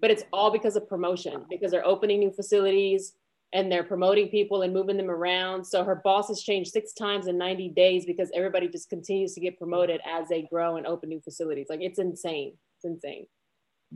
but 0.00 0.10
it's 0.10 0.24
all 0.32 0.50
because 0.50 0.76
of 0.76 0.88
promotion 0.88 1.44
because 1.48 1.70
they're 1.70 1.86
opening 1.86 2.20
new 2.20 2.30
facilities 2.30 3.14
and 3.52 3.70
they're 3.70 3.84
promoting 3.84 4.28
people 4.28 4.62
and 4.62 4.74
moving 4.74 4.96
them 4.96 5.10
around. 5.10 5.64
So 5.64 5.84
her 5.84 5.94
boss 5.94 6.28
has 6.28 6.42
changed 6.42 6.72
six 6.72 6.92
times 6.92 7.28
in 7.28 7.38
90 7.38 7.70
days 7.70 8.04
because 8.04 8.30
everybody 8.34 8.68
just 8.68 8.90
continues 8.90 9.32
to 9.34 9.40
get 9.40 9.56
promoted 9.56 10.00
as 10.04 10.28
they 10.28 10.42
grow 10.42 10.76
and 10.76 10.86
open 10.86 11.08
new 11.08 11.20
facilities. 11.20 11.68
Like 11.70 11.80
it's 11.80 11.98
insane. 11.98 12.54
It's 12.76 12.84
insane. 12.84 13.26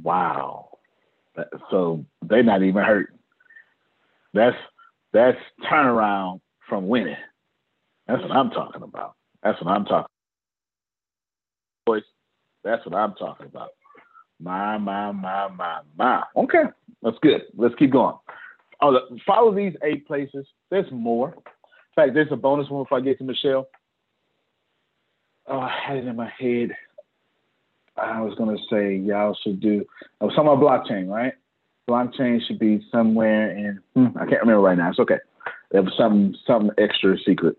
Wow. 0.00 0.78
So 1.70 2.06
they're 2.22 2.42
not 2.42 2.62
even 2.62 2.84
hurting. 2.84 3.18
That's 4.32 4.56
that's 5.12 5.38
turnaround 5.70 6.40
from 6.68 6.86
winning. 6.86 7.16
That's 8.06 8.22
what 8.22 8.32
I'm 8.32 8.50
talking 8.50 8.82
about. 8.82 9.14
That's 9.42 9.60
what 9.62 9.70
I'm 9.70 9.84
talking. 9.84 10.08
Boys, 11.86 12.02
that's 12.62 12.84
what 12.86 12.94
I'm 12.94 13.14
talking 13.14 13.46
about. 13.46 13.70
My, 14.40 14.78
my, 14.78 15.12
my, 15.12 15.48
my, 15.48 15.80
my. 15.96 16.22
Okay, 16.36 16.64
that's 17.02 17.18
good. 17.22 17.42
Let's 17.56 17.74
keep 17.76 17.92
going. 17.92 18.16
Oh, 18.80 18.96
follow 19.26 19.54
these 19.54 19.74
eight 19.82 20.06
places. 20.06 20.46
There's 20.70 20.90
more. 20.92 21.30
In 21.34 21.42
fact, 21.96 22.14
there's 22.14 22.30
a 22.30 22.36
bonus 22.36 22.70
one 22.70 22.84
if 22.86 22.92
I 22.92 23.00
get 23.00 23.18
to 23.18 23.24
Michelle. 23.24 23.68
Oh, 25.48 25.58
I 25.58 25.74
had 25.86 25.96
it 25.96 26.06
in 26.06 26.16
my 26.16 26.30
head. 26.38 26.70
I 27.96 28.20
was 28.20 28.34
gonna 28.36 28.56
say 28.70 28.94
y'all 28.96 29.36
should 29.42 29.60
do 29.60 29.84
I 30.20 30.24
was 30.24 30.34
talking 30.34 30.50
about 30.50 30.62
blockchain, 30.62 31.08
right? 31.08 31.32
Blockchain 31.90 32.40
should 32.46 32.58
be 32.58 32.86
somewhere 32.92 33.50
in 33.50 33.80
hmm, 33.94 34.16
I 34.16 34.26
can't 34.26 34.40
remember 34.42 34.60
right 34.60 34.78
now. 34.78 34.90
It's 34.90 35.00
okay. 35.00 35.18
There 35.72 35.82
was 35.82 35.94
some 35.98 36.34
something 36.46 36.70
extra 36.78 37.16
secret. 37.26 37.56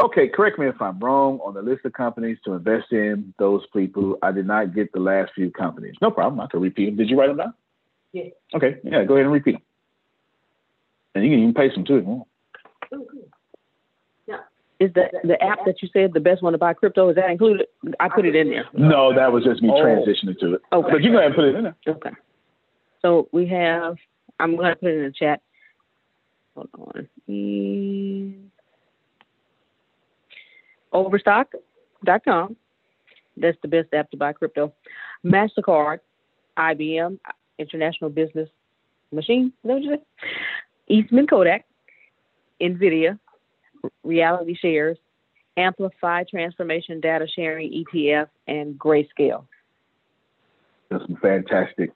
Okay, 0.00 0.28
correct 0.28 0.58
me 0.58 0.66
if 0.66 0.80
I'm 0.80 0.98
wrong. 0.98 1.38
On 1.44 1.54
the 1.54 1.62
list 1.62 1.84
of 1.84 1.92
companies 1.92 2.38
to 2.44 2.54
invest 2.54 2.90
in, 2.92 3.34
those 3.38 3.62
people, 3.74 4.16
I 4.22 4.32
did 4.32 4.46
not 4.46 4.74
get 4.74 4.92
the 4.92 5.00
last 5.00 5.32
few 5.34 5.50
companies. 5.50 5.94
No 6.00 6.10
problem. 6.10 6.40
I 6.40 6.46
can 6.46 6.60
repeat 6.60 6.86
them. 6.86 6.96
Did 6.96 7.10
you 7.10 7.18
write 7.18 7.28
them 7.28 7.36
down? 7.36 7.54
Yeah. 8.12 8.24
Okay. 8.54 8.76
Yeah. 8.84 9.04
Go 9.04 9.14
ahead 9.14 9.26
and 9.26 9.32
repeat 9.32 9.52
them. 9.52 9.62
And 11.14 11.24
you 11.24 11.30
can 11.30 11.40
even 11.40 11.54
paste 11.54 11.74
them 11.74 11.84
too. 11.84 11.96
if 11.98 12.04
you 12.04 12.10
want. 12.10 12.28
Oh, 12.92 13.06
good. 13.10 13.30
Yeah. 14.26 14.36
Is 14.80 14.92
the 14.94 15.04
the 15.24 15.42
app 15.42 15.64
that 15.66 15.82
you 15.82 15.88
said 15.92 16.12
the 16.14 16.20
best 16.20 16.42
one 16.42 16.52
to 16.52 16.58
buy 16.58 16.72
crypto? 16.72 17.10
Is 17.10 17.16
that 17.16 17.30
included? 17.30 17.66
I 18.00 18.08
put 18.08 18.24
it 18.24 18.34
in 18.34 18.50
there. 18.50 18.64
No, 18.72 19.14
that 19.14 19.30
was 19.32 19.44
just 19.44 19.62
me 19.62 19.70
Oh. 19.72 19.80
transitioning 19.82 20.38
to 20.40 20.54
it. 20.54 20.62
Okay. 20.72 20.88
But 20.90 21.02
you 21.02 21.10
go 21.12 21.18
ahead 21.18 21.26
and 21.26 21.34
put 21.36 21.44
it 21.44 21.54
in 21.54 21.64
there. 21.64 21.76
Okay. 21.86 22.10
So 23.02 23.28
we 23.32 23.46
have. 23.48 23.96
I'm 24.40 24.56
going 24.56 24.70
to 24.70 24.76
put 24.76 24.88
it 24.90 24.96
in 24.98 25.04
the 25.04 25.12
chat. 25.12 25.42
hold 26.56 26.68
on. 26.74 27.08
Mm. 27.28 28.48
Overstock.com. 30.92 32.56
That's 33.36 33.56
the 33.62 33.68
best 33.68 33.92
app 33.94 34.10
to 34.10 34.16
buy 34.16 34.32
crypto. 34.32 34.72
MasterCard, 35.24 36.00
IBM, 36.58 37.18
International 37.58 38.10
Business 38.10 38.48
Machine. 39.10 39.46
Is 39.46 39.52
that 39.64 39.72
what 39.72 39.82
you 39.82 39.90
said? 39.90 40.02
Eastman 40.88 41.26
Kodak, 41.26 41.64
NVIDIA, 42.60 43.18
Reality 44.04 44.54
Shares, 44.54 44.98
Amplify 45.56 46.24
Transformation 46.24 47.00
Data 47.00 47.26
Sharing 47.34 47.70
ETF, 47.70 48.28
and 48.46 48.78
Grayscale. 48.78 49.44
That's 50.90 51.04
some 51.06 51.16
fantastic 51.16 51.90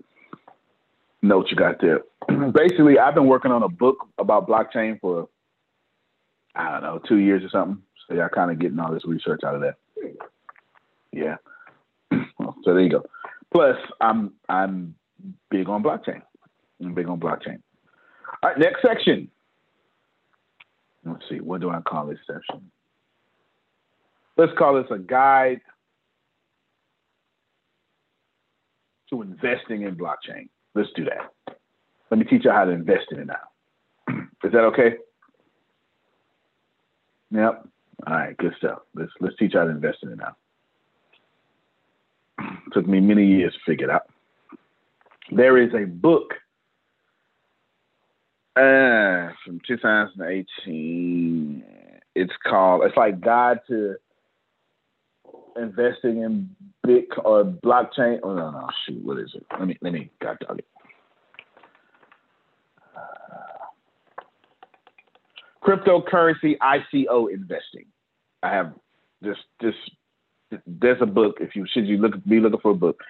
notes 1.22 1.50
you 1.50 1.56
got 1.56 1.80
there. 1.80 2.00
Basically, 2.52 2.98
I've 2.98 3.14
been 3.14 3.26
working 3.26 3.50
on 3.50 3.62
a 3.62 3.68
book 3.68 4.08
about 4.18 4.48
blockchain 4.48 5.00
for 5.00 5.28
I 6.54 6.72
don't 6.72 6.82
know 6.82 7.00
two 7.06 7.18
years 7.18 7.42
or 7.44 7.50
something. 7.50 7.82
So 8.06 8.14
y'all 8.14 8.28
kind 8.28 8.50
of 8.50 8.58
getting 8.58 8.78
all 8.78 8.92
this 8.92 9.04
research 9.04 9.40
out 9.44 9.54
of 9.54 9.62
that. 9.62 9.76
Yeah. 11.12 11.36
so 12.12 12.74
there 12.74 12.80
you 12.80 12.90
go. 12.90 13.04
Plus, 13.52 13.76
I'm 14.00 14.32
I'm 14.48 14.94
big 15.50 15.68
on 15.68 15.82
blockchain. 15.82 16.22
I'm 16.80 16.94
big 16.94 17.08
on 17.08 17.18
blockchain. 17.18 17.60
All 18.42 18.50
right, 18.50 18.58
next 18.58 18.82
section. 18.82 19.28
Let's 21.04 21.22
see, 21.28 21.40
what 21.40 21.60
do 21.60 21.70
I 21.70 21.80
call 21.80 22.06
this 22.06 22.18
section? 22.26 22.70
Let's 24.36 24.52
call 24.58 24.74
this 24.74 24.90
a 24.90 24.98
guide 24.98 25.60
to 29.10 29.22
investing 29.22 29.82
in 29.82 29.96
blockchain. 29.96 30.48
Let's 30.74 30.90
do 30.96 31.04
that. 31.04 31.56
Let 32.10 32.18
me 32.18 32.24
teach 32.24 32.44
you 32.44 32.50
how 32.50 32.64
to 32.64 32.72
invest 32.72 33.06
in 33.12 33.20
it 33.20 33.26
now. 33.28 34.08
Is 34.44 34.52
that 34.52 34.64
okay? 34.64 34.96
Yep. 37.30 37.68
All 38.04 38.14
right, 38.14 38.36
good 38.36 38.54
stuff. 38.58 38.80
Let's 38.94 39.12
let's 39.20 39.36
teach 39.36 39.52
how 39.54 39.64
to 39.64 39.70
invest 39.70 39.98
in 40.02 40.10
it 40.12 40.18
now. 40.18 40.36
Took 42.72 42.86
me 42.86 43.00
many 43.00 43.26
years 43.26 43.54
to 43.54 43.58
figure 43.70 43.86
it 43.86 43.90
out. 43.90 44.08
There 45.30 45.58
is 45.58 45.72
a 45.74 45.86
book 45.86 46.34
uh, 48.54 49.32
from 49.44 49.60
2018. 49.66 51.64
It's 52.14 52.32
called. 52.46 52.84
It's 52.84 52.96
like 52.96 53.20
Guide 53.20 53.60
to 53.68 53.96
Investing 55.56 56.22
in 56.22 56.50
Bit 56.84 57.08
or 57.24 57.44
Blockchain. 57.44 58.20
Oh 58.22 58.34
no, 58.34 58.50
no, 58.50 58.68
shoot. 58.86 59.02
What 59.04 59.18
is 59.18 59.34
it? 59.34 59.44
Let 59.58 59.68
me 59.68 59.78
let 59.80 59.92
me 59.92 60.10
God 60.20 60.38
dog 60.46 60.58
it. 60.58 60.66
Cryptocurrency 65.66 66.56
ICO 66.58 67.32
investing. 67.32 67.86
I 68.42 68.50
have 68.50 68.74
this 69.20 69.36
this 69.60 69.74
there's 70.66 71.02
a 71.02 71.06
book 71.06 71.38
if 71.40 71.56
you 71.56 71.66
should 71.72 71.86
you 71.86 71.96
look 71.98 72.12
be 72.24 72.40
looking 72.40 72.60
for 72.60 72.72
a 72.72 72.74
book. 72.74 73.00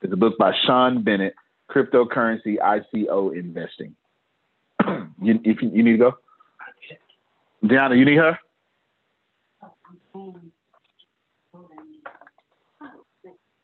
There's 0.00 0.12
a 0.12 0.16
book 0.16 0.36
by 0.38 0.52
Sean 0.66 1.02
Bennett, 1.02 1.34
Cryptocurrency 1.70 2.56
ICO 2.58 3.36
Investing. 3.36 3.96
you, 5.22 5.40
if 5.44 5.62
you, 5.62 5.70
you 5.70 5.82
need 5.82 5.92
to 5.92 5.98
go, 5.98 6.12
Deanna, 7.64 7.96
you 7.96 8.04
need 8.04 8.18
her. 8.18 8.38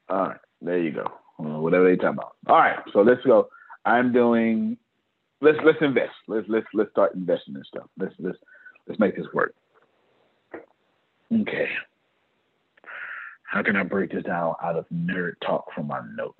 All 0.09 0.29
right, 0.29 0.41
there 0.63 0.79
you 0.79 0.93
go. 0.93 1.05
Whatever 1.37 1.89
they 1.89 1.97
talk 1.97 2.15
about. 2.15 2.33
All 2.49 2.57
right, 2.57 2.79
so 2.93 3.03
let's 3.03 3.23
go. 3.25 3.49
I'm 3.85 4.13
doing. 4.13 4.77
Let's 5.41 5.59
let's 5.65 5.79
invest. 5.81 6.13
Let's 6.29 6.47
let's 6.49 6.67
let's 6.75 6.91
start 6.91 7.15
investing 7.15 7.55
in 7.55 7.65
stuff. 7.65 7.87
Let's 7.99 8.15
let's 8.19 8.39
let's 8.87 9.01
make 9.01 9.17
this 9.17 9.27
work. 9.33 9.55
Okay. 11.33 11.69
How 13.45 13.63
can 13.63 13.77
I 13.77 13.83
break 13.83 14.13
this 14.13 14.25
down 14.25 14.55
out 14.63 14.77
of 14.77 14.87
nerd 14.95 15.33
talk 15.45 15.73
from 15.75 15.89
my 15.89 16.01
notes? 16.15 16.37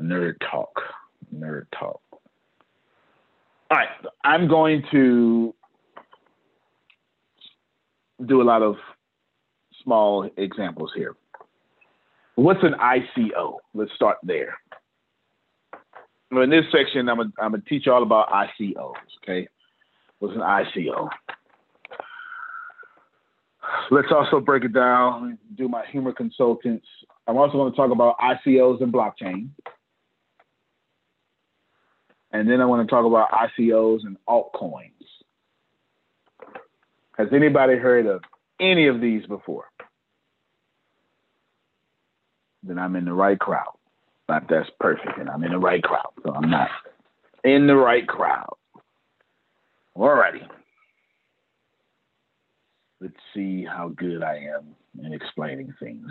Nerd 0.00 0.36
talk. 0.50 0.80
Nerd 1.34 1.66
talk. 1.78 2.00
All 3.70 3.78
right. 3.78 3.88
I'm 4.24 4.48
going 4.48 4.82
to 4.90 5.54
do 8.24 8.40
a 8.40 8.44
lot 8.44 8.62
of 8.62 8.76
small 9.82 10.30
examples 10.36 10.92
here. 10.94 11.14
What's 12.36 12.62
an 12.62 12.74
ICO? 12.74 13.56
Let's 13.74 13.92
start 13.94 14.18
there. 14.22 14.54
In 16.40 16.50
this 16.50 16.64
section, 16.72 17.08
I'm 17.08 17.16
going 17.38 17.52
to 17.52 17.68
teach 17.68 17.84
you 17.86 17.92
all 17.92 18.02
about 18.02 18.28
ICOs, 18.30 18.94
okay? 19.22 19.48
What's 20.18 20.34
an 20.34 20.40
ICO? 20.40 21.10
Let's 23.90 24.08
also 24.10 24.40
break 24.40 24.64
it 24.64 24.72
down, 24.72 25.38
do 25.56 25.68
my 25.68 25.84
humor 25.86 26.12
consultants. 26.12 26.86
I'm 27.26 27.36
also 27.36 27.54
going 27.54 27.70
to 27.70 27.76
talk 27.76 27.90
about 27.90 28.16
ICOs 28.18 28.82
and 28.82 28.92
blockchain. 28.92 29.50
And 32.32 32.48
then 32.48 32.60
I 32.60 32.64
want 32.64 32.88
to 32.88 32.90
talk 32.90 33.04
about 33.04 33.30
ICOs 33.30 34.00
and 34.04 34.16
altcoins. 34.26 34.90
Has 37.18 37.28
anybody 37.32 37.76
heard 37.76 38.06
of 38.06 38.22
any 38.58 38.88
of 38.88 39.00
these 39.00 39.26
before? 39.26 39.66
Then 42.62 42.78
I'm 42.78 42.96
in 42.96 43.04
the 43.04 43.12
right 43.12 43.38
crowd. 43.38 43.74
Not 44.32 44.48
that's 44.48 44.70
perfect, 44.80 45.18
and 45.18 45.28
I'm 45.28 45.44
in 45.44 45.52
the 45.52 45.58
right 45.58 45.82
crowd. 45.82 46.10
So 46.24 46.32
I'm 46.32 46.48
not 46.48 46.70
in 47.44 47.66
the 47.66 47.76
right 47.76 48.08
crowd. 48.08 48.54
Alrighty. 49.94 50.48
Let's 52.98 53.12
see 53.34 53.62
how 53.62 53.88
good 53.88 54.22
I 54.22 54.36
am 54.56 54.74
in 55.04 55.12
explaining 55.12 55.74
things. 55.78 56.10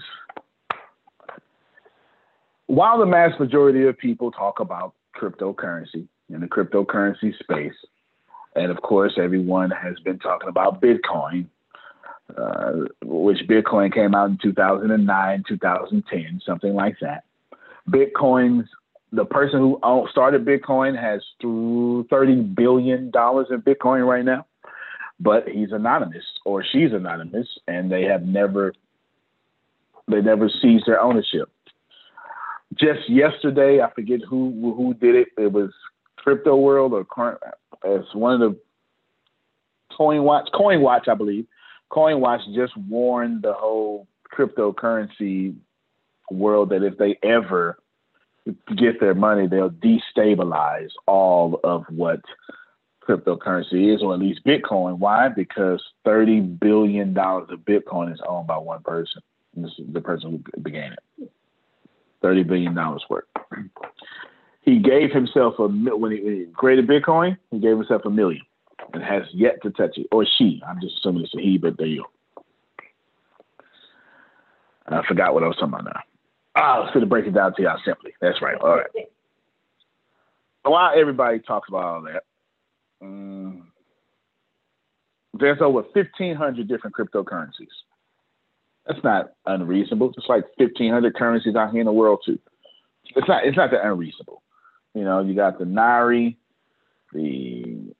While 2.67 2.99
the 2.99 3.07
mass 3.07 3.31
majority 3.39 3.87
of 3.87 3.97
people 3.97 4.29
talk 4.29 4.59
about 4.59 4.93
cryptocurrency 5.19 6.07
in 6.29 6.41
the 6.41 6.47
cryptocurrency 6.47 7.33
space, 7.41 7.73
and 8.55 8.69
of 8.69 8.83
course, 8.83 9.13
everyone 9.17 9.71
has 9.71 9.97
been 10.01 10.19
talking 10.19 10.47
about 10.49 10.79
Bitcoin, 10.79 11.47
uh, 12.37 12.85
which 13.03 13.39
Bitcoin 13.49 13.91
came 13.91 14.13
out 14.13 14.29
in 14.29 14.37
2009, 14.43 15.43
2010, 15.47 16.41
something 16.45 16.75
like 16.75 16.97
that. 17.01 17.23
Bitcoin's 17.89 18.67
the 19.13 19.25
person 19.25 19.59
who 19.59 20.07
started 20.09 20.45
Bitcoin 20.45 20.99
has 20.99 21.21
thirty 22.09 22.41
billion 22.41 23.11
dollars 23.11 23.47
in 23.49 23.61
Bitcoin 23.61 24.07
right 24.07 24.23
now 24.23 24.45
but 25.21 25.47
he's 25.47 25.71
anonymous 25.71 26.23
or 26.45 26.63
she's 26.63 26.91
anonymous 26.91 27.47
and 27.67 27.91
they 27.91 28.03
have 28.03 28.23
never 28.23 28.73
they 30.07 30.19
never 30.19 30.49
seized 30.49 30.87
their 30.87 30.99
ownership. 30.99 31.49
Just 32.73 33.07
yesterday 33.07 33.81
i 33.81 33.89
forget 33.93 34.19
who 34.27 34.73
who 34.75 34.93
did 34.95 35.15
it. 35.15 35.27
It 35.37 35.51
was 35.51 35.69
crypto 36.17 36.55
world 36.55 36.93
or 36.93 37.39
as 37.85 38.01
one 38.13 38.41
of 38.41 38.51
the 38.51 38.59
coin 39.95 40.23
watch 40.23 40.49
coin 40.53 40.81
watch 40.81 41.07
i 41.07 41.13
believe. 41.13 41.45
Coin 41.89 42.19
watch 42.19 42.41
just 42.55 42.75
warned 42.77 43.43
the 43.43 43.53
whole 43.53 44.07
cryptocurrency 44.33 45.55
world 46.31 46.69
that 46.69 46.83
if 46.83 46.97
they 46.97 47.17
ever 47.23 47.77
get 48.75 48.99
their 48.99 49.13
money 49.13 49.47
they'll 49.47 49.69
destabilize 49.69 50.89
all 51.05 51.59
of 51.63 51.85
what 51.89 52.21
cryptocurrency 53.01 53.93
is, 53.93 54.01
or 54.01 54.13
at 54.13 54.19
least 54.19 54.45
Bitcoin. 54.45 54.97
Why? 54.99 55.27
Because 55.27 55.83
thirty 56.05 56.39
billion 56.39 57.13
dollars 57.13 57.49
of 57.51 57.59
Bitcoin 57.59 58.13
is 58.13 58.19
owned 58.27 58.47
by 58.47 58.57
one 58.57 58.81
person. 58.83 59.21
This 59.55 59.71
is 59.77 59.91
the 59.91 60.01
person 60.01 60.43
who 60.55 60.61
began 60.61 60.93
it. 60.93 61.29
Thirty 62.21 62.43
billion 62.43 62.75
dollars 62.75 63.03
worth. 63.09 63.25
He 64.61 64.79
gave 64.79 65.11
himself 65.11 65.55
a 65.59 65.67
when 65.67 66.11
he 66.11 66.45
created 66.53 66.87
Bitcoin. 66.87 67.37
He 67.49 67.59
gave 67.59 67.77
himself 67.77 68.03
a 68.05 68.09
million, 68.09 68.43
and 68.93 69.03
has 69.03 69.23
yet 69.33 69.61
to 69.63 69.71
touch 69.71 69.97
it. 69.97 70.07
Or 70.11 70.25
she. 70.37 70.61
I'm 70.67 70.79
just 70.79 70.97
assuming 70.99 71.23
it's 71.23 71.33
a 71.35 71.41
he, 71.41 71.57
but 71.57 71.77
there 71.77 71.87
you 71.87 72.03
go. 72.03 72.07
I 74.87 75.07
forgot 75.07 75.33
what 75.33 75.43
I 75.43 75.47
was 75.47 75.55
talking 75.55 75.73
about 75.73 75.85
now. 75.85 76.01
Ah, 76.55 76.85
going 76.87 77.01
to 77.01 77.05
break 77.05 77.25
it 77.25 77.33
down 77.33 77.53
to 77.55 77.61
y'all 77.61 77.79
simply. 77.85 78.13
That's 78.19 78.41
right. 78.41 78.57
All 78.59 78.75
right. 78.75 79.07
While 80.63 80.99
everybody 80.99 81.39
talks 81.39 81.69
about 81.69 81.83
all 81.83 82.01
that, 82.03 82.23
um, 83.01 83.71
there's 85.33 85.61
over 85.61 85.81
1,500 85.81 86.67
different 86.67 86.95
cryptocurrencies. 86.95 87.71
That's 88.85 89.03
not 89.03 89.31
unreasonable. 89.45 90.13
It's 90.17 90.27
like 90.27 90.43
1,500 90.57 91.15
currencies 91.15 91.55
out 91.55 91.71
here 91.71 91.81
in 91.81 91.85
the 91.85 91.91
world 91.91 92.21
too. 92.25 92.39
It's 93.15 93.27
not. 93.27 93.45
It's 93.45 93.57
not 93.57 93.71
that 93.71 93.85
unreasonable. 93.85 94.41
You 94.93 95.03
know, 95.03 95.21
you 95.21 95.35
got 95.35 95.59
the 95.59 95.65
naira, 95.65 96.35
the 97.13 97.93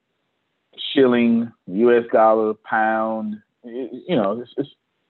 shilling, 0.92 1.52
U.S. 1.66 2.04
dollar, 2.12 2.54
pound. 2.54 3.36
You 3.64 4.16
know, 4.16 4.40
it's, 4.40 4.50
it's, 4.56 4.68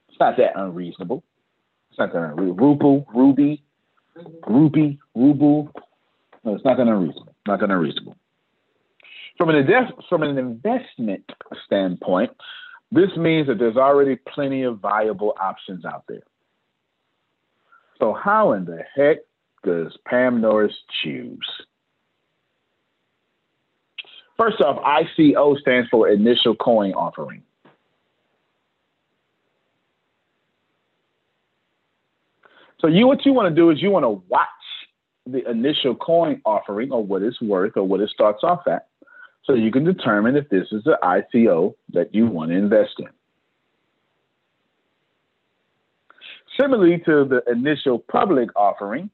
it's 0.08 0.20
not 0.20 0.36
that 0.38 0.52
unreasonable. 0.56 1.22
It's 1.92 1.98
not 1.98 2.14
that 2.14 2.22
unreasonable. 2.22 2.54
Ruble, 2.54 3.06
ruby, 3.14 3.62
rupee, 4.48 4.98
ruble. 5.14 5.70
No, 6.42 6.54
it's 6.54 6.64
not 6.64 6.78
that 6.78 6.86
unreasonable. 6.88 7.36
Not 7.46 7.60
that 7.60 7.70
unreasonable. 7.70 8.16
From 9.36 9.50
an, 9.50 9.56
invest, 9.56 9.92
from 10.08 10.22
an 10.22 10.38
investment 10.38 11.30
standpoint, 11.66 12.30
this 12.92 13.10
means 13.18 13.46
that 13.48 13.58
there's 13.58 13.76
already 13.76 14.16
plenty 14.16 14.62
of 14.62 14.78
viable 14.78 15.34
options 15.38 15.84
out 15.84 16.04
there. 16.08 16.22
So, 17.98 18.14
how 18.14 18.52
in 18.52 18.64
the 18.64 18.82
heck 18.96 19.18
does 19.62 19.94
Pam 20.06 20.40
Norris 20.40 20.72
choose? 21.02 21.46
First 24.38 24.62
off, 24.62 24.82
ICO 24.82 25.60
stands 25.60 25.90
for 25.90 26.08
Initial 26.08 26.54
Coin 26.56 26.94
Offering. 26.94 27.42
So 32.82 32.88
you 32.88 33.06
what 33.06 33.24
you 33.24 33.32
want 33.32 33.48
to 33.48 33.54
do 33.54 33.70
is 33.70 33.80
you 33.80 33.90
want 33.90 34.04
to 34.04 34.22
watch 34.28 34.48
the 35.24 35.48
initial 35.48 35.94
coin 35.94 36.42
offering 36.44 36.90
or 36.90 37.02
what 37.02 37.22
it's 37.22 37.40
worth 37.40 37.76
or 37.76 37.84
what 37.84 38.00
it 38.00 38.10
starts 38.10 38.40
off 38.42 38.66
at. 38.66 38.88
So 39.44 39.54
you 39.54 39.70
can 39.70 39.84
determine 39.84 40.36
if 40.36 40.48
this 40.48 40.66
is 40.72 40.82
the 40.84 40.98
ICO 41.02 41.74
that 41.92 42.14
you 42.14 42.26
want 42.26 42.50
to 42.50 42.56
invest 42.56 42.94
in. 42.98 43.08
Similarly 46.60 46.98
to 47.06 47.24
the 47.24 47.42
initial 47.50 47.98
public 47.98 48.50
offering, 48.56 49.10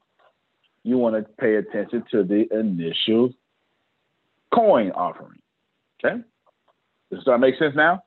you 0.82 0.96
want 0.96 1.16
to 1.16 1.22
pay 1.34 1.56
attention 1.56 2.04
to 2.10 2.24
the 2.24 2.46
initial 2.50 3.32
coin 4.52 4.90
offering. 4.92 5.38
Okay? 6.02 6.22
Does 7.12 7.22
that 7.26 7.38
make 7.38 7.58
sense 7.58 7.74
now? 7.76 8.02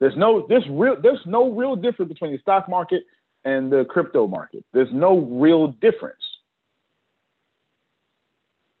There's 0.00 0.16
no 0.16 0.46
there's 0.48 0.66
real 0.68 0.96
there's 1.00 1.20
no 1.26 1.52
real 1.52 1.76
difference 1.76 2.12
between 2.12 2.32
the 2.32 2.38
stock 2.38 2.68
market 2.68 3.04
and 3.44 3.72
the 3.72 3.84
crypto 3.84 4.26
market. 4.26 4.64
There's 4.72 4.92
no 4.92 5.18
real 5.18 5.68
difference. 5.68 6.22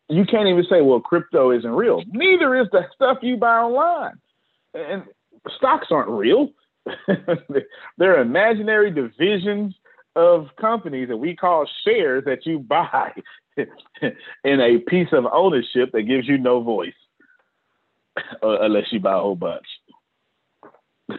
You 0.08 0.24
can't 0.26 0.48
even 0.48 0.64
say, 0.68 0.82
well, 0.82 1.00
crypto 1.00 1.50
isn't 1.50 1.70
real. 1.70 2.02
Neither 2.10 2.60
is 2.60 2.68
the 2.70 2.82
stuff 2.94 3.18
you 3.22 3.36
buy 3.36 3.58
online. 3.58 4.14
And 4.74 5.04
stocks 5.56 5.88
aren't 5.90 6.10
real. 6.10 6.50
They're 7.98 8.20
imaginary 8.20 8.90
divisions 8.90 9.74
of 10.14 10.48
companies 10.60 11.08
that 11.08 11.16
we 11.16 11.34
call 11.34 11.66
shares 11.84 12.24
that 12.26 12.44
you 12.44 12.58
buy 12.58 13.12
in 13.56 14.60
a 14.60 14.78
piece 14.86 15.08
of 15.12 15.24
ownership 15.32 15.92
that 15.92 16.02
gives 16.02 16.28
you 16.28 16.36
no 16.36 16.62
voice 16.62 16.92
unless 18.42 18.92
you 18.92 19.00
buy 19.00 19.14
a 19.14 19.20
whole 19.20 19.36
bunch. 19.36 19.66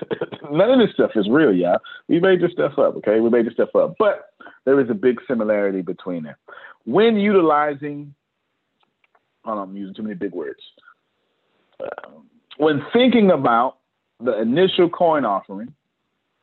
None 0.51 0.69
of 0.69 0.79
this 0.79 0.93
stuff 0.93 1.11
is 1.15 1.27
real, 1.29 1.53
y'all. 1.53 1.79
We 2.07 2.19
made 2.19 2.41
this 2.41 2.51
stuff 2.51 2.73
up, 2.77 2.95
okay? 2.97 3.19
We 3.19 3.29
made 3.29 3.45
this 3.45 3.53
stuff 3.53 3.75
up. 3.75 3.95
But 3.97 4.29
there 4.65 4.79
is 4.79 4.89
a 4.89 4.93
big 4.93 5.19
similarity 5.27 5.81
between 5.81 6.23
them. 6.23 6.35
When 6.85 7.15
utilizing, 7.15 8.13
hold 9.43 9.59
on, 9.59 9.69
I'm 9.69 9.77
using 9.77 9.95
too 9.95 10.03
many 10.03 10.15
big 10.15 10.33
words. 10.33 10.59
Uh, 11.79 12.09
when 12.57 12.83
thinking 12.93 13.31
about 13.31 13.77
the 14.19 14.39
initial 14.39 14.89
coin 14.89 15.25
offering 15.25 15.73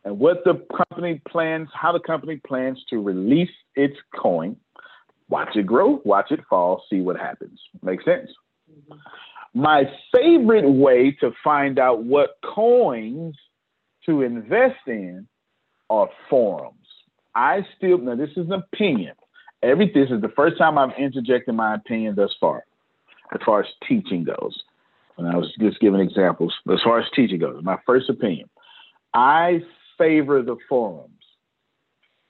and 0.05 0.19
what 0.19 0.45
the 0.45 0.65
company 0.77 1.21
plans, 1.29 1.69
how 1.73 1.93
the 1.93 2.01
company 2.01 2.41
plans 2.47 2.83
to 2.91 3.01
release 3.01 3.51
its 3.77 3.97
coin, 4.17 4.57
watch 5.29 5.57
it 5.57 5.67
grow, 5.67 6.01
watch 6.05 6.31
it 6.31 6.41
fall, 6.49 6.83
see 6.91 7.01
what 7.01 7.17
happens. 7.17 7.61
Make 7.83 8.03
sense? 8.03 8.31
My 9.55 9.85
favorite 10.15 10.71
way 10.71 11.13
to 11.21 11.33
find 11.43 11.79
out 11.79 12.05
what 12.05 12.39
coins 12.45 13.37
to 14.07 14.23
invest 14.23 14.79
in 14.87 15.27
are 15.89 16.09
forums. 16.29 16.77
I 17.35 17.67
still 17.77 17.99
now 17.99 18.15
this 18.15 18.31
is 18.31 18.47
an 18.47 18.53
opinion. 18.53 19.15
Every 19.63 19.91
this 19.93 20.11
is 20.11 20.21
the 20.21 20.33
first 20.35 20.57
time 20.57 20.79
I've 20.79 20.97
interjected 20.99 21.55
my 21.55 21.75
opinion 21.75 22.15
thus 22.15 22.35
far, 22.41 22.65
as 23.35 23.41
far 23.45 23.61
as 23.61 23.67
teaching 23.87 24.25
goes. 24.25 24.63
And 25.19 25.29
I 25.29 25.37
was 25.37 25.53
just 25.61 25.81
giving 25.81 26.01
examples 26.01 26.55
as 26.73 26.81
far 26.83 27.01
as 27.01 27.07
teaching 27.15 27.41
goes. 27.41 27.63
My 27.63 27.79
first 27.87 28.09
opinion. 28.09 28.49
I 29.13 29.63
favor 29.99 30.43
the 30.43 30.57
forums 30.69 31.11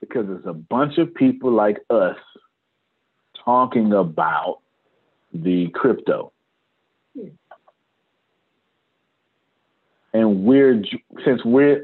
because 0.01 0.27
there's 0.27 0.47
a 0.47 0.55
bunch 0.55 0.99
of 0.99 1.15
people 1.15 1.53
like 1.53 1.79
us 1.91 2.17
talking 3.45 3.93
about 3.93 4.59
the 5.33 5.69
crypto. 5.69 6.33
And 10.13 10.45
we're 10.45 10.83
since 11.25 11.41
we're 11.45 11.83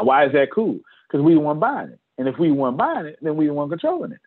why 0.00 0.26
is 0.26 0.32
that 0.32 0.48
cool? 0.54 0.78
Because 1.08 1.24
we 1.24 1.36
one 1.36 1.58
buying 1.58 1.90
it, 1.90 2.00
and 2.18 2.28
if 2.28 2.38
we 2.38 2.50
weren't 2.50 2.76
buying 2.76 3.06
it, 3.06 3.18
then 3.20 3.36
we 3.36 3.50
one 3.50 3.68
controlling 3.68 4.12
it. 4.12 4.20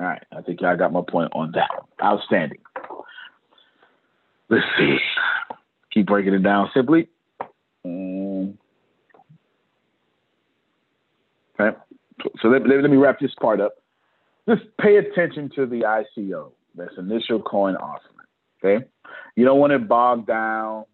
All 0.00 0.06
right, 0.06 0.22
I 0.36 0.42
think 0.42 0.62
I 0.62 0.76
got 0.76 0.92
my 0.92 1.02
point 1.08 1.32
on 1.34 1.52
that. 1.52 1.70
Outstanding. 2.02 2.60
Let's 4.48 4.64
see. 4.78 4.96
Keep 5.92 6.06
breaking 6.06 6.34
it 6.34 6.42
down 6.42 6.70
simply. 6.72 7.08
Um, 7.84 8.56
okay. 11.58 11.76
So 12.40 12.48
let, 12.48 12.66
let, 12.66 12.82
let 12.82 12.90
me 12.90 12.96
wrap 12.96 13.18
this 13.20 13.34
part 13.40 13.60
up. 13.60 13.74
Just 14.48 14.62
pay 14.80 14.96
attention 14.96 15.50
to 15.56 15.66
the 15.66 15.82
ICO. 15.82 16.52
That's 16.74 16.94
initial 16.96 17.42
coin 17.42 17.76
offering. 17.76 18.14
Okay, 18.64 18.86
you 19.38 19.44
don't 19.44 19.60
want 19.60 19.72
it 19.72 19.86
bogged 19.86 20.26
down. 20.26 20.84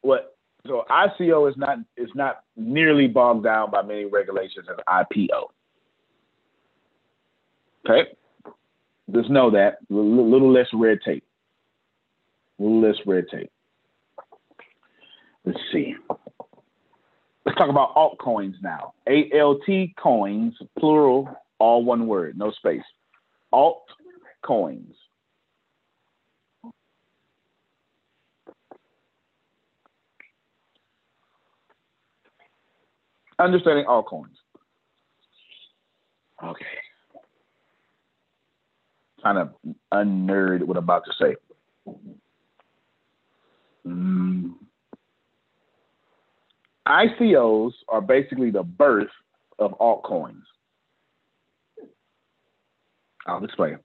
What? 0.00 0.36
So 0.66 0.84
ICO 0.90 1.48
is 1.48 1.56
not 1.56 1.78
is 1.96 2.10
not 2.16 2.40
nearly 2.56 3.06
bogged 3.06 3.44
down 3.44 3.70
by 3.70 3.82
many 3.82 4.06
regulations 4.06 4.66
as 4.68 4.76
IPO. 4.88 5.44
Okay, 7.88 8.10
just 9.14 9.30
know 9.30 9.52
that 9.52 9.78
a 9.88 9.94
little 9.94 10.52
less 10.52 10.66
red 10.72 10.98
tape. 11.04 11.22
A 12.58 12.62
little 12.64 12.80
less 12.80 12.96
red 13.06 13.26
tape. 13.30 13.52
Let's 15.44 15.60
see. 15.72 15.94
Let's 17.46 17.56
talk 17.56 17.70
about 17.70 17.94
altcoins 17.94 18.54
now. 18.64 18.94
ALT 19.06 19.94
coins, 19.96 20.54
plural, 20.76 21.32
all 21.60 21.84
one 21.84 22.08
word, 22.08 22.36
no 22.36 22.50
space. 22.50 22.82
Alt 23.52 23.84
coins. 24.42 24.96
Understanding 33.38 33.84
altcoins. 33.84 34.34
Okay. 36.42 36.64
Kind 39.22 39.38
of 39.38 39.50
unnerd 39.92 40.62
what 40.64 40.76
I'm 40.76 40.84
about 40.84 41.04
to 41.04 41.12
say. 41.20 41.36
Mm. 43.86 44.54
ICOs 46.86 47.72
are 47.88 48.00
basically 48.00 48.50
the 48.50 48.62
birth 48.62 49.08
of 49.58 49.72
altcoins. 49.78 50.42
I'll 53.26 53.44
explain. 53.44 53.78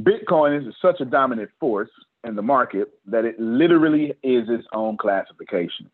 Bitcoin 0.00 0.66
is 0.66 0.74
such 0.80 1.00
a 1.00 1.04
dominant 1.04 1.50
force 1.60 1.90
in 2.24 2.36
the 2.36 2.42
market 2.42 2.88
that 3.06 3.24
it 3.24 3.38
literally 3.38 4.10
is 4.22 4.48
its 4.48 4.66
own 4.72 4.96
classification. 4.96 5.90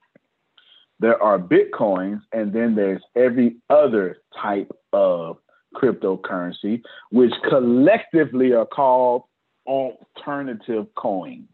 There 0.99 1.23
are 1.23 1.39
Bitcoins, 1.39 2.23
and 2.33 2.53
then 2.53 2.75
there's 2.75 3.03
every 3.15 3.57
other 3.69 4.19
type 4.41 4.71
of 4.93 5.39
cryptocurrency, 5.75 6.83
which 7.11 7.33
collectively 7.49 8.53
are 8.53 8.67
called 8.67 9.25
alternative 9.67 10.87
coins. 10.95 11.49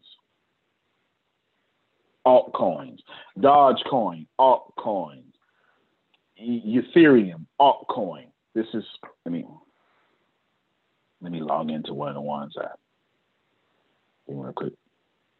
Altcoins, 2.25 2.99
Dogecoin, 3.37 4.27
altcoins, 4.39 5.33
Ethereum, 6.41 7.45
altcoin. 7.59 8.27
This 8.55 8.67
is, 8.73 8.85
I 9.25 9.29
mean, 9.29 9.45
let 11.21 11.33
me 11.33 11.41
log 11.41 11.69
into 11.69 11.93
one 11.93 12.07
of 12.07 12.15
the 12.15 12.21
ones 12.21 12.53
I 12.57 12.67
real 14.27 14.53
quick. 14.53 14.73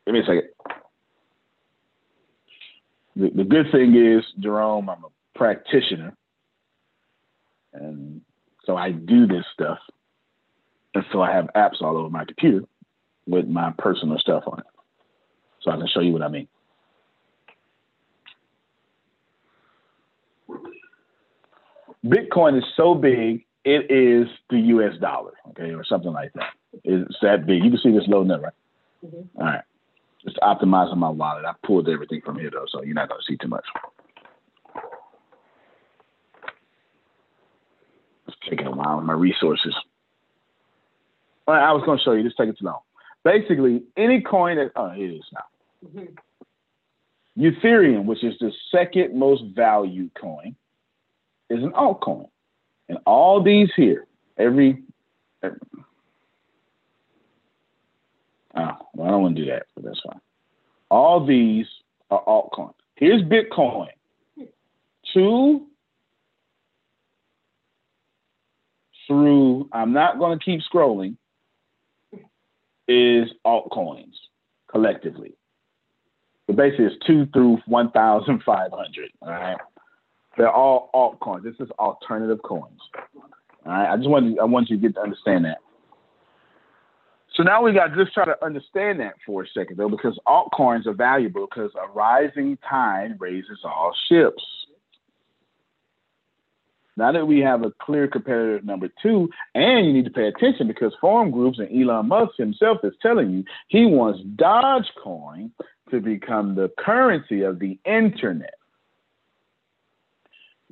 Give 0.05 0.13
me 0.13 0.19
a 0.19 0.23
second. 0.23 0.49
The, 3.15 3.29
the 3.29 3.43
good 3.43 3.67
thing 3.71 3.95
is, 3.95 4.23
Jerome, 4.39 4.89
I'm 4.89 5.03
a 5.03 5.37
practitioner. 5.37 6.15
And 7.73 8.21
so 8.65 8.75
I 8.75 8.91
do 8.91 9.27
this 9.27 9.45
stuff. 9.53 9.79
And 10.95 11.03
so 11.11 11.21
I 11.21 11.31
have 11.31 11.49
apps 11.55 11.81
all 11.81 11.97
over 11.97 12.09
my 12.09 12.25
computer 12.25 12.65
with 13.25 13.47
my 13.47 13.71
personal 13.77 14.17
stuff 14.19 14.43
on 14.47 14.59
it. 14.59 14.65
So 15.61 15.71
I 15.71 15.77
can 15.77 15.87
show 15.87 16.01
you 16.01 16.13
what 16.13 16.21
I 16.21 16.27
mean. 16.27 16.47
Bitcoin 22.05 22.57
is 22.57 22.65
so 22.75 22.95
big, 22.95 23.45
it 23.63 23.89
is 23.89 24.27
the 24.49 24.57
US 24.57 24.99
dollar, 24.99 25.31
okay, 25.49 25.73
or 25.73 25.85
something 25.85 26.11
like 26.11 26.33
that. 26.33 26.51
It's 26.83 27.15
that 27.21 27.45
big. 27.45 27.63
You 27.63 27.69
can 27.69 27.79
see 27.81 27.91
this 27.91 28.07
loading 28.07 28.31
up, 28.31 28.41
right? 28.41 28.53
Mm-hmm. 29.03 29.39
All 29.39 29.45
right. 29.45 29.63
Just 30.23 30.37
optimizing 30.37 30.97
my 30.97 31.09
wallet. 31.09 31.45
I 31.45 31.53
pulled 31.65 31.89
everything 31.89 32.21
from 32.23 32.39
here 32.39 32.49
though, 32.51 32.65
so 32.69 32.81
you're 32.83 32.95
not 32.95 33.09
gonna 33.09 33.21
see 33.27 33.37
too 33.37 33.49
much. 33.49 33.65
It's 38.27 38.37
taking 38.49 38.67
a 38.67 38.71
while 38.71 38.97
on 38.97 39.05
my 39.05 39.13
resources. 39.13 39.75
Well, 41.47 41.59
I 41.61 41.71
was 41.73 41.83
going 41.85 41.97
to 41.97 42.03
show 42.03 42.13
you. 42.13 42.23
This 42.23 42.33
taking 42.37 42.55
too 42.55 42.65
long. 42.65 42.79
Basically, 43.23 43.83
any 43.97 44.21
coin 44.21 44.57
that 44.57 44.71
oh, 44.75 44.91
here 44.91 45.09
it 45.09 45.15
is 45.15 45.25
now. 45.33 46.07
Ethereum, 47.37 48.05
which 48.05 48.23
is 48.23 48.35
the 48.39 48.51
second 48.71 49.17
most 49.17 49.43
valued 49.55 50.11
coin, 50.19 50.55
is 51.49 51.63
an 51.63 51.71
altcoin, 51.71 52.29
and 52.89 52.99
all 53.05 53.41
these 53.41 53.69
here, 53.75 54.05
every, 54.37 54.83
every 55.41 55.57
oh, 58.55 58.77
well, 58.93 59.07
I 59.07 59.11
don't 59.11 59.21
want 59.21 59.35
to 59.35 59.43
do 59.43 59.51
that, 59.51 59.67
but 59.75 59.83
that's 59.85 60.01
fine. 60.05 60.21
All 60.89 61.25
these 61.25 61.65
are 62.11 62.23
altcoins. 62.25 62.73
Here's 62.95 63.21
Bitcoin. 63.23 63.87
Two 65.13 65.67
through, 69.07 69.69
I'm 69.73 69.93
not 69.93 70.17
going 70.19 70.39
to 70.39 70.43
keep 70.43 70.61
scrolling, 70.61 71.17
is 72.87 73.29
altcoins 73.45 74.13
collectively. 74.69 75.33
But 76.47 76.57
basically, 76.57 76.85
it's 76.85 77.05
two 77.05 77.25
through 77.27 77.59
1,500. 77.67 79.11
All 79.21 79.29
right. 79.29 79.57
They're 80.37 80.51
all 80.51 80.89
altcoins. 80.93 81.43
This 81.43 81.55
is 81.59 81.69
alternative 81.79 82.41
coins. 82.43 82.79
All 83.65 83.71
right. 83.71 83.91
I 83.91 83.97
just 83.97 84.09
want 84.09 84.39
I 84.39 84.45
want 84.45 84.69
you 84.69 84.77
to 84.77 84.81
get 84.81 84.95
to 84.95 85.01
understand 85.01 85.45
that. 85.45 85.59
So 87.35 87.41
now 87.41 87.63
we 87.63 87.73
got 87.73 87.87
to 87.87 88.03
just 88.03 88.13
try 88.13 88.25
to 88.25 88.45
understand 88.45 88.99
that 88.99 89.15
for 89.25 89.43
a 89.43 89.47
second, 89.47 89.77
though, 89.77 89.89
because 89.89 90.19
altcoins 90.27 90.85
are 90.85 90.93
valuable 90.93 91.47
because 91.47 91.71
a 91.75 91.87
rising 91.91 92.57
tide 92.69 93.15
raises 93.19 93.59
all 93.63 93.91
ships. 94.07 94.43
Now 96.95 97.11
that 97.11 97.25
we 97.25 97.39
have 97.39 97.63
a 97.65 97.71
clear 97.71 98.07
competitive 98.07 98.63
number 98.65 98.87
two, 99.01 99.29
and 99.55 99.87
you 99.87 99.93
need 99.93 100.05
to 100.05 100.11
pay 100.11 100.27
attention 100.27 100.67
because 100.67 100.93
forum 101.01 101.31
groups 101.31 101.57
and 101.57 101.69
Elon 101.71 102.07
Musk 102.07 102.33
himself 102.37 102.79
is 102.83 102.93
telling 103.01 103.31
you 103.31 103.43
he 103.67 103.85
wants 103.85 104.21
Dogecoin 104.35 105.49
to 105.89 105.99
become 105.99 106.53
the 106.53 106.71
currency 106.77 107.41
of 107.41 107.57
the 107.57 107.79
internet, 107.83 108.53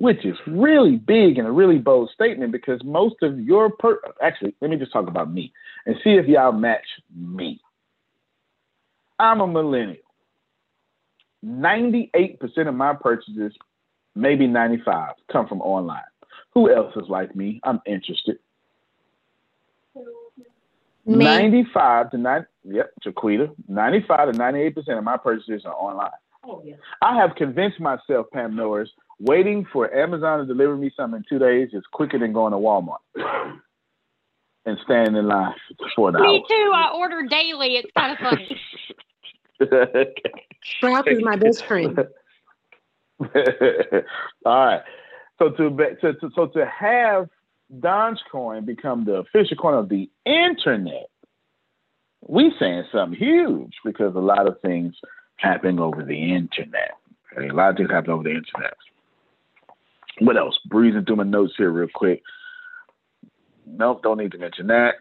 which 0.02 0.24
is 0.24 0.36
really 0.48 0.96
big 0.96 1.38
and 1.38 1.46
a 1.46 1.50
really 1.52 1.78
bold 1.78 2.10
statement 2.12 2.50
because 2.50 2.82
most 2.82 3.14
of 3.22 3.38
your 3.38 3.70
per 3.70 4.00
actually, 4.20 4.52
let 4.60 4.68
me 4.68 4.76
just 4.76 4.92
talk 4.92 5.06
about 5.06 5.32
me 5.32 5.52
and 5.86 5.94
see 6.02 6.14
if 6.14 6.26
y'all 6.26 6.50
match 6.50 6.84
me. 7.16 7.60
I'm 9.20 9.40
a 9.40 9.46
millennial. 9.46 10.02
98% 11.46 12.40
of 12.66 12.74
my 12.74 12.94
purchases, 12.94 13.52
maybe 14.16 14.48
95, 14.48 15.12
come 15.30 15.46
from 15.46 15.62
online. 15.62 16.02
Who 16.54 16.68
else 16.68 16.92
is 16.96 17.08
like 17.08 17.36
me? 17.36 17.60
I'm 17.62 17.80
interested. 17.86 18.40
Me. 21.06 21.24
95 21.24 22.10
to 22.10 22.18
9, 22.18 22.46
yep, 22.64 22.92
Jaquita. 23.06 23.54
95 23.68 24.32
to 24.32 24.38
98% 24.38 24.98
of 24.98 25.04
my 25.04 25.16
purchases 25.16 25.64
are 25.64 25.74
online. 25.74 26.10
Oh, 26.44 26.60
yeah. 26.64 26.74
I 27.00 27.16
have 27.18 27.36
convinced 27.36 27.78
myself, 27.78 28.26
Pam 28.32 28.56
Norris, 28.56 28.90
waiting 29.22 29.66
for 29.72 29.92
Amazon 29.94 30.40
to 30.40 30.46
deliver 30.46 30.76
me 30.76 30.90
something 30.96 31.18
in 31.18 31.24
two 31.28 31.38
days 31.38 31.68
is 31.72 31.84
quicker 31.92 32.18
than 32.18 32.32
going 32.32 32.52
to 32.52 32.58
Walmart 32.58 32.98
and 34.66 34.78
standing 34.84 35.16
in 35.16 35.26
line 35.26 35.54
for 35.94 36.08
an 36.08 36.20
Me 36.20 36.44
too. 36.48 36.72
I 36.74 36.90
order 36.94 37.22
daily. 37.28 37.76
It's 37.76 37.90
kind 37.96 38.12
of 38.12 38.18
funny. 38.18 38.60
hour. 39.72 40.04
Sprout 40.64 41.08
is 41.08 41.22
my 41.22 41.36
best 41.36 41.64
friend. 41.64 41.96
All 44.44 44.66
right. 44.66 44.82
So 45.38 45.50
to, 45.50 45.70
be- 45.70 45.94
to, 46.00 46.14
to 46.14 46.30
so 46.34 46.46
to 46.48 46.66
have 46.66 47.28
Dogecoin 47.78 48.66
become 48.66 49.04
the 49.04 49.14
official 49.14 49.56
coin 49.56 49.74
of 49.74 49.88
the 49.88 50.10
internet, 50.26 51.08
we 52.26 52.52
saying 52.58 52.84
something 52.92 53.18
huge 53.18 53.74
because 53.84 54.14
a 54.14 54.20
lot 54.20 54.48
of 54.48 54.60
things 54.60 54.94
happen 55.36 55.78
over 55.78 56.02
the 56.02 56.34
internet. 56.34 56.92
A 57.36 57.52
lot 57.52 57.70
of 57.70 57.76
things 57.76 57.90
happen 57.90 58.10
over 58.10 58.24
the 58.24 58.30
internet. 58.30 58.74
What 60.18 60.36
else? 60.36 60.58
Breezing 60.66 61.04
through 61.04 61.16
my 61.16 61.24
notes 61.24 61.54
here 61.56 61.70
real 61.70 61.88
quick. 61.92 62.22
Nope, 63.66 64.02
don't 64.02 64.18
need 64.18 64.32
to 64.32 64.38
mention 64.38 64.66
that. 64.68 64.94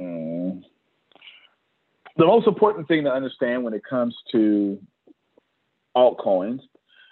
Mm. 0.00 0.62
The 2.16 2.26
most 2.26 2.46
important 2.46 2.88
thing 2.88 3.04
to 3.04 3.12
understand 3.12 3.64
when 3.64 3.74
it 3.74 3.82
comes 3.88 4.14
to 4.32 4.78
altcoins 5.96 6.60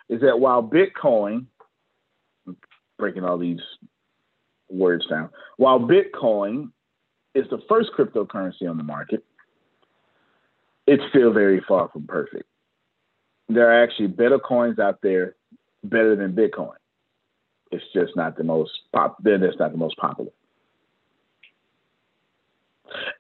is 0.09 0.21
that 0.23 0.39
while 0.39 0.63
Bitcoin, 0.63 1.47
breaking 2.99 3.25
all 3.25 3.39
these 3.39 3.61
words 4.69 5.07
down, 5.09 5.31
while 5.57 5.79
Bitcoin 5.79 6.71
is 7.35 7.47
the 7.51 7.61
first 7.69 7.91
cryptocurrency 7.97 8.69
on 8.69 8.77
the 8.77 8.83
market, 8.83 9.25
it's 10.87 11.03
still 11.11 11.33
very 11.33 11.63
far 11.67 11.89
from 11.89 12.07
perfect. 12.07 12.45
There 13.49 13.71
are 13.71 13.83
actually 13.83 14.09
better 14.09 14.39
coins 14.39 14.79
out 14.79 14.99
there, 15.03 15.37
better 15.85 16.17
than 16.17 16.33
Bitcoin. 16.33 16.75
It's 17.71 17.85
just 17.95 18.17
not 18.17 18.37
the 18.37 18.45
most 18.45 18.73
pop. 18.93 19.17
Then 19.23 19.43
it's 19.43 19.59
not 19.59 19.73
the 19.73 19.79
most 19.79 19.97
popular. 19.97 20.31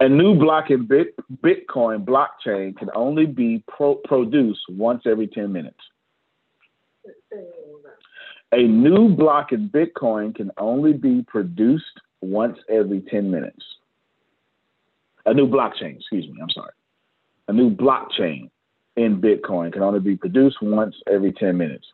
A 0.01 0.09
new 0.09 0.35
block 0.35 0.71
in 0.71 0.87
Bit, 0.87 1.15
Bitcoin 1.43 2.05
blockchain 2.05 2.77
can 2.77 2.91
only 2.95 3.27
be 3.27 3.63
pro- 3.69 3.95
produced 3.97 4.63
once 4.69 5.03
every 5.07 5.29
10 5.29 5.53
minutes. 5.53 5.79
A 8.53 8.63
new 8.63 9.15
block 9.15 9.53
in 9.53 9.69
Bitcoin 9.69 10.35
can 10.35 10.51
only 10.59 10.93
be 10.93 11.23
produced 11.23 12.01
once 12.21 12.59
every 12.69 13.01
10 13.01 13.31
minutes. 13.31 13.63
A 15.27 15.35
new 15.35 15.47
blockchain, 15.47 15.97
excuse 15.97 16.27
me, 16.27 16.41
I'm 16.43 16.51
sorry. 16.51 16.73
A 17.49 17.53
new 17.53 17.71
blockchain 17.71 18.51
in 18.97 19.21
Bitcoin 19.21 19.73
can 19.73 19.83
only 19.83 20.01
be 20.01 20.17
produced 20.17 20.57
once 20.63 20.97
every 21.07 21.33
10 21.33 21.57
minutes, 21.57 21.87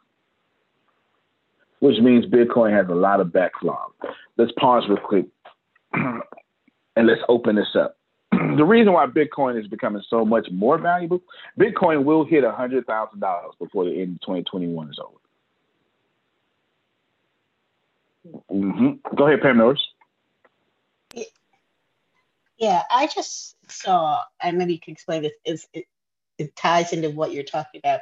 which 1.87 2.01
means 2.01 2.27
Bitcoin 2.27 2.73
has 2.77 2.89
a 2.89 2.95
lot 2.95 3.21
of 3.21 3.33
backlog. 3.33 3.93
Let's 4.37 4.51
pause 4.59 4.83
real 4.89 4.99
quick 4.99 5.27
and 5.95 7.07
let's 7.07 7.21
open 7.29 7.55
this 7.55 7.77
up. 7.79 7.97
the 8.33 8.65
reason 8.65 8.93
why 8.93 9.07
Bitcoin 9.07 9.61
is 9.61 9.69
becoming 9.69 10.03
so 10.11 10.25
much 10.25 10.49
more 10.51 10.79
valuable, 10.79 11.23
Bitcoin 11.59 12.03
will 12.03 12.25
hit 12.25 12.43
$100,000 12.43 13.59
before 13.61 13.85
the 13.85 13.93
end 13.93 14.17
of 14.17 14.21
2021 14.23 14.91
is 14.91 14.99
over. 14.99 15.19
hmm 18.51 18.91
Go 19.15 19.29
ahead, 19.29 19.41
Pam 19.41 19.59
Norris. 19.59 19.81
Yeah, 22.59 22.83
I 22.91 23.07
just 23.07 23.55
saw, 23.71 24.23
and 24.43 24.59
maybe 24.59 24.73
you 24.73 24.81
can 24.81 24.93
explain 24.93 25.23
this, 25.23 25.35
is 25.45 25.69
it, 25.73 25.85
it 26.39 26.57
ties 26.57 26.93
into 26.93 27.11
what 27.11 27.33
you're 27.33 27.45
talking 27.45 27.79
about. 27.79 28.01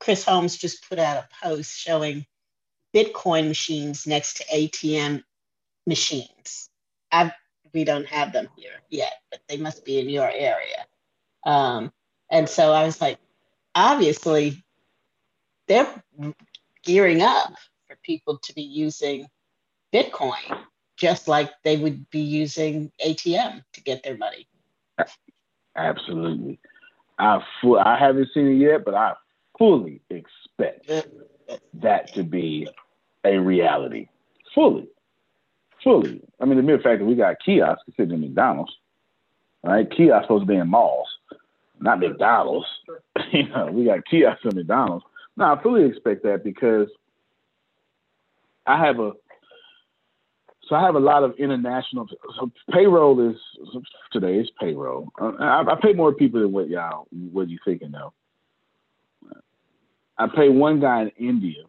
Chris 0.00 0.24
Holmes 0.24 0.56
just 0.56 0.88
put 0.88 0.98
out 0.98 1.18
a 1.18 1.28
post 1.44 1.78
showing 1.78 2.26
Bitcoin 2.96 3.48
machines 3.48 4.06
next 4.06 4.38
to 4.38 4.44
ATM 4.44 5.22
machines. 5.86 6.70
I 7.12 7.30
we 7.74 7.84
don't 7.84 8.06
have 8.06 8.32
them 8.32 8.48
here 8.56 8.80
yet, 8.88 9.12
but 9.30 9.40
they 9.48 9.58
must 9.58 9.84
be 9.84 9.98
in 9.98 10.08
your 10.08 10.30
area. 10.30 10.86
Um, 11.44 11.92
and 12.30 12.48
so 12.48 12.72
I 12.72 12.84
was 12.84 12.98
like, 13.02 13.18
obviously, 13.74 14.64
they're 15.68 15.86
gearing 16.84 17.20
up 17.20 17.52
for 17.86 17.98
people 18.02 18.38
to 18.38 18.54
be 18.54 18.62
using 18.62 19.26
Bitcoin 19.92 20.64
just 20.96 21.28
like 21.28 21.50
they 21.64 21.76
would 21.76 22.08
be 22.08 22.20
using 22.20 22.90
ATM 23.04 23.62
to 23.74 23.82
get 23.82 24.02
their 24.04 24.16
money. 24.16 24.48
Absolutely. 25.76 26.58
I 27.18 27.44
fu- 27.60 27.78
I 27.78 27.98
haven't 27.98 28.28
seen 28.32 28.52
it 28.52 28.54
yet, 28.54 28.86
but 28.86 28.94
I 28.94 29.12
fully 29.58 30.00
expect 30.08 30.90
that 31.74 32.14
to 32.14 32.22
be 32.22 32.66
a 33.26 33.40
reality. 33.40 34.08
Fully. 34.54 34.88
Fully. 35.82 36.20
I 36.40 36.44
mean, 36.44 36.56
the 36.56 36.62
mere 36.62 36.80
fact 36.80 37.00
that 37.00 37.04
we 37.04 37.14
got 37.14 37.36
kiosks 37.44 37.84
sitting 37.96 38.14
in 38.14 38.20
McDonald's, 38.20 38.72
right? 39.62 39.88
Kiosks 39.90 40.24
supposed 40.24 40.42
to 40.42 40.46
be 40.46 40.56
in 40.56 40.68
malls, 40.68 41.08
not 41.80 42.00
McDonald's. 42.00 42.66
you 43.32 43.48
know, 43.48 43.70
we 43.72 43.84
got 43.84 44.06
kiosks 44.06 44.44
in 44.44 44.56
McDonald's. 44.56 45.04
Now, 45.36 45.54
I 45.54 45.62
fully 45.62 45.84
expect 45.84 46.22
that 46.24 46.42
because 46.42 46.88
I 48.66 48.84
have 48.84 48.98
a 48.98 49.12
so 50.68 50.74
I 50.74 50.82
have 50.82 50.96
a 50.96 51.00
lot 51.00 51.22
of 51.22 51.34
international 51.38 52.08
so 52.38 52.50
payroll 52.72 53.30
is 53.30 53.36
today 54.12 54.36
is 54.36 54.50
payroll. 54.60 55.12
Uh, 55.20 55.32
I, 55.38 55.62
I 55.62 55.74
pay 55.80 55.92
more 55.92 56.12
people 56.12 56.40
than 56.40 56.52
what 56.52 56.68
y'all 56.68 57.06
what 57.32 57.48
you 57.48 57.58
thinking 57.64 57.92
though. 57.92 58.12
I 60.18 60.26
pay 60.34 60.48
one 60.48 60.80
guy 60.80 61.02
in 61.02 61.10
India, 61.18 61.64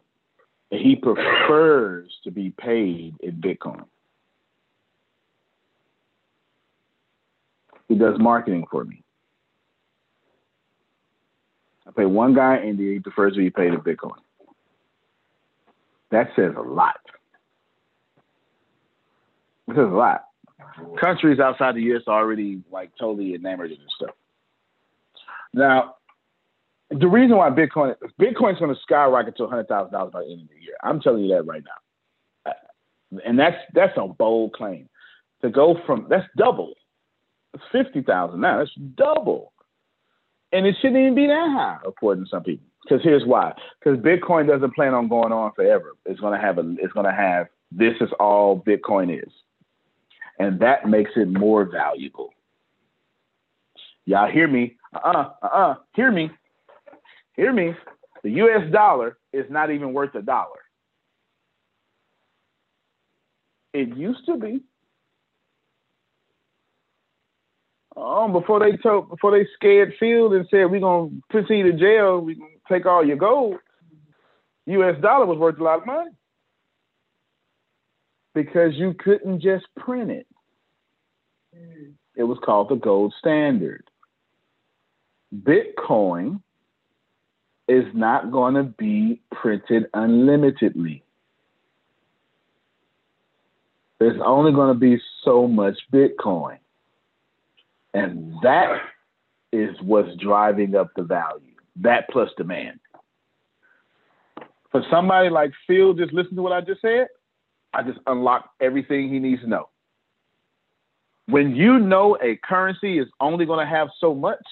he 0.70 0.96
prefers 0.96 2.12
to 2.24 2.30
be 2.30 2.50
paid 2.50 3.14
in 3.20 3.36
Bitcoin. 3.36 3.84
He 7.88 7.94
does 7.94 8.18
marketing 8.18 8.66
for 8.70 8.84
me. 8.84 9.02
I 11.86 11.90
pay 11.90 12.04
one 12.04 12.34
guy 12.34 12.58
in 12.58 12.68
India, 12.70 12.92
he 12.92 13.00
prefers 13.00 13.32
to 13.34 13.38
be 13.38 13.50
paid 13.50 13.72
in 13.72 13.80
Bitcoin. 13.80 14.18
That 16.10 16.28
says 16.36 16.52
a 16.56 16.62
lot. 16.62 17.00
This 19.66 19.76
is 19.76 19.82
a 19.82 19.86
lot. 19.86 20.24
Countries 21.00 21.38
outside 21.38 21.74
the 21.74 21.82
U.S. 21.82 22.02
are 22.06 22.18
already 22.18 22.62
like 22.70 22.90
totally 22.98 23.34
enamored 23.34 23.72
of 23.72 23.78
this 23.78 23.88
stuff. 23.96 24.14
Now, 25.52 25.96
the 26.90 27.08
reason 27.08 27.36
why 27.36 27.50
Bitcoin 27.50 27.94
Bitcoin's 28.20 28.58
going 28.58 28.74
to 28.74 28.80
skyrocket 28.82 29.36
to 29.36 29.46
hundred 29.46 29.68
thousand 29.68 29.92
dollars 29.92 30.12
by 30.12 30.20
the 30.20 30.30
end 30.32 30.42
of 30.42 30.48
the 30.48 30.62
year. 30.62 30.76
I'm 30.82 31.00
telling 31.00 31.24
you 31.24 31.34
that 31.34 31.46
right 31.46 31.62
now, 31.64 32.52
and 33.24 33.38
that's 33.38 33.56
that's 33.74 33.96
a 33.96 34.08
bold 34.08 34.54
claim 34.54 34.88
to 35.42 35.50
go 35.50 35.78
from 35.86 36.06
that's 36.08 36.26
double. 36.36 36.74
It's 37.54 37.64
fifty 37.72 38.02
thousand 38.02 38.40
now. 38.40 38.58
That's 38.58 38.74
double, 38.96 39.52
and 40.52 40.66
it 40.66 40.76
shouldn't 40.80 41.00
even 41.00 41.14
be 41.14 41.26
that 41.26 41.50
high 41.50 41.78
according 41.86 42.24
to 42.24 42.30
some 42.30 42.42
people. 42.42 42.66
Because 42.84 43.02
here's 43.02 43.24
why: 43.26 43.52
because 43.78 43.98
Bitcoin 43.98 44.46
doesn't 44.46 44.74
plan 44.74 44.94
on 44.94 45.08
going 45.08 45.32
on 45.32 45.52
forever. 45.52 45.94
It's 46.06 46.20
going 46.20 46.38
to 46.38 46.44
have 46.44 46.58
a. 46.58 46.74
It's 46.78 46.92
going 46.92 47.06
to 47.06 47.12
have. 47.12 47.48
This 47.70 47.94
is 48.00 48.08
all 48.18 48.58
Bitcoin 48.62 49.22
is, 49.22 49.30
and 50.38 50.58
that 50.60 50.88
makes 50.88 51.10
it 51.16 51.28
more 51.28 51.66
valuable. 51.66 52.30
Y'all 54.06 54.30
hear 54.30 54.48
me? 54.48 54.76
Uh 54.94 55.00
uh-uh, 55.04 55.32
uh 55.42 55.46
uh. 55.46 55.74
Hear 55.94 56.10
me? 56.10 56.30
Hear 57.38 57.52
me? 57.52 57.72
The 58.24 58.30
U.S. 58.30 58.70
dollar 58.72 59.16
is 59.32 59.46
not 59.48 59.70
even 59.70 59.92
worth 59.92 60.12
a 60.16 60.22
dollar. 60.22 60.58
It 63.72 63.96
used 63.96 64.26
to 64.26 64.36
be. 64.36 64.60
Um, 67.96 68.32
before 68.32 68.58
they 68.58 68.76
told, 68.76 69.08
before 69.08 69.30
they 69.30 69.46
scared 69.54 69.94
Field 70.00 70.34
and 70.34 70.48
said 70.50 70.64
we're 70.64 70.80
gonna 70.80 71.10
put 71.30 71.48
you 71.48 71.62
to 71.70 71.78
jail, 71.78 72.18
we 72.18 72.34
gonna 72.34 72.50
take 72.68 72.86
all 72.86 73.06
your 73.06 73.16
gold. 73.16 73.58
U.S. 74.66 75.00
dollar 75.00 75.26
was 75.26 75.38
worth 75.38 75.60
a 75.60 75.62
lot 75.62 75.80
of 75.80 75.86
money 75.86 76.10
because 78.34 78.74
you 78.74 78.94
couldn't 78.98 79.40
just 79.40 79.64
print 79.76 80.10
it. 80.10 80.26
It 82.16 82.24
was 82.24 82.38
called 82.44 82.70
the 82.70 82.74
gold 82.74 83.14
standard. 83.20 83.84
Bitcoin 85.32 86.40
is 87.68 87.84
not 87.94 88.32
going 88.32 88.54
to 88.54 88.62
be 88.64 89.20
printed 89.30 89.86
unlimitedly. 89.94 91.02
There's 94.00 94.20
only 94.24 94.52
going 94.52 94.72
to 94.72 94.78
be 94.78 94.98
so 95.24 95.46
much 95.46 95.76
Bitcoin. 95.92 96.58
And 97.94 98.34
that 98.42 98.78
is 99.52 99.76
what's 99.82 100.14
driving 100.16 100.74
up 100.74 100.90
the 100.96 101.02
value. 101.02 101.54
That 101.76 102.08
plus 102.10 102.30
demand. 102.36 102.80
For 104.70 104.82
somebody 104.90 105.30
like 105.30 105.52
Phil, 105.66 105.94
just 105.94 106.12
listen 106.12 106.36
to 106.36 106.42
what 106.42 106.52
I 106.52 106.60
just 106.60 106.80
said. 106.80 107.08
I 107.74 107.82
just 107.82 107.98
unlocked 108.06 108.48
everything 108.60 109.12
he 109.12 109.18
needs 109.18 109.42
to 109.42 109.48
know. 109.48 109.68
When 111.26 111.54
you 111.54 111.78
know 111.78 112.16
a 112.22 112.38
currency 112.42 112.98
is 112.98 113.08
only 113.20 113.44
going 113.46 113.64
to 113.64 113.70
have 113.70 113.88
so 114.00 114.14
much, 114.14 114.44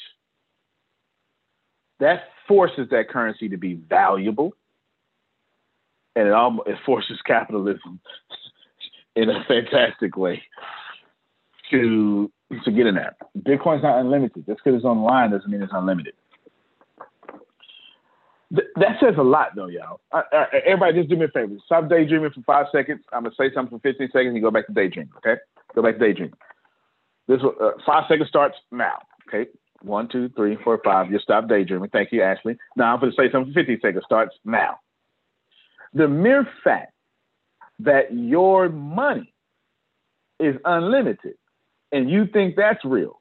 that 2.01 2.24
forces 2.47 2.89
that 2.90 3.09
currency 3.09 3.48
to 3.48 3.56
be 3.56 3.74
valuable, 3.74 4.52
and 6.14 6.28
it 6.28 6.32
almost 6.32 6.68
it 6.68 6.78
forces 6.85 7.18
capitalism 7.27 8.01
in 9.16 9.31
a 9.31 9.44
fantastic 9.47 10.16
way 10.16 10.43
to 11.70 12.31
to 12.64 12.70
get 12.70 12.86
in 12.86 12.94
there. 12.94 13.16
Bitcoin's 13.39 13.82
not 13.82 14.01
unlimited. 14.01 14.47
Just 14.47 14.60
because 14.62 14.77
it's 14.77 14.85
online 14.85 15.31
doesn't 15.31 15.51
mean 15.51 15.62
it's 15.62 15.73
unlimited. 15.74 16.14
Th- 18.55 18.68
that 18.77 19.01
says 19.01 19.14
a 19.18 19.23
lot, 19.23 19.48
though, 19.56 19.66
y'all. 19.66 20.01
Uh, 20.12 20.23
uh, 20.32 20.44
everybody, 20.64 20.98
just 20.98 21.10
do 21.10 21.16
me 21.16 21.24
a 21.24 21.28
favor. 21.28 21.55
Stop 21.64 21.89
daydreaming 21.89 22.31
for 22.31 22.43
five 22.43 22.66
seconds. 22.70 23.02
I'm 23.12 23.24
gonna 23.24 23.35
say 23.36 23.52
something 23.52 23.78
for 23.78 23.82
15 23.82 24.09
seconds. 24.12 24.35
and 24.35 24.43
go 24.43 24.51
back 24.51 24.66
to 24.68 24.73
daydreaming. 24.73 25.12
Okay? 25.16 25.40
Go 25.74 25.82
back 25.82 25.94
to 25.94 26.01
daydreaming. 26.01 26.35
This 27.27 27.40
uh, 27.43 27.70
five 27.85 28.05
seconds 28.09 28.28
starts 28.28 28.56
now. 28.70 28.98
Okay? 29.28 29.51
One, 29.82 30.09
two, 30.09 30.28
three, 30.31 30.57
four, 30.62 30.81
five. 30.85 31.11
You 31.11 31.19
stop 31.19 31.48
daydreaming. 31.48 31.90
Thank 31.90 32.12
you, 32.12 32.23
Ashley. 32.23 32.57
Now 32.77 32.94
I'm 32.94 33.01
going 33.01 33.12
to 33.12 33.16
say 33.16 33.31
something 33.31 33.53
for 33.53 33.61
15 33.61 33.81
seconds. 33.81 34.05
Starts 34.05 34.35
now. 34.44 34.81
The 35.94 36.09
mere 36.09 36.48
fact 36.65 36.93
that 37.81 38.12
your 38.12 38.69
money 38.69 39.32
is 40.39 40.57
unlimited 40.65 41.35
and 41.93 42.11
you 42.11 42.27
think 42.27 42.57
that's 42.57 42.85
real, 42.85 43.20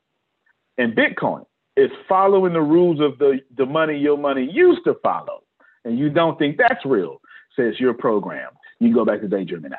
and 0.77 0.95
Bitcoin 0.95 1.45
is 1.77 1.91
following 2.07 2.53
the 2.53 2.61
rules 2.61 2.99
of 2.99 3.18
the, 3.19 3.40
the 3.56 3.65
money 3.65 3.98
your 3.98 4.18
money 4.18 4.49
used 4.52 4.84
to 4.86 4.95
follow, 5.03 5.44
and 5.84 5.99
you 5.99 6.10
don't 6.10 6.40
think 6.40 6.57
that's 6.57 6.84
real, 6.86 7.22
says 7.56 7.80
your 7.80 7.94
program. 7.94 8.52
You 8.80 8.94
go 8.94 9.06
back 9.06 9.22
to 9.22 9.27
daydreaming 9.27 9.72
now. 9.72 9.77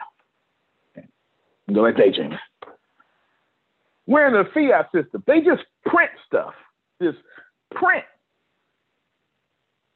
Okay. 0.97 1.09
Go 1.73 1.85
back 1.85 1.97
to 1.97 2.03
daydreaming. 2.03 2.39
We're 4.07 4.29
in 4.29 4.35
a 4.35 4.49
fiat 4.53 4.91
system. 4.95 5.25
They 5.27 5.41
just 5.41 5.63
print 5.85 6.11
stuff. 6.27 6.55
Just 7.03 7.19
print. 7.75 8.05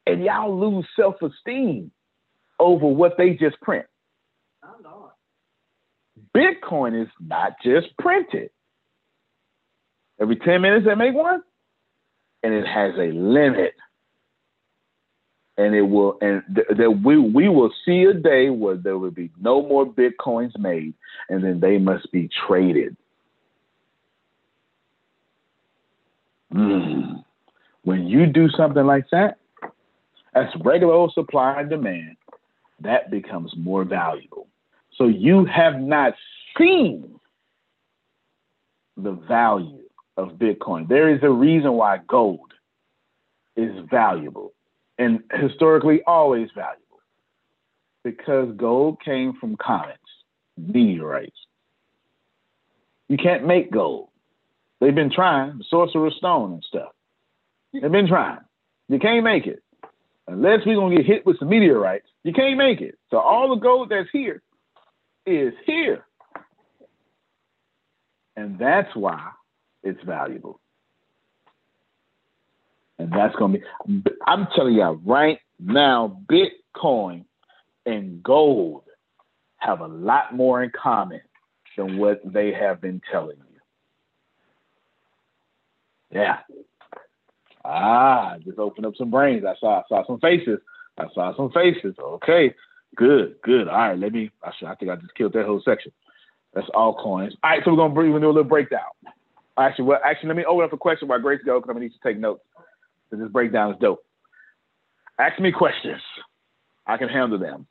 And 0.07 0.23
y'all 0.23 0.57
lose 0.59 0.85
self-esteem 0.95 1.91
over 2.59 2.87
what 2.87 3.17
they 3.17 3.31
just 3.31 3.59
print. 3.61 3.85
Bitcoin 6.35 7.01
is 7.01 7.09
not 7.19 7.53
just 7.63 7.87
printed. 7.97 8.49
Every 10.19 10.35
10 10.35 10.61
minutes 10.61 10.85
they 10.85 10.95
make 10.95 11.15
one, 11.15 11.41
and 12.43 12.53
it 12.53 12.65
has 12.67 12.93
a 12.97 13.11
limit. 13.11 13.73
And 15.57 15.75
it 15.75 15.81
will, 15.81 16.17
and 16.21 16.43
th- 16.55 16.67
that 16.77 17.01
we 17.03 17.17
we 17.17 17.49
will 17.49 17.71
see 17.85 18.03
a 18.03 18.13
day 18.13 18.49
where 18.49 18.77
there 18.77 18.97
will 18.97 19.11
be 19.11 19.31
no 19.39 19.61
more 19.61 19.85
bitcoins 19.85 20.57
made, 20.57 20.93
and 21.29 21.43
then 21.43 21.59
they 21.59 21.77
must 21.77 22.11
be 22.11 22.29
traded. 22.47 22.95
Mm. 26.53 27.23
When 27.83 28.07
you 28.07 28.25
do 28.27 28.49
something 28.49 28.85
like 28.85 29.05
that, 29.11 29.37
that's 30.33 30.55
regular 30.63 30.93
old 30.93 31.13
supply 31.13 31.59
and 31.59 31.69
demand, 31.69 32.17
that 32.79 33.11
becomes 33.11 33.53
more 33.57 33.83
valuable. 33.83 34.47
So 34.97 35.07
you 35.07 35.45
have 35.45 35.79
not 35.79 36.13
seen 36.57 37.19
the 38.97 39.11
value 39.11 39.79
of 40.17 40.33
Bitcoin. 40.33 40.87
There 40.87 41.13
is 41.13 41.23
a 41.23 41.29
reason 41.29 41.73
why 41.73 41.99
gold 42.07 42.53
is 43.55 43.71
valuable 43.89 44.53
and 44.97 45.23
historically 45.33 46.01
always 46.05 46.49
valuable 46.55 46.81
because 48.03 48.53
gold 48.55 49.01
came 49.03 49.33
from 49.39 49.55
comets, 49.57 49.99
meteorites. 50.57 51.37
You 53.07 53.17
can't 53.17 53.45
make 53.45 53.71
gold. 53.71 54.10
They've 54.81 54.93
been 54.93 55.11
trying, 55.11 55.59
the 55.59 55.63
Sorcerer's 55.69 56.15
Stone 56.17 56.53
and 56.53 56.63
stuff. 56.67 56.91
They've 57.71 57.91
been 57.91 58.07
trying. 58.07 58.39
You 58.89 58.99
can't 58.99 59.23
make 59.23 59.45
it. 59.45 59.63
Unless 60.27 60.65
we're 60.65 60.75
going 60.75 60.97
to 60.97 61.03
get 61.03 61.05
hit 61.05 61.25
with 61.25 61.39
some 61.39 61.49
meteorites, 61.49 62.07
you 62.23 62.33
can't 62.33 62.57
make 62.57 62.81
it. 62.81 62.97
So 63.11 63.17
all 63.19 63.49
the 63.49 63.61
gold 63.61 63.89
that's 63.89 64.09
here 64.11 64.41
is 65.25 65.53
here. 65.65 66.03
And 68.35 68.57
that's 68.57 68.93
why 68.95 69.29
it's 69.83 70.01
valuable. 70.03 70.59
And 72.97 73.11
that's 73.11 73.35
going 73.35 73.53
to 73.53 73.59
be, 73.87 74.11
I'm 74.25 74.47
telling 74.55 74.73
you 74.73 75.01
right 75.05 75.39
now, 75.59 76.21
Bitcoin 76.27 77.25
and 77.85 78.23
gold 78.23 78.83
have 79.57 79.81
a 79.81 79.87
lot 79.87 80.33
more 80.35 80.63
in 80.63 80.71
common 80.71 81.21
than 81.77 81.97
what 81.97 82.21
they 82.25 82.51
have 82.51 82.81
been 82.81 83.01
telling 83.11 83.37
you. 83.37 83.50
Yeah. 86.11 86.39
Ah, 87.63 88.35
just 88.43 88.59
opened 88.59 88.85
up 88.85 88.95
some 88.97 89.11
brains. 89.11 89.45
I 89.45 89.55
saw 89.59 89.79
I 89.79 89.83
saw 89.87 90.05
some 90.05 90.19
faces. 90.19 90.59
I 90.97 91.05
saw 91.13 91.35
some 91.35 91.51
faces. 91.51 91.95
Okay. 91.99 92.53
Good, 92.95 93.35
good. 93.43 93.67
All 93.67 93.77
right, 93.77 93.97
let 93.97 94.11
me 94.11 94.31
I, 94.43 94.51
should, 94.57 94.67
I 94.67 94.75
think 94.75 94.91
I 94.91 94.95
just 94.95 95.15
killed 95.15 95.33
that 95.33 95.45
whole 95.45 95.61
section. 95.63 95.91
That's 96.53 96.67
all 96.73 96.95
coins. 96.95 97.35
All 97.43 97.51
right, 97.51 97.61
so 97.63 97.71
we're 97.71 97.77
gonna 97.77 97.93
bring, 97.93 98.11
gonna 98.11 98.21
do 98.21 98.27
a 98.27 98.29
little 98.29 98.43
breakdown. 98.43 98.81
Actually, 99.57 99.85
well, 99.85 99.99
actually, 100.03 100.27
let 100.29 100.37
me 100.37 100.45
open 100.45 100.65
up 100.65 100.73
a 100.73 100.77
question 100.77 101.07
while 101.07 101.19
Grace 101.19 101.39
go 101.45 101.59
because 101.59 101.69
I'm 101.69 101.75
gonna 101.75 101.85
need 101.85 101.93
to 101.93 102.07
take 102.07 102.17
notes. 102.19 102.43
This 103.11 103.29
breakdown 103.29 103.71
is 103.71 103.77
dope. 103.79 104.03
Ask 105.19 105.39
me 105.39 105.51
questions. 105.51 106.01
I 106.87 106.97
can 106.97 107.09
handle 107.09 107.37
them. 107.37 107.67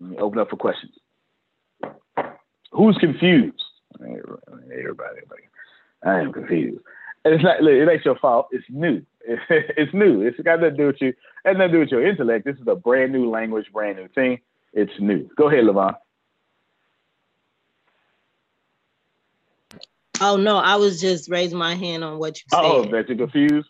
Let 0.00 0.10
me 0.10 0.16
open 0.18 0.38
up 0.38 0.50
for 0.50 0.56
questions. 0.56 0.92
Who's 2.72 2.96
confused? 2.98 3.62
Everybody, 4.00 4.38
everybody. 4.70 5.42
I 6.04 6.20
am 6.20 6.32
confused. 6.32 6.80
And 7.24 7.34
it's 7.34 7.42
not. 7.42 7.62
It 7.62 7.88
ain't 7.88 8.04
your 8.04 8.18
fault. 8.18 8.48
It's 8.50 8.64
new. 8.68 9.04
It's 9.48 9.94
new. 9.94 10.20
It's 10.20 10.38
got 10.40 10.60
nothing 10.60 10.76
to 10.76 10.82
do 10.82 10.86
with 10.88 11.00
you. 11.00 11.08
It 11.08 11.16
has 11.46 11.56
nothing 11.56 11.72
to 11.72 11.76
do 11.76 11.78
with 11.80 11.88
your 11.88 12.06
intellect. 12.06 12.44
This 12.44 12.56
is 12.56 12.66
a 12.66 12.74
brand 12.74 13.12
new 13.12 13.30
language, 13.30 13.66
brand 13.72 13.96
new 13.96 14.08
thing. 14.08 14.40
It's 14.74 14.92
new. 15.00 15.30
Go 15.36 15.48
ahead, 15.48 15.64
Levon. 15.64 15.96
Oh 20.20 20.36
no, 20.36 20.58
I 20.58 20.76
was 20.76 21.00
just 21.00 21.30
raising 21.30 21.58
my 21.58 21.74
hand 21.74 22.04
on 22.04 22.18
what 22.18 22.38
you 22.38 22.44
oh, 22.52 22.82
said. 22.82 22.88
Oh, 22.88 22.92
that 22.92 23.08
you're 23.08 23.18
confused? 23.18 23.68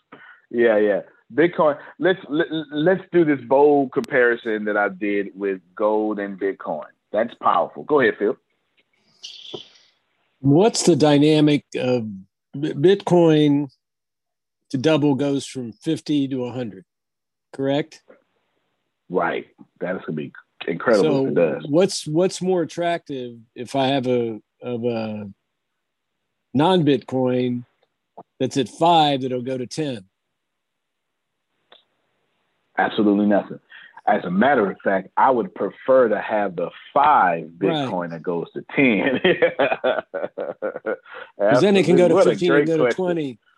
Yeah, 0.49 0.77
yeah. 0.77 1.01
Bitcoin. 1.33 1.77
Let's 1.99 2.19
let, 2.29 2.47
let's 2.71 3.03
do 3.11 3.25
this 3.25 3.39
bold 3.47 3.91
comparison 3.91 4.65
that 4.65 4.77
I 4.77 4.89
did 4.89 5.29
with 5.33 5.61
gold 5.75 6.19
and 6.19 6.39
Bitcoin. 6.39 6.85
That's 7.11 7.33
powerful. 7.35 7.83
Go 7.83 7.99
ahead, 7.99 8.15
Phil. 8.19 8.37
What's 10.39 10.83
the 10.83 10.95
dynamic 10.95 11.65
of 11.75 12.07
Bitcoin 12.55 13.69
to 14.69 14.77
double 14.77 15.15
goes 15.15 15.45
from 15.45 15.71
50 15.71 16.27
to 16.29 16.37
100, 16.37 16.85
correct? 17.53 18.01
Right. 19.09 19.47
That's 19.79 20.03
gonna 20.05 20.15
be 20.15 20.33
incredible 20.67 21.03
so 21.03 21.25
if 21.25 21.31
it 21.31 21.35
does. 21.35 21.65
what's 21.69 22.07
what's 22.07 22.41
more 22.41 22.63
attractive 22.63 23.37
if 23.53 23.75
I 23.75 23.87
have 23.87 24.07
a 24.07 24.41
of 24.63 24.83
a 24.83 25.29
non-Bitcoin 26.53 27.65
that's 28.39 28.57
at 28.57 28.69
five 28.69 29.21
that'll 29.21 29.41
go 29.41 29.57
to 29.57 29.67
10? 29.67 30.05
Absolutely 32.77 33.25
nothing. 33.25 33.59
As 34.07 34.23
a 34.23 34.29
matter 34.29 34.69
of 34.69 34.77
fact, 34.83 35.09
I 35.17 35.31
would 35.31 35.53
prefer 35.55 36.07
to 36.09 36.21
have 36.21 36.55
the 36.55 36.69
five 36.93 37.45
Bitcoin 37.57 38.11
that 38.11 38.21
goes 38.21 38.47
to 38.53 38.63
ten. 38.75 39.19
Because 41.37 41.61
then 41.61 41.75
it 41.75 41.85
can 41.85 41.97
go 41.97 42.07
to 42.07 42.13
What 42.13 42.25
15 42.25 42.51
and 42.51 42.67
go 42.67 42.77
to 42.77 42.83
question. 42.83 43.03
20. 43.05 43.39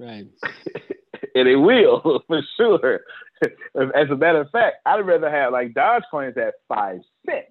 Right. 0.00 0.28
and 1.34 1.48
it 1.48 1.56
will 1.56 2.22
for 2.28 2.40
sure. 2.56 3.00
As 3.74 4.08
a 4.10 4.16
matter 4.16 4.42
of 4.42 4.50
fact, 4.50 4.76
I'd 4.86 5.00
rather 5.04 5.28
have 5.28 5.52
like 5.52 5.74
Dogecoin 5.74 6.30
is 6.30 6.36
at 6.36 6.54
five 6.68 7.00
cents. 7.26 7.48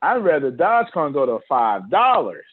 I'd 0.00 0.22
rather 0.24 0.52
Dogecoin 0.52 1.12
go 1.12 1.26
to 1.26 1.40
five 1.48 1.90
dollars, 1.90 2.44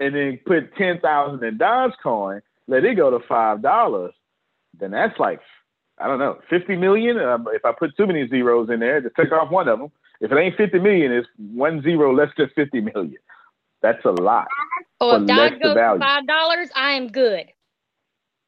and 0.00 0.14
then 0.14 0.40
put 0.46 0.74
ten 0.76 0.98
thousand 1.00 1.44
in 1.44 1.58
Dogecoin, 1.58 2.40
let 2.68 2.84
it 2.86 2.94
go 2.96 3.10
to 3.10 3.20
five 3.26 3.60
dollars. 3.60 4.14
Then 4.80 4.92
that's 4.92 5.18
like 5.18 5.40
I 5.98 6.06
don't 6.06 6.18
know, 6.18 6.38
fifty 6.48 6.76
million. 6.76 7.18
Um, 7.18 7.46
if 7.52 7.64
I 7.64 7.72
put 7.72 7.96
too 7.96 8.06
many 8.06 8.26
zeros 8.28 8.70
in 8.70 8.80
there, 8.80 9.00
just 9.00 9.14
take 9.14 9.32
off 9.32 9.50
one 9.50 9.68
of 9.68 9.78
them. 9.78 9.90
If 10.20 10.32
it 10.32 10.38
ain't 10.38 10.56
fifty 10.56 10.78
million, 10.78 11.12
it's 11.12 11.28
one 11.36 11.82
zero 11.82 12.14
less 12.14 12.30
than 12.36 12.50
fifty 12.54 12.80
million. 12.80 13.18
That's 13.82 14.04
a 14.04 14.10
lot. 14.10 14.48
Oh, 15.00 15.20
if 15.20 15.26
Dodge 15.26 15.60
goes 15.60 15.74
value. 15.74 16.00
to 16.00 16.04
five 16.04 16.26
dollars, 16.26 16.70
I 16.74 16.92
am 16.92 17.08
good. 17.08 17.46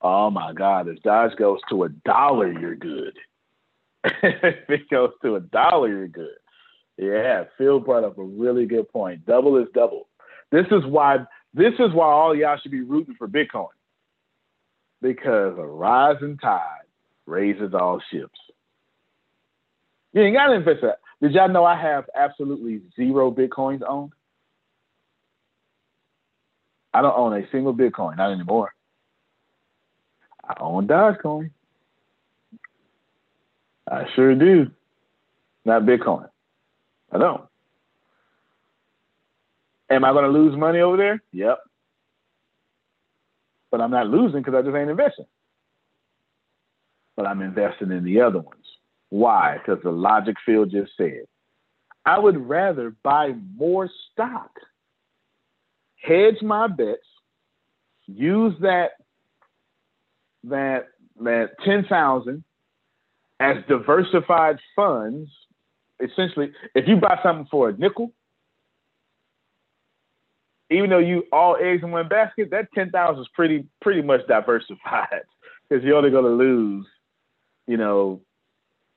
Oh 0.01 0.31
my 0.31 0.53
God! 0.53 0.89
If 0.89 1.03
Dodge 1.03 1.37
goes 1.37 1.59
to 1.71 1.85
a 1.85 1.89
dollar, 1.89 2.51
you're 2.53 2.77
good. 2.77 3.17
if 4.05 4.71
it 4.71 4.89
goes 4.91 5.11
to 5.23 5.37
a 5.37 5.41
dollar, 5.41 5.89
you're 5.89 6.09
good. 6.09 6.37
Yeah, 6.97 7.45
Phil 7.59 7.81
brought 7.81 8.05
up 8.05 8.19
a 8.19 8.23
really 8.23 8.67
good 8.67 8.89
point. 8.89 9.27
Double 9.27 9.57
is 9.59 9.69
double. 9.75 10.09
This 10.51 10.67
is 10.71 10.85
why. 10.87 11.19
This 11.53 11.75
is 11.79 11.93
why 11.93 12.07
all 12.07 12.35
y'all 12.35 12.59
should 12.61 12.73
be 12.73 12.81
rooting 12.81 13.15
for 13.17 13.29
Bitcoin. 13.29 13.69
Because 15.03 15.59
a 15.59 15.67
rising 15.67 16.39
tide 16.39 16.84
raises 17.27 17.75
all 17.75 18.01
ships. 18.11 18.39
You 20.13 20.23
ain't 20.23 20.37
got 20.37 20.49
to 20.49 20.55
invest 20.55 20.83
that. 20.83 21.01
Did 21.21 21.33
y'all 21.33 21.49
know 21.49 21.65
I 21.65 21.81
have 21.81 22.05
absolutely 22.15 22.83
zero 22.97 23.31
Bitcoins 23.31 23.83
owned? 23.87 24.13
I 26.93 27.03
don't 27.03 27.17
own 27.17 27.33
a 27.35 27.51
single 27.51 27.75
Bitcoin, 27.75 28.17
not 28.17 28.33
anymore. 28.33 28.73
I 30.49 30.55
own 30.61 30.87
Dogecoin. 30.87 31.51
I 33.91 34.05
sure 34.15 34.35
do. 34.35 34.71
Not 35.65 35.83
Bitcoin. 35.83 36.29
I 37.11 37.19
don't. 37.19 37.43
Am 39.91 40.05
I 40.05 40.13
going 40.13 40.25
to 40.25 40.31
lose 40.31 40.57
money 40.57 40.81
over 40.81 40.97
there? 40.97 41.23
Yep. 41.33 41.59
But 43.71 43.81
I'm 43.81 43.91
not 43.91 44.09
losing 44.09 44.41
because 44.41 44.55
I 44.55 44.63
just 44.63 44.77
ain't 44.77 44.91
investing. 44.91 45.27
But 47.17 47.27
I'm 47.27 47.43
investing 47.43 47.93
in 47.93 48.05
the 48.05 48.21
other 48.21 48.41
ones. 48.41 48.65
Why? 49.11 49.59
Because 49.59 49.83
the 49.83 49.91
logic 49.91 50.37
Phil 50.45 50.67
just 50.67 50.93
said. 50.97 51.25
I 52.07 52.19
would 52.19 52.37
rather 52.37 52.95
buy 53.03 53.35
more 53.57 53.89
stock, 54.13 54.51
hedge 56.03 56.43
my 56.43 56.67
bets, 56.67 57.07
use 58.07 58.55
that 58.61 58.93
that 60.45 60.89
that 61.21 61.53
ten 61.65 61.85
thousand 61.89 62.45
as 63.41 63.57
diversified 63.69 64.59
funds. 64.77 65.31
Essentially, 66.01 66.53
if 66.75 66.87
you 66.89 66.97
buy 66.97 67.19
something 67.23 67.47
for 67.51 67.71
a 67.71 67.77
nickel, 67.77 68.13
even 70.71 70.91
though 70.91 70.99
you 70.99 71.25
all 71.33 71.57
eggs 71.61 71.83
in 71.83 71.91
one 71.91 72.09
basket, 72.09 72.51
that 72.51 72.69
ten 72.75 72.91
thousand 72.91 73.23
is 73.23 73.29
pretty 73.35 73.65
pretty 73.81 74.03
much 74.03 74.27
diversified 74.27 75.23
because 75.69 75.85
you're 75.85 75.97
only 75.97 76.11
going 76.11 76.25
to 76.25 76.31
lose, 76.31 76.87
you 77.67 77.77
know, 77.77 78.21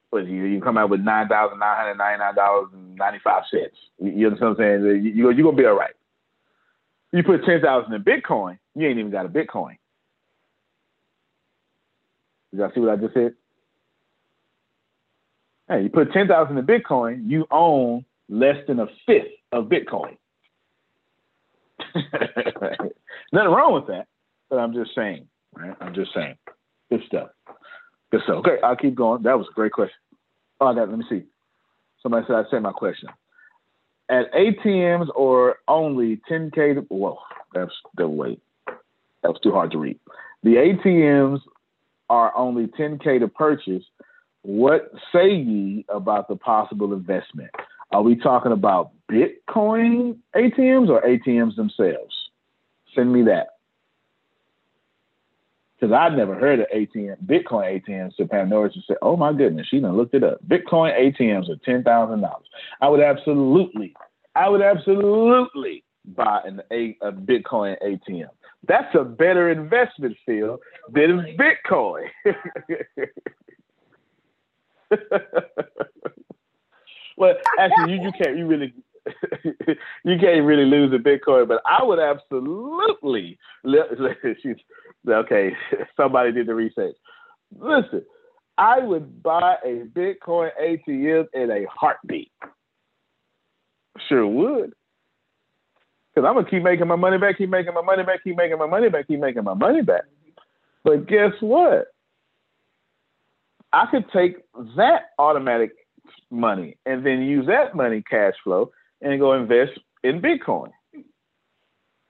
what 0.09 0.27
you 0.27 0.43
you 0.45 0.61
come 0.61 0.77
out 0.77 0.89
with 0.89 1.01
nine 1.01 1.27
thousand 1.27 1.59
nine 1.59 1.77
hundred 1.77 1.95
ninety 1.95 2.19
nine 2.19 2.35
dollars 2.35 2.69
and 2.73 2.95
ninety 2.95 3.19
five 3.23 3.43
cents. 3.51 3.75
You, 3.99 4.11
you 4.11 4.27
understand 4.27 4.57
what 4.57 4.65
I'm 4.65 4.81
saying? 4.83 5.05
You, 5.05 5.11
you 5.11 5.31
you're 5.31 5.43
gonna 5.43 5.57
be 5.57 5.65
all 5.65 5.73
right. 5.77 5.93
You 7.11 7.23
put 7.23 7.45
ten 7.45 7.61
thousand 7.61 7.93
in 7.93 8.03
Bitcoin, 8.03 8.57
you 8.75 8.87
ain't 8.87 8.99
even 8.99 9.11
got 9.11 9.25
a 9.25 9.29
Bitcoin. 9.29 9.77
Did 12.51 12.59
y'all 12.59 12.71
see 12.73 12.79
what 12.81 12.91
I 12.91 12.95
just 12.97 13.13
said? 13.13 13.33
Hey, 15.69 15.83
you 15.83 15.89
put 15.89 16.11
ten 16.13 16.27
thousand 16.27 16.57
in 16.57 16.65
Bitcoin, 16.65 17.29
you 17.29 17.45
own 17.51 18.05
less 18.29 18.57
than 18.67 18.79
a 18.79 18.87
fifth 19.05 19.31
of 19.51 19.65
Bitcoin. 19.65 20.17
Nothing 21.95 23.51
wrong 23.51 23.73
with 23.73 23.87
that, 23.87 24.07
but 24.49 24.57
I'm 24.57 24.73
just 24.73 24.95
saying, 24.95 25.27
right? 25.55 25.75
I'm 25.81 25.93
just 25.93 26.13
saying. 26.13 26.35
Good 26.89 27.01
stuff. 27.07 27.29
Good 28.11 28.21
stuff. 28.23 28.37
Okay, 28.37 28.57
I'll 28.63 28.75
keep 28.75 28.95
going. 28.95 29.23
That 29.23 29.37
was 29.37 29.47
a 29.49 29.53
great 29.53 29.73
question. 29.73 29.97
Oh, 30.59 30.73
that, 30.73 30.89
let 30.89 30.97
me 30.97 31.05
see. 31.09 31.23
Somebody 32.01 32.25
said 32.27 32.35
I 32.35 32.43
said 32.49 32.61
my 32.61 32.71
question. 32.71 33.09
At 34.09 34.31
ATMs 34.33 35.09
or 35.15 35.57
only 35.67 36.21
10K, 36.29 36.75
to, 36.75 36.81
whoa, 36.87 37.19
that's 37.53 37.73
the 37.97 38.07
wait. 38.07 38.41
That 38.65 39.31
was 39.31 39.39
too 39.43 39.51
hard 39.51 39.71
to 39.71 39.77
read. 39.77 39.99
The 40.43 40.55
ATMs 40.55 41.41
are 42.09 42.35
only 42.35 42.67
10K 42.67 43.19
to 43.19 43.27
purchase. 43.27 43.83
What 44.43 44.91
say 45.11 45.29
ye 45.33 45.85
about 45.89 46.29
the 46.29 46.37
possible 46.37 46.93
investment? 46.93 47.51
Are 47.91 48.01
we 48.01 48.15
talking 48.15 48.53
about 48.53 48.91
Bitcoin 49.11 50.17
ATMs 50.35 50.89
or 50.89 51.01
ATMs 51.01 51.55
themselves? 51.55 52.15
Send 52.95 53.11
me 53.11 53.23
that. 53.23 53.56
Because 55.79 55.93
I'd 55.93 56.17
never 56.17 56.33
heard 56.33 56.59
of 56.59 56.67
ATM, 56.75 57.17
Bitcoin 57.25 57.81
ATMs 57.87 58.15
to 58.15 58.25
Pam 58.25 58.49
Norris 58.49 58.73
and 58.73 58.83
said, 58.87 58.97
oh 59.03 59.15
my 59.15 59.31
goodness, 59.31 59.67
she 59.69 59.79
done 59.79 59.95
looked 59.95 60.15
it 60.15 60.23
up. 60.23 60.39
Bitcoin 60.47 60.97
ATMs 60.97 61.49
are 61.49 61.55
$10,000. 61.57 62.31
I 62.81 62.89
would 62.89 62.99
absolutely, 62.99 63.93
I 64.35 64.49
would 64.49 64.61
absolutely 64.63 65.83
buy 66.05 66.41
an, 66.45 66.61
a, 66.71 66.97
a 67.01 67.11
Bitcoin 67.11 67.75
ATM. 67.83 68.29
That's 68.67 68.95
a 68.95 69.03
better 69.03 69.51
investment, 69.51 70.17
Phil, 70.25 70.59
than 70.91 71.37
Bitcoin. 71.37 72.07
well, 77.17 77.35
actually, 77.59 77.93
you, 77.93 78.01
you 78.01 78.11
can't, 78.19 78.35
you 78.35 78.47
really, 78.47 78.73
you 80.03 80.17
can't 80.19 80.45
really 80.45 80.65
lose 80.65 80.93
a 80.93 80.97
Bitcoin, 80.97 81.47
but 81.47 81.61
I 81.65 81.83
would 81.83 81.99
absolutely. 81.99 83.37
Okay. 85.07 85.55
Somebody 85.97 86.33
did 86.33 86.47
the 86.47 86.55
research. 86.55 86.95
Listen, 87.57 88.03
I 88.57 88.79
would 88.79 89.23
buy 89.23 89.55
a 89.63 89.85
Bitcoin 89.85 90.49
ATM 90.61 91.27
in 91.33 91.51
a 91.51 91.65
heartbeat. 91.69 92.31
Sure 94.09 94.27
would. 94.27 94.73
Because 96.13 96.27
I'm 96.27 96.35
gonna 96.35 96.49
keep 96.49 96.63
making 96.63 96.87
my 96.87 96.95
money 96.95 97.17
back, 97.17 97.37
keep 97.37 97.49
making 97.49 97.73
my 97.73 97.81
money 97.81 98.03
back, 98.03 98.23
keep 98.23 98.35
making 98.35 98.57
my 98.57 98.65
money 98.65 98.89
back, 98.89 99.07
keep 99.07 99.19
making 99.19 99.43
my 99.43 99.53
money 99.53 99.81
back. 99.81 100.03
But 100.83 101.07
guess 101.07 101.33
what? 101.41 101.87
I 103.71 103.85
could 103.91 104.05
take 104.11 104.37
that 104.77 105.09
automatic 105.19 105.71
money 106.31 106.77
and 106.85 107.05
then 107.05 107.21
use 107.21 107.45
that 107.47 107.75
money 107.75 108.01
cash 108.09 108.33
flow 108.43 108.71
and 109.01 109.19
go 109.19 109.33
invest 109.33 109.79
in 110.03 110.21
Bitcoin. 110.21 110.71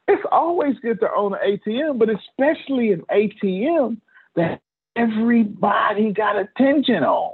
It's 0.08 0.24
always 0.32 0.80
good 0.80 1.00
to 1.02 1.10
own 1.16 1.34
an 1.34 1.60
ATM, 1.68 2.00
but 2.00 2.10
especially 2.10 2.94
an 2.94 3.04
ATM 3.12 3.98
that 4.36 4.62
everybody 4.96 6.14
got 6.14 6.38
attention 6.38 7.04
on. 7.04 7.34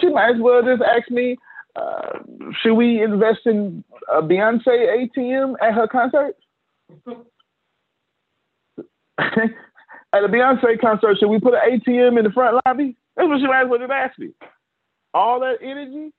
She 0.00 0.08
might 0.08 0.34
as 0.34 0.40
well 0.40 0.62
just 0.62 0.82
ask 0.82 1.10
me, 1.10 1.36
uh, 1.76 2.18
should 2.60 2.74
we 2.74 3.02
invest 3.02 3.40
in 3.46 3.84
a 4.12 4.22
Beyonce 4.22 4.66
ATM 4.66 5.54
at 5.60 5.74
her 5.74 5.88
concert? 5.88 6.36
at 9.18 10.24
a 10.24 10.28
Beyonce 10.28 10.80
concert, 10.80 11.18
should 11.18 11.28
we 11.28 11.40
put 11.40 11.54
an 11.54 11.80
ATM 11.80 12.18
in 12.18 12.24
the 12.24 12.30
front 12.30 12.60
lobby? 12.64 12.96
That's 13.16 13.28
what 13.28 13.40
she 13.40 13.46
might 13.46 13.62
as 13.62 13.68
well 13.68 13.78
just 13.78 13.92
ask 13.92 14.18
me. 14.18 14.30
All 15.14 15.40
that 15.40 15.58
energy 15.62 16.12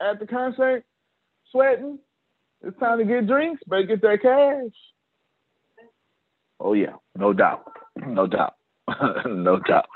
at 0.00 0.20
the 0.20 0.26
concert, 0.26 0.84
sweating. 1.50 1.98
It's 2.62 2.78
time 2.78 2.98
to 2.98 3.04
get 3.04 3.26
drinks. 3.26 3.62
Better 3.66 3.84
get 3.84 4.02
that 4.02 4.22
cash. 4.22 5.86
Oh 6.60 6.74
yeah, 6.74 6.94
no 7.16 7.32
doubt, 7.32 7.64
no 8.06 8.26
doubt, 8.26 8.54
no 9.26 9.58
doubt. 9.60 9.86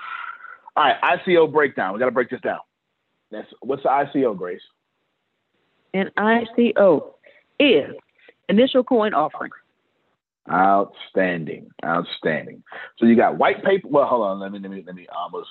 All 0.76 0.84
right, 0.84 1.18
ICO 1.26 1.52
breakdown. 1.52 1.92
We 1.92 1.98
got 1.98 2.06
to 2.06 2.12
break 2.12 2.30
this 2.30 2.40
down. 2.40 2.60
That's 3.30 3.48
what's 3.60 3.82
the 3.82 3.88
ICO, 3.88 4.36
Grace? 4.36 4.60
An 5.94 6.10
ICO 6.16 7.12
is 7.58 7.94
initial 8.48 8.84
coin 8.84 9.12
offering. 9.12 9.50
Outstanding, 10.50 11.70
outstanding. 11.84 12.62
So 12.98 13.06
you 13.06 13.16
got 13.16 13.38
white 13.38 13.64
paper. 13.64 13.88
Well, 13.88 14.06
hold 14.06 14.26
on. 14.26 14.40
Let 14.40 14.52
me 14.52 14.58
let 14.58 14.70
me 14.70 14.82
let 14.86 14.94
me 14.94 15.06
almost. 15.16 15.48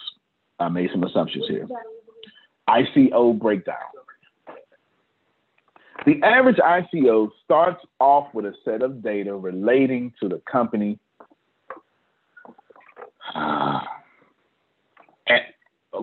I 0.61 0.69
made 0.69 0.89
some 0.91 1.03
assumptions 1.03 1.45
here. 1.47 1.67
ICO 2.69 3.37
breakdown. 3.37 3.75
The 6.05 6.21
average 6.23 6.57
ICO 6.57 7.29
starts 7.43 7.83
off 7.99 8.33
with 8.33 8.45
a 8.45 8.53
set 8.65 8.81
of 8.81 9.03
data 9.03 9.35
relating 9.35 10.13
to 10.21 10.29
the 10.29 10.41
company 10.51 10.99
uh, 13.35 13.81
and, 15.27 15.41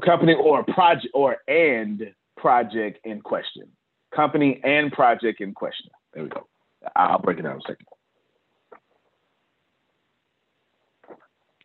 company 0.05 0.35
or 0.35 0.65
project 0.65 1.09
or 1.15 1.39
and 1.49 2.13
project 2.37 3.05
in 3.05 3.21
question. 3.21 3.65
Company 4.15 4.61
and 4.63 4.93
project 4.93 5.41
in 5.41 5.53
question. 5.53 5.91
There 6.15 6.23
we 6.23 6.29
go. 6.29 6.47
I'll 6.95 7.19
break 7.19 7.39
it 7.39 7.43
down 7.43 7.55
in 7.55 7.59
a 7.59 7.63
second. 7.63 7.87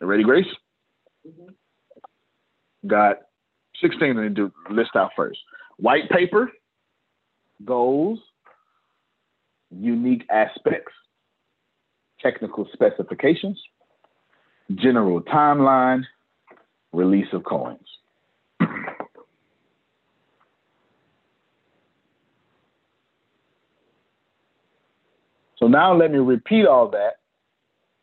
Ready, 0.01 0.23
Grace? 0.23 0.47
Mm-hmm. 1.27 1.53
Got 2.85 3.17
16 3.81 4.15
to 4.15 4.29
do 4.29 4.51
list 4.69 4.91
out 4.95 5.11
first. 5.15 5.39
White 5.77 6.09
paper, 6.09 6.51
goals, 7.65 8.19
unique 9.71 10.25
aspects, 10.29 10.93
technical 12.21 12.67
specifications, 12.73 13.59
general 14.75 15.21
timeline, 15.21 16.03
release 16.91 17.27
of 17.33 17.43
coins. 17.43 17.87
So 25.59 25.67
now 25.67 25.95
let 25.95 26.11
me 26.11 26.17
repeat 26.17 26.65
all 26.65 26.89
that, 26.89 27.19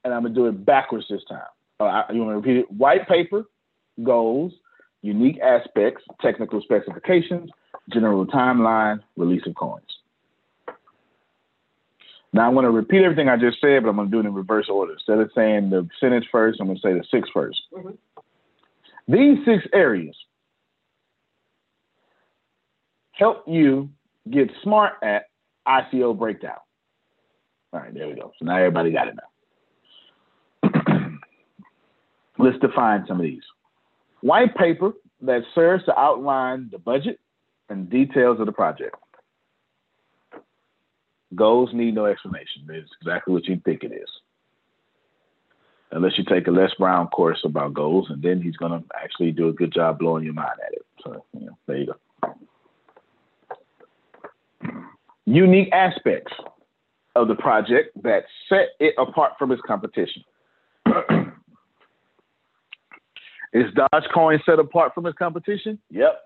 and 0.03 0.15
I'm 0.15 0.23
gonna 0.23 0.35
do 0.35 0.47
it 0.47 0.65
backwards 0.65 1.05
this 1.11 1.21
time. 1.29 1.43
Uh, 1.79 2.05
you 2.11 2.25
want 2.25 2.31
to 2.31 2.37
repeat 2.37 2.57
it? 2.57 2.71
White 2.73 3.07
paper, 3.07 3.45
goals, 4.03 4.55
unique 5.03 5.39
aspects, 5.41 6.03
technical 6.21 6.61
specifications, 6.61 7.51
general 7.91 8.27
timeline, 8.27 9.01
release 9.17 9.43
of 9.47 9.55
coins. 9.55 9.85
Now 12.33 12.47
I'm 12.47 12.55
going 12.55 12.65
to 12.65 12.71
repeat 12.71 13.03
everything 13.03 13.29
I 13.29 13.37
just 13.37 13.61
said, 13.61 13.83
but 13.83 13.89
I'm 13.91 13.97
going 13.97 14.09
to 14.09 14.13
do 14.13 14.21
it 14.21 14.27
in 14.27 14.35
reverse 14.35 14.69
order. 14.69 14.93
Instead 14.93 15.19
of 15.19 15.31
saying 15.35 15.71
the 15.71 15.89
sentence 15.99 16.27
first, 16.31 16.61
I'm 16.61 16.69
going 16.69 16.79
to 16.79 16.83
say 16.83 16.95
the 16.95 17.05
six 17.11 17.29
first. 17.35 17.61
Mhm. 17.73 17.97
These 19.09 19.45
six 19.45 19.67
areas 19.73 20.17
help 23.13 23.45
you 23.49 23.91
get 24.31 24.51
smart 24.63 24.95
at 25.03 25.25
ICO 25.67 26.17
breakdown. 26.17 26.59
All 27.73 27.81
right, 27.81 27.93
there 27.93 28.09
we 28.09 28.15
go. 28.15 28.33
So 28.39 28.45
now 28.45 28.57
everybody 28.57 28.93
got 28.93 29.09
it 29.09 29.17
now. 30.63 31.11
Let's 32.39 32.59
define 32.59 33.05
some 33.07 33.19
of 33.19 33.25
these. 33.25 33.43
White 34.21 34.55
paper 34.55 34.93
that 35.23 35.43
serves 35.55 35.85
to 35.85 35.99
outline 35.99 36.69
the 36.71 36.79
budget 36.79 37.19
and 37.69 37.89
details 37.89 38.41
of 38.41 38.47
the 38.47 38.53
project. 38.53 38.97
Goals 41.35 41.71
need 41.73 41.95
no 41.95 42.07
explanation. 42.07 42.67
It's 42.69 42.91
exactly 43.01 43.33
what 43.33 43.47
you 43.47 43.61
think 43.65 43.85
it 43.85 43.93
is. 43.93 44.09
Unless 45.93 46.19
you 46.19 46.25
take 46.25 46.47
a 46.47 46.51
Les 46.51 46.73
Brown 46.79 47.09
course 47.09 47.41
about 47.45 47.75
goals, 47.75 48.09
and 48.11 48.23
then 48.23 48.41
he's 48.41 48.57
going 48.57 48.73
to 48.73 48.85
actually 49.01 49.33
do 49.33 49.49
a 49.49 49.53
good 49.53 49.73
job 49.73 49.99
blowing 49.99 50.25
your 50.25 50.35
mind 50.35 50.59
at 50.65 50.73
it. 50.73 50.87
So, 51.05 51.25
you 51.39 51.47
know, 51.47 51.59
there 51.67 51.79
you 51.79 51.87
go. 51.87 51.95
Unique 55.27 55.73
aspects 55.73 56.33
of 57.17 57.29
the 57.29 57.35
project 57.35 57.91
that 58.03 58.25
set 58.49 58.69
it 58.79 58.95
apart 58.99 59.33
from 59.39 59.51
its 59.53 59.63
competition. 59.67 60.25
Is 63.53 63.67
Dogecoin 63.75 64.45
set 64.45 64.59
apart 64.59 64.95
from 64.95 65.07
its 65.07 65.19
competition? 65.19 65.79
Yep. 65.91 66.21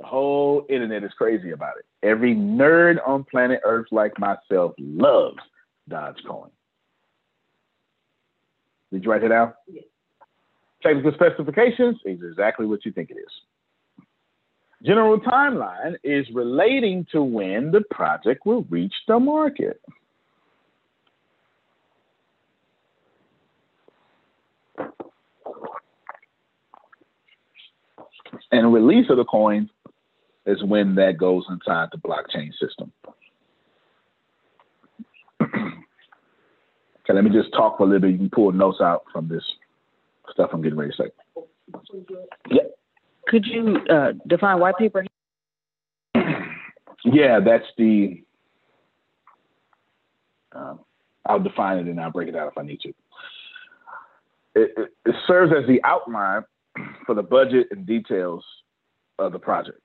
The 0.00 0.06
whole 0.06 0.66
internet 0.68 1.04
is 1.04 1.12
crazy 1.16 1.52
about 1.52 1.74
it. 1.78 1.84
Every 2.06 2.34
nerd 2.34 2.96
on 3.06 3.24
planet 3.24 3.60
Earth 3.64 3.86
like 3.92 4.18
myself 4.18 4.72
loves 4.78 5.38
Dogecoin. 5.88 6.50
Did 8.92 9.04
you 9.04 9.10
write 9.10 9.22
it 9.22 9.28
down? 9.28 9.54
Yes. 9.68 9.84
Technical 10.82 11.12
specifications 11.12 11.96
is 12.04 12.20
exactly 12.22 12.66
what 12.66 12.84
you 12.84 12.92
think 12.92 13.10
it 13.10 13.16
is. 13.16 14.06
General 14.84 15.18
timeline 15.18 15.94
is 16.04 16.26
relating 16.34 17.06
to 17.10 17.22
when 17.22 17.70
the 17.70 17.82
project 17.90 18.44
will 18.44 18.64
reach 18.64 18.92
the 19.08 19.18
market. 19.18 19.80
And 28.52 28.72
release 28.72 29.10
of 29.10 29.16
the 29.16 29.24
coins 29.24 29.70
is 30.46 30.62
when 30.62 30.94
that 30.96 31.16
goes 31.18 31.44
inside 31.48 31.88
the 31.90 31.98
blockchain 31.98 32.50
system. 32.60 32.92
okay, 35.42 37.12
let 37.12 37.24
me 37.24 37.30
just 37.30 37.52
talk 37.52 37.78
for 37.78 37.84
a 37.84 37.86
little 37.86 38.00
bit. 38.00 38.12
You 38.12 38.18
can 38.18 38.30
pull 38.30 38.52
notes 38.52 38.80
out 38.80 39.04
from 39.12 39.28
this 39.28 39.42
stuff 40.30 40.50
I'm 40.52 40.62
getting 40.62 40.78
ready 40.78 40.92
to 40.92 41.02
say. 41.04 41.10
Yep. 42.50 42.78
Could 43.26 43.46
you 43.46 43.78
uh, 43.90 44.12
define 44.26 44.60
white 44.60 44.76
paper? 44.76 45.04
Yeah, 47.04 47.38
that's 47.38 47.66
the. 47.76 48.22
Um, 50.52 50.80
I'll 51.26 51.38
define 51.38 51.78
it 51.78 51.86
and 51.86 52.00
I'll 52.00 52.10
break 52.10 52.28
it 52.28 52.36
out 52.36 52.48
if 52.48 52.56
I 52.56 52.62
need 52.62 52.80
to. 52.80 52.88
It, 54.54 54.72
it, 54.76 54.94
it 55.04 55.14
serves 55.26 55.52
as 55.52 55.66
the 55.66 55.82
outline 55.84 56.44
for 57.06 57.14
the 57.14 57.22
budget 57.22 57.68
and 57.70 57.86
details 57.86 58.44
of 59.18 59.32
the 59.32 59.38
project. 59.38 59.80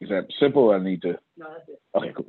Is 0.00 0.08
that 0.10 0.26
simple? 0.40 0.64
Or 0.64 0.76
I 0.76 0.82
need 0.82 1.02
to. 1.02 1.18
No, 1.36 1.46
that's 1.52 1.68
it. 1.68 1.80
Okay, 1.94 2.12
cool. 2.16 2.26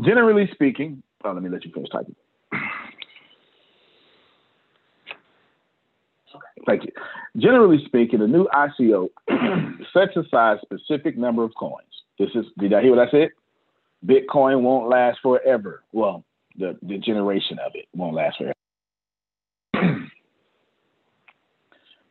Generally 0.00 0.48
speaking, 0.52 1.02
oh, 1.24 1.32
let 1.32 1.42
me 1.42 1.50
let 1.50 1.64
you 1.64 1.72
finish 1.72 1.90
typing. 1.90 2.16
Okay. 6.34 6.40
Thank 6.66 6.84
you. 6.84 6.92
Generally 7.36 7.84
speaking, 7.86 8.20
a 8.22 8.26
new 8.26 8.48
ICO 8.54 9.08
sets 9.92 10.16
aside 10.16 10.58
a 10.58 10.60
specific 10.62 11.18
number 11.18 11.44
of 11.44 11.52
coins. 11.58 11.82
This 12.18 12.30
is, 12.34 12.46
did 12.58 12.72
I 12.72 12.82
hear 12.82 12.94
what 12.94 13.06
I 13.06 13.10
said? 13.10 13.30
Bitcoin 14.06 14.62
won't 14.62 14.88
last 14.88 15.18
forever. 15.22 15.82
Well, 15.92 16.24
the, 16.58 16.76
the 16.82 16.98
generation 16.98 17.58
of 17.64 17.72
it 17.74 17.86
won't 17.94 18.14
last 18.14 18.38
forever. 18.38 18.54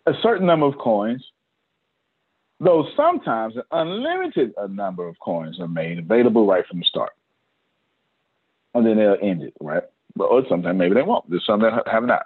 A 0.05 0.13
certain 0.21 0.47
number 0.47 0.65
of 0.65 0.77
coins, 0.77 1.23
though 2.59 2.87
sometimes 2.95 3.55
an 3.55 3.63
unlimited 3.71 4.53
number 4.69 5.07
of 5.07 5.19
coins 5.19 5.59
are 5.59 5.67
made 5.67 5.99
available 5.99 6.45
right 6.45 6.65
from 6.67 6.79
the 6.79 6.85
start. 6.85 7.11
And 8.73 8.85
then 8.85 8.97
they'll 8.97 9.17
end 9.21 9.43
it, 9.43 9.53
right? 9.59 9.83
But 10.15 10.25
or 10.25 10.43
sometimes 10.47 10.77
maybe 10.77 10.95
they 10.95 11.01
won't. 11.01 11.29
There's 11.29 11.45
some 11.45 11.61
that 11.61 11.87
have 11.87 12.03
not. 12.03 12.23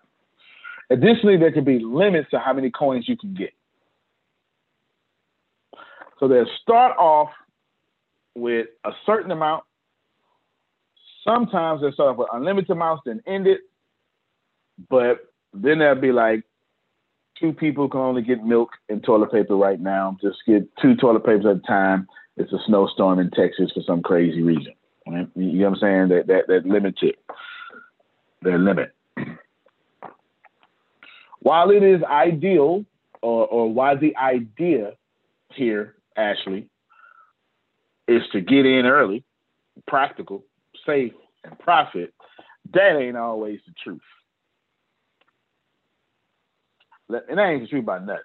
Additionally, 0.90 1.38
there 1.38 1.52
can 1.52 1.64
be 1.64 1.80
limits 1.80 2.30
to 2.32 2.40
how 2.40 2.54
many 2.54 2.70
coins 2.70 3.08
you 3.08 3.18
can 3.18 3.34
get. 3.34 3.54
So 6.20 6.28
they'll 6.28 6.46
start 6.62 6.96
off 6.98 7.30
with 8.36 8.68
a 8.84 8.92
certain 9.06 9.32
amount. 9.32 9.64
Sometimes 11.24 11.82
they 11.82 11.92
start 11.92 12.12
off 12.12 12.18
with 12.18 12.28
unlimited 12.32 12.70
amounts, 12.70 13.04
then 13.06 13.22
end 13.26 13.48
it. 13.48 13.62
But 14.90 15.34
then 15.54 15.80
they'll 15.80 15.96
be 15.96 16.12
like, 16.12 16.44
two 17.40 17.54
people 17.54 17.90
can 17.90 18.00
only 18.00 18.22
get 18.22 18.44
milk 18.44 18.70
and 18.90 19.04
toilet 19.04 19.32
paper 19.32 19.56
right 19.56 19.80
now. 19.80 20.18
Just 20.22 20.38
get 20.48 20.68
two 20.82 20.96
toilet 20.96 21.26
papers 21.26 21.46
at 21.46 21.58
a 21.58 21.68
time. 21.68 22.08
It's 22.38 22.52
a 22.52 22.60
snowstorm 22.66 23.20
in 23.20 23.32
Texas 23.32 23.72
for 23.74 23.82
some 23.86 24.02
crazy 24.02 24.42
reason. 24.42 24.74
Right? 25.08 25.28
You 25.36 25.52
know 25.52 25.70
what 25.70 25.76
I'm 25.76 25.80
saying? 25.82 26.10
That 26.10 26.28
that 26.28 26.48
that 26.48 26.66
limits 26.66 27.00
it. 27.02 27.16
Their 28.42 28.58
limit. 28.58 28.94
While 31.40 31.70
it 31.70 31.84
is 31.84 32.02
ideal, 32.04 32.86
or 33.22 33.48
or 33.48 33.72
why 33.72 33.96
the 33.96 34.16
idea 34.18 34.94
here, 35.54 35.96
Ashley, 36.18 36.68
is 38.08 38.24
to 38.32 38.42
get 38.42 38.66
in 38.66 38.86
early, 38.86 39.24
practical, 39.88 40.44
safe, 40.86 41.14
and 41.44 41.58
profit, 41.60 42.14
that 42.74 42.98
ain't 43.00 43.18
always 43.18 43.60
the 43.68 43.74
truth. 43.84 44.02
Let- 47.08 47.30
And 47.30 47.40
I 47.40 47.52
ain't 47.52 47.70
truth 47.70 47.84
about 47.84 48.06
nothing. 48.06 48.22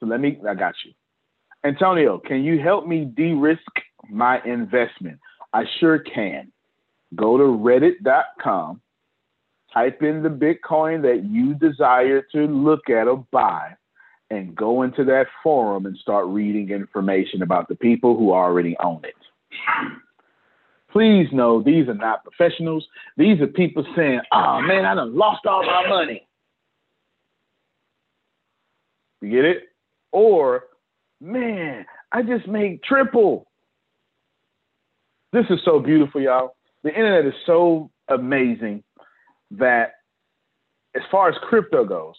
So 0.00 0.06
let 0.06 0.20
me, 0.20 0.38
I 0.48 0.54
got 0.54 0.74
you. 0.84 0.92
Antonio, 1.64 2.18
can 2.18 2.44
you 2.44 2.60
help 2.60 2.86
me 2.86 3.04
de-risk 3.06 3.62
my 4.10 4.42
investment? 4.44 5.18
I 5.52 5.64
sure 5.80 5.98
can. 5.98 6.52
Go 7.14 7.38
to 7.38 7.44
reddit.com, 7.44 8.80
type 9.72 10.02
in 10.02 10.22
the 10.22 10.28
Bitcoin 10.28 11.02
that 11.02 11.24
you 11.24 11.54
desire 11.54 12.22
to 12.32 12.46
look 12.46 12.90
at 12.90 13.06
or 13.06 13.24
buy, 13.30 13.76
and 14.30 14.54
go 14.54 14.82
into 14.82 15.04
that 15.04 15.26
forum 15.42 15.86
and 15.86 15.96
start 15.96 16.26
reading 16.26 16.70
information 16.70 17.42
about 17.42 17.68
the 17.68 17.76
people 17.76 18.16
who 18.16 18.32
already 18.32 18.76
own 18.82 19.00
it. 19.04 19.14
Please 20.90 21.28
know 21.32 21.62
these 21.62 21.88
are 21.88 21.94
not 21.94 22.24
professionals. 22.24 22.86
These 23.16 23.40
are 23.40 23.46
people 23.46 23.84
saying, 23.96 24.20
oh 24.32 24.60
man, 24.60 24.84
I 24.84 24.94
done 24.94 25.16
lost 25.16 25.46
all 25.46 25.64
my 25.64 25.88
money. 25.88 26.26
You 29.24 29.30
get 29.30 29.44
it? 29.44 29.62
Or, 30.12 30.64
man, 31.20 31.86
I 32.12 32.22
just 32.22 32.46
made 32.46 32.82
triple. 32.82 33.46
This 35.32 35.46
is 35.50 35.60
so 35.64 35.80
beautiful, 35.80 36.20
y'all. 36.20 36.56
The 36.82 36.90
internet 36.90 37.26
is 37.26 37.34
so 37.46 37.90
amazing 38.08 38.84
that 39.52 39.94
as 40.94 41.02
far 41.10 41.28
as 41.30 41.34
crypto 41.42 41.84
goes, 41.84 42.14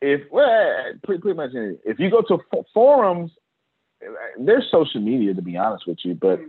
if 0.00 0.22
well, 0.32 0.74
pretty, 1.04 1.20
pretty 1.20 1.36
much 1.36 1.50
anything. 1.54 1.78
if 1.84 1.98
you 2.00 2.10
go 2.10 2.22
to 2.22 2.38
f- 2.52 2.64
forums, 2.72 3.30
there's 4.38 4.64
social 4.70 5.00
media 5.00 5.34
to 5.34 5.42
be 5.42 5.58
honest 5.58 5.86
with 5.86 5.98
you, 6.04 6.14
but 6.14 6.40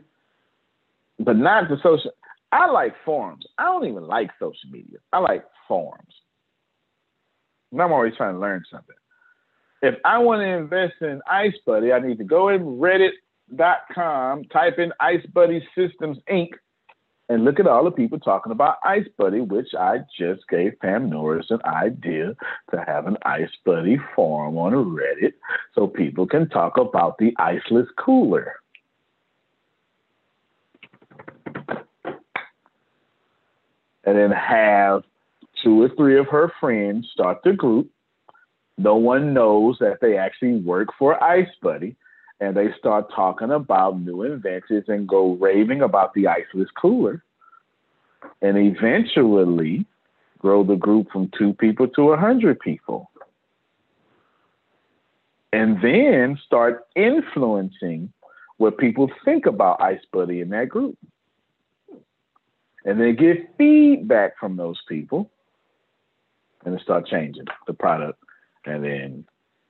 but 1.20 1.36
not 1.36 1.68
the 1.68 1.76
social. 1.84 2.12
I 2.54 2.72
like 2.72 2.96
forums. 3.04 3.46
I 3.58 3.66
don't 3.66 3.86
even 3.88 4.08
like 4.08 4.32
social 4.40 4.70
media. 4.72 5.00
I 5.12 5.20
like 5.20 5.46
forums. 5.68 6.14
And 7.72 7.82
I'm 7.82 7.92
always 7.92 8.16
trying 8.16 8.36
to 8.36 8.40
learn 8.40 8.64
something. 8.72 8.96
If 9.82 9.96
I 10.06 10.20
want 10.20 10.42
to 10.42 10.48
invest 10.48 10.96
in 11.02 11.22
Ice 11.30 11.56
Buddy, 11.66 11.92
I 11.92 12.00
need 12.00 12.20
to 12.20 12.24
go 12.24 12.50
in 12.50 12.80
Reddit.com, 12.80 14.46
type 14.46 14.78
in 14.78 14.94
Ice 15.00 15.26
Buddy 15.34 15.68
Systems 15.76 16.18
Inc 16.30 16.50
and 17.32 17.46
look 17.46 17.62
at 17.62 17.68
all 17.68 17.86
the 17.86 17.92
people 17.92 18.20
talking 18.20 18.52
about 18.52 18.76
Ice 18.84 19.08
Buddy, 19.18 19.40
which 19.40 19.70
I 19.74 20.00
just 20.20 20.46
gave 20.50 20.78
Pam 20.82 21.10
Norris 21.10 21.50
an 21.50 21.62
idea 21.64 22.36
to 22.72 22.84
have 22.86 23.08
an 23.08 23.16
Ice 23.24 23.50
Buddy 23.66 23.98
forum 24.14 24.58
on 24.58 24.74
Reddit 24.74 25.34
so 25.74 25.88
people 25.88 26.28
can 26.28 26.50
talk 26.50 26.76
about 26.78 27.18
the 27.20 27.34
iceless 27.40 27.88
cooler. 27.98 28.56
And 34.04 34.18
then 34.18 34.32
have 34.32 35.04
two 35.64 35.84
or 35.84 35.90
three 35.96 36.20
of 36.20 36.28
her 36.28 36.52
friends 36.60 37.08
start 37.14 37.38
the 37.46 37.54
group. 37.54 37.90
No 38.82 38.96
one 38.96 39.34
knows 39.34 39.78
that 39.80 40.00
they 40.02 40.18
actually 40.18 40.58
work 40.58 40.90
for 40.98 41.24
Ice 41.24 41.50
Buddy 41.62 41.96
and 42.40 42.58
they 42.58 42.70
start 42.80 43.12
talking 43.16 43.52
about 43.52 44.02
new 44.02 44.24
inventions 44.24 44.86
and 44.88 45.08
go 45.08 45.34
raving 45.36 45.84
about 45.84 46.16
the 46.16 46.24
iceless 46.24 46.70
cooler. 46.76 47.24
And 48.42 48.58
eventually 48.58 49.86
grow 50.40 50.64
the 50.64 50.76
group 50.76 51.12
from 51.12 51.30
two 51.38 51.54
people 51.54 51.88
to 51.90 52.12
a 52.12 52.18
hundred 52.18 52.60
people. 52.60 53.12
And 55.54 55.80
then 55.84 56.40
start 56.44 56.88
influencing 56.96 58.12
what 58.58 58.80
people 58.80 59.12
think 59.24 59.46
about 59.46 59.82
ice 59.82 60.02
buddy 60.12 60.42
in 60.42 60.50
that 60.50 60.70
group. 60.70 60.98
And 62.86 63.00
then 63.00 63.16
get 63.16 63.56
feedback 63.60 64.40
from 64.40 64.56
those 64.56 64.82
people 64.88 65.30
and 66.66 66.80
start 66.82 67.06
changing 67.06 67.46
the 67.68 67.74
product 67.74 68.18
and 68.66 68.84
then 68.84 69.26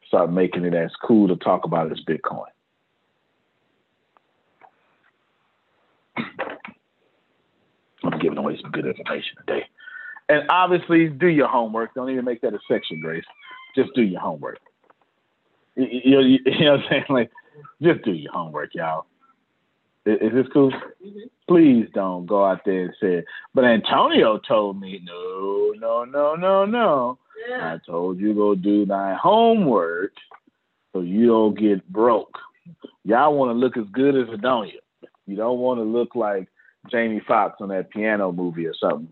start 0.08 0.32
making 0.32 0.66
it 0.66 0.74
as 0.74 0.92
cool 1.04 1.28
to 1.28 1.36
talk 1.36 1.66
about 1.66 1.92
as 1.92 2.00
bitcoin 2.08 2.46
I'm 8.04 8.20
giving 8.20 8.38
away 8.38 8.58
some 8.62 8.72
good 8.72 8.86
information 8.86 9.38
today. 9.46 9.66
And 10.28 10.50
obviously, 10.50 11.10
do 11.10 11.28
your 11.28 11.48
homework. 11.48 11.94
Don't 11.94 12.10
even 12.10 12.26
make 12.26 12.42
that 12.42 12.54
a 12.54 12.60
section, 12.68 13.00
Grace. 13.00 13.26
Just 13.76 13.94
do 13.96 14.02
your 14.02 14.22
homework. 14.22 14.60
You, 15.76 15.88
you, 15.92 16.20
you, 16.22 16.40
you 16.46 16.60
know 16.66 16.72
what 16.72 16.80
I'm 16.80 16.86
saying? 16.90 17.06
Like, 17.10 17.32
just 17.82 18.04
do 18.04 18.12
your 18.14 18.32
homework, 18.32 18.74
y'all. 18.74 19.06
Is, 20.06 20.18
is 20.22 20.34
this 20.34 20.48
cool? 20.54 20.72
Mm-hmm. 20.72 21.20
Please 21.48 21.88
don't 21.94 22.26
go 22.26 22.46
out 22.46 22.62
there 22.66 22.86
and 22.86 22.94
say, 23.02 23.24
but 23.54 23.66
Antonio 23.66 24.40
told 24.40 24.80
me, 24.80 25.02
no, 25.04 25.74
no, 25.78 26.06
no, 26.06 26.36
no, 26.36 26.66
no. 26.66 27.20
Yeah. 27.50 27.74
I 27.74 27.80
told 27.86 28.20
you 28.20 28.34
go 28.34 28.56
do 28.56 28.86
thy 28.86 29.16
homework 29.22 30.14
so 30.94 31.02
you 31.02 31.28
don't 31.28 31.58
get 31.58 31.88
broke. 31.92 32.38
Y'all 33.04 33.36
want 33.36 33.50
to 33.50 33.54
look 33.54 33.78
as 33.78 33.86
good 33.92 34.16
as 34.16 34.28
Adonia. 34.28 34.74
You 35.26 35.36
don't 35.36 35.60
want 35.60 35.80
to 35.80 35.84
look 35.84 36.16
like 36.16 36.50
Jamie 36.90 37.22
Foxx 37.28 37.58
on 37.60 37.70
that 37.70 37.90
piano 37.90 38.32
movie 38.32 38.66
or 38.66 38.74
something 38.80 39.10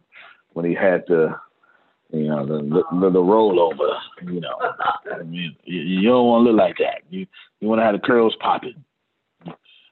when 0.54 0.66
he 0.66 0.74
had 0.74 1.04
the 1.08 1.36
you 2.12 2.28
know 2.28 2.46
the 2.46 2.64
the, 3.00 3.10
the 3.10 3.20
rollover. 3.20 3.98
You 4.24 4.42
know, 4.42 4.58
I 5.14 5.24
mean, 5.24 5.56
you, 5.64 5.82
you 5.82 6.10
don't 6.10 6.28
want 6.28 6.46
to 6.46 6.52
look 6.52 6.60
like 6.60 6.78
that. 6.80 7.02
You 7.10 7.26
you 7.60 7.68
want 7.68 7.80
to 7.80 7.86
have 7.86 7.94
the 7.94 8.06
curls 8.06 8.36
popping. 8.40 8.84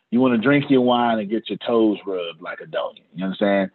You 0.10 0.20
want 0.22 0.34
to 0.34 0.42
drink 0.42 0.66
your 0.70 0.82
wine 0.82 1.20
and 1.20 1.30
get 1.30 1.50
your 1.50 1.60
toes 1.66 1.98
rubbed 2.06 2.42
like 2.42 2.60
Adonia. 2.60 3.02
You 3.14 3.26
understand? 3.26 3.72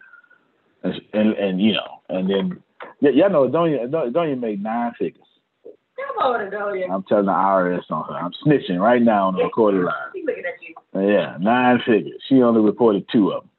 And 0.83 1.01
and, 1.13 1.33
and 1.33 1.61
you 1.61 1.73
know, 1.73 2.01
and 2.09 2.29
then 2.29 2.63
yeah, 3.01 3.11
y'all 3.11 3.29
know 3.29 3.47
Adonia 3.47 3.87
Adonia 3.89 4.39
made 4.39 4.61
nine 4.63 4.93
figures. 4.97 5.23
Come 5.63 6.17
on, 6.19 6.49
Adonia. 6.49 6.89
I'm 6.91 7.03
telling 7.03 7.25
the 7.25 7.31
IRS 7.31 7.89
on 7.89 8.05
her. 8.07 8.15
I'm 8.15 8.31
snitching 8.45 8.79
right 8.79 9.01
now 9.01 9.27
on 9.27 9.35
the 9.35 9.43
recorded 9.43 9.83
line. 9.83 9.93
She's 10.13 10.25
looking 10.25 10.43
at 10.45 10.61
you. 10.61 11.07
Yeah, 11.07 11.37
nine 11.39 11.79
figures. 11.85 12.21
She 12.27 12.41
only 12.41 12.61
reported 12.61 13.05
two 13.11 13.31
of 13.31 13.43
them. 13.43 13.49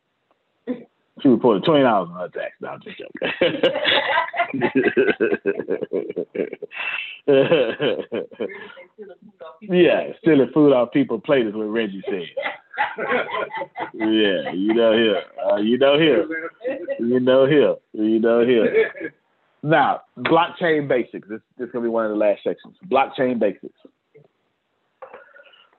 She 1.22 1.28
reported 1.28 1.64
twenty 1.64 1.82
dollars 1.84 2.10
on 2.12 2.20
her 2.20 2.28
tax. 2.28 2.54
No, 2.60 2.68
I'm 2.68 2.80
just 2.80 2.98
joking. 2.98 3.12
yeah, 9.62 10.12
stealing 10.20 10.50
food 10.52 10.72
off 10.72 10.92
people's 10.92 11.22
plate 11.24 11.46
is 11.46 11.54
what 11.54 11.64
Reggie 11.64 12.02
said. 12.06 12.28
yeah, 13.94 14.52
you 14.52 14.74
know 14.74 14.92
here. 14.92 15.22
Uh, 15.50 15.56
you 15.56 15.78
know 15.78 15.98
here. 15.98 16.26
You 16.98 17.20
know 17.20 17.46
here. 17.46 17.76
You 17.92 18.18
know 18.18 18.44
here. 18.44 19.12
Now, 19.62 20.02
blockchain 20.18 20.88
basics. 20.88 21.26
This, 21.28 21.40
this 21.56 21.66
is 21.66 21.72
going 21.72 21.84
to 21.84 21.88
be 21.88 21.92
one 21.92 22.04
of 22.04 22.10
the 22.10 22.16
last 22.16 22.42
sections. 22.44 22.76
Blockchain 22.90 23.38
basics. 23.38 23.78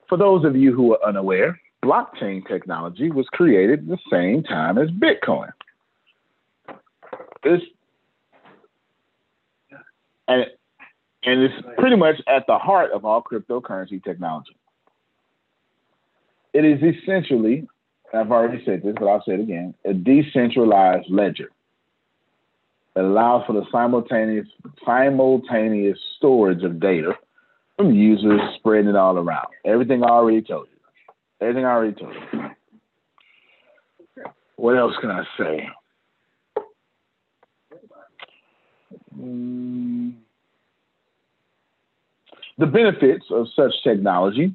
For 0.08 0.18
those 0.18 0.44
of 0.44 0.56
you 0.56 0.74
who 0.74 0.94
are 0.94 1.06
unaware, 1.06 1.58
blockchain 1.86 2.46
technology 2.46 3.10
was 3.10 3.26
created 3.32 3.80
at 3.80 3.86
the 3.88 3.98
same 4.10 4.42
time 4.42 4.78
as 4.78 4.88
Bitcoin. 4.90 5.52
This 7.44 7.60
and 10.28 10.46
and 11.22 11.42
it's 11.42 11.54
pretty 11.78 11.96
much 11.96 12.16
at 12.28 12.46
the 12.46 12.58
heart 12.58 12.92
of 12.92 13.04
all 13.04 13.22
cryptocurrency 13.22 14.02
technology. 14.02 14.56
It 16.52 16.64
is 16.64 16.80
essentially, 16.82 17.68
I've 18.14 18.30
already 18.30 18.64
said 18.64 18.82
this, 18.82 18.94
but 18.98 19.06
I'll 19.06 19.22
say 19.24 19.34
it 19.34 19.40
again, 19.40 19.74
a 19.84 19.92
decentralized 19.92 21.10
ledger 21.10 21.50
that 22.94 23.04
allows 23.04 23.44
for 23.46 23.52
the 23.52 23.66
simultaneous 23.70 24.48
simultaneous 24.84 25.98
storage 26.16 26.64
of 26.64 26.80
data 26.80 27.12
from 27.76 27.92
users 27.92 28.40
spreading 28.56 28.88
it 28.88 28.96
all 28.96 29.18
around. 29.18 29.48
Everything 29.64 30.02
I 30.02 30.08
already 30.08 30.42
told 30.42 30.68
you. 30.70 30.75
Everything 31.40 31.64
I 31.64 31.70
already 31.70 31.94
told 31.94 32.14
you. 32.14 32.50
What 34.56 34.76
else 34.76 34.94
can 35.00 35.10
I 35.10 35.24
say? 35.38 35.68
Mm. 39.18 40.14
The 42.58 42.66
benefits 42.66 43.26
of 43.30 43.46
such 43.54 43.72
technology 43.84 44.54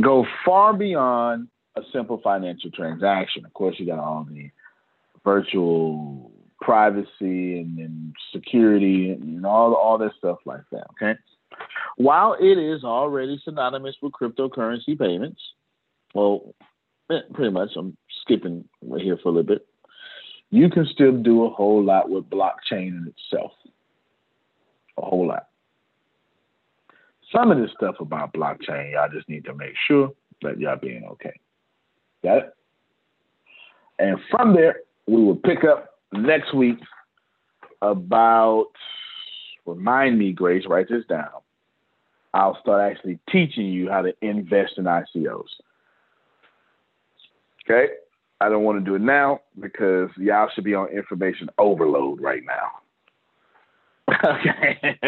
go 0.00 0.24
far 0.44 0.72
beyond 0.72 1.48
a 1.76 1.82
simple 1.92 2.20
financial 2.22 2.70
transaction. 2.70 3.44
Of 3.44 3.52
course, 3.54 3.76
you 3.78 3.86
got 3.86 3.98
all 3.98 4.26
the 4.28 4.50
virtual 5.24 6.30
privacy 6.60 7.58
and, 7.58 7.78
and 7.78 8.14
security 8.32 9.10
and 9.10 9.44
all 9.44 9.74
all 9.74 9.98
that 9.98 10.12
stuff 10.18 10.38
like 10.44 10.62
that. 10.70 10.86
Okay. 10.92 11.18
While 11.96 12.36
it 12.40 12.56
is 12.56 12.84
already 12.84 13.40
synonymous 13.44 13.96
with 14.00 14.12
cryptocurrency 14.12 14.98
payments, 14.98 15.40
well, 16.14 16.54
eh, 17.10 17.20
pretty 17.32 17.50
much. 17.50 17.70
I'm 17.76 17.96
skipping 18.22 18.68
here 18.98 19.18
for 19.22 19.28
a 19.28 19.32
little 19.32 19.42
bit. 19.42 19.66
You 20.50 20.68
can 20.68 20.86
still 20.86 21.12
do 21.12 21.44
a 21.44 21.50
whole 21.50 21.82
lot 21.82 22.10
with 22.10 22.28
blockchain 22.28 22.88
in 22.88 23.12
itself. 23.16 23.52
A 24.98 25.02
whole 25.02 25.26
lot. 25.26 25.46
Some 27.34 27.50
of 27.50 27.58
this 27.58 27.70
stuff 27.74 27.96
about 28.00 28.34
blockchain, 28.34 28.92
y'all 28.92 29.08
just 29.10 29.28
need 29.28 29.46
to 29.46 29.54
make 29.54 29.72
sure 29.88 30.12
that 30.42 30.60
y'all 30.60 30.76
being 30.76 31.04
okay. 31.12 31.32
Got 32.22 32.38
it? 32.38 32.54
And 33.98 34.18
from 34.30 34.54
there, 34.54 34.80
we 35.06 35.22
will 35.22 35.36
pick 35.36 35.64
up 35.64 35.98
next 36.12 36.54
week 36.54 36.78
about, 37.80 38.68
remind 39.64 40.18
me, 40.18 40.32
Grace, 40.32 40.64
write 40.68 40.88
this 40.88 41.06
down. 41.08 41.30
I'll 42.34 42.58
start 42.60 42.90
actually 42.90 43.18
teaching 43.30 43.66
you 43.66 43.90
how 43.90 44.02
to 44.02 44.12
invest 44.20 44.74
in 44.76 44.84
ICOs. 44.84 45.48
Okay? 47.68 47.92
I 48.40 48.48
don't 48.48 48.64
want 48.64 48.78
to 48.78 48.84
do 48.84 48.96
it 48.96 49.02
now 49.02 49.40
because 49.60 50.10
y'all 50.18 50.48
should 50.54 50.64
be 50.64 50.74
on 50.74 50.88
information 50.88 51.48
overload 51.58 52.20
right 52.20 52.42
now. 52.44 52.70
okay. 54.24 54.98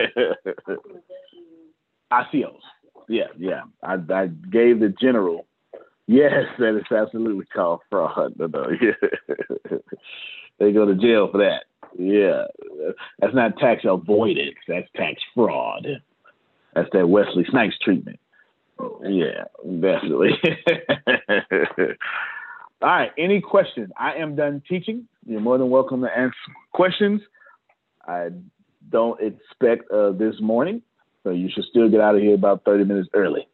ICOs. 2.13 2.61
Yeah, 3.09 3.25
yeah. 3.37 3.63
I, 3.83 3.95
I 3.95 4.27
gave 4.27 4.81
the 4.81 4.95
general. 5.01 5.47
Yes, 6.07 6.45
that 6.59 6.77
is 6.77 6.85
absolutely 6.97 7.47
called 7.47 7.81
fraud. 7.91 8.35
No, 8.39 8.47
no, 8.47 8.67
yeah. 8.81 9.09
they 10.59 10.73
go 10.73 10.87
to 10.87 10.95
jail 10.95 11.29
for 11.33 11.39
that. 11.39 11.65
Yeah, 11.99 12.45
that's 13.19 13.35
not 13.35 13.57
tax 13.59 13.83
avoidance. 13.85 14.57
That's 14.69 14.87
tax 14.97 15.21
fraud. 15.35 15.87
That's 16.75 16.89
that 16.93 17.09
Wesley 17.09 17.47
Snipes 17.51 17.79
treatment. 17.83 18.19
Yeah, 19.03 19.45
definitely. 19.63 20.33
All 22.85 22.91
right. 22.91 23.13
Any 23.17 23.41
questions? 23.41 23.91
I 23.97 24.17
am 24.17 24.37
done 24.37 24.63
teaching. 24.69 25.09
You're 25.25 25.41
more 25.41 25.57
than 25.57 25.71
welcome 25.71 26.03
to 26.03 26.09
answer 26.15 26.37
questions. 26.75 27.23
I 28.07 28.29
don't 28.91 29.19
expect 29.23 29.91
uh, 29.91 30.11
this 30.11 30.35
morning, 30.39 30.83
so 31.23 31.31
you 31.31 31.49
should 31.49 31.65
still 31.71 31.89
get 31.89 32.03
out 32.03 32.15
of 32.15 32.21
here 32.21 32.35
about 32.35 32.63
30 32.67 32.85
minutes 32.85 33.09
early. 33.15 33.49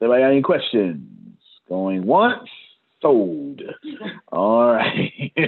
Anybody 0.00 0.22
got 0.22 0.30
any 0.30 0.42
questions? 0.42 1.02
Going 1.68 2.06
once, 2.06 2.48
sold. 3.02 3.60
All 4.30 4.74
right. 4.74 5.32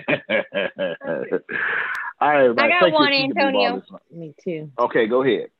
All 2.20 2.28
right. 2.28 2.50
I 2.50 2.68
got 2.68 2.80
Thank 2.80 2.92
one, 2.92 3.12
Antonio. 3.12 3.84
Me 4.10 4.34
too. 4.42 4.72
Okay, 4.80 5.06
go 5.06 5.22
ahead. 5.22 5.50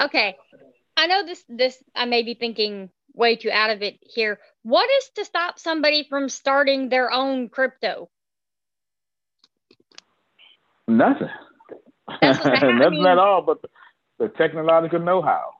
Okay. 0.00 0.36
I 0.96 1.08
know 1.08 1.26
this 1.26 1.44
this 1.48 1.82
I 1.96 2.04
may 2.04 2.22
be 2.22 2.34
thinking 2.34 2.90
way 3.14 3.36
too 3.36 3.50
out 3.50 3.70
of 3.70 3.82
it 3.82 3.98
here. 4.02 4.38
What 4.62 4.88
is 4.98 5.10
to 5.16 5.24
stop 5.24 5.58
somebody 5.58 6.06
from 6.08 6.28
starting 6.28 6.88
their 6.88 7.10
own 7.12 7.48
crypto? 7.48 8.10
Nothing. 10.86 11.28
Nothing 12.22 13.06
at 13.06 13.18
all 13.18 13.42
but 13.42 13.62
the, 13.62 13.68
the 14.18 14.28
technological 14.28 14.98
know-how. 14.98 15.50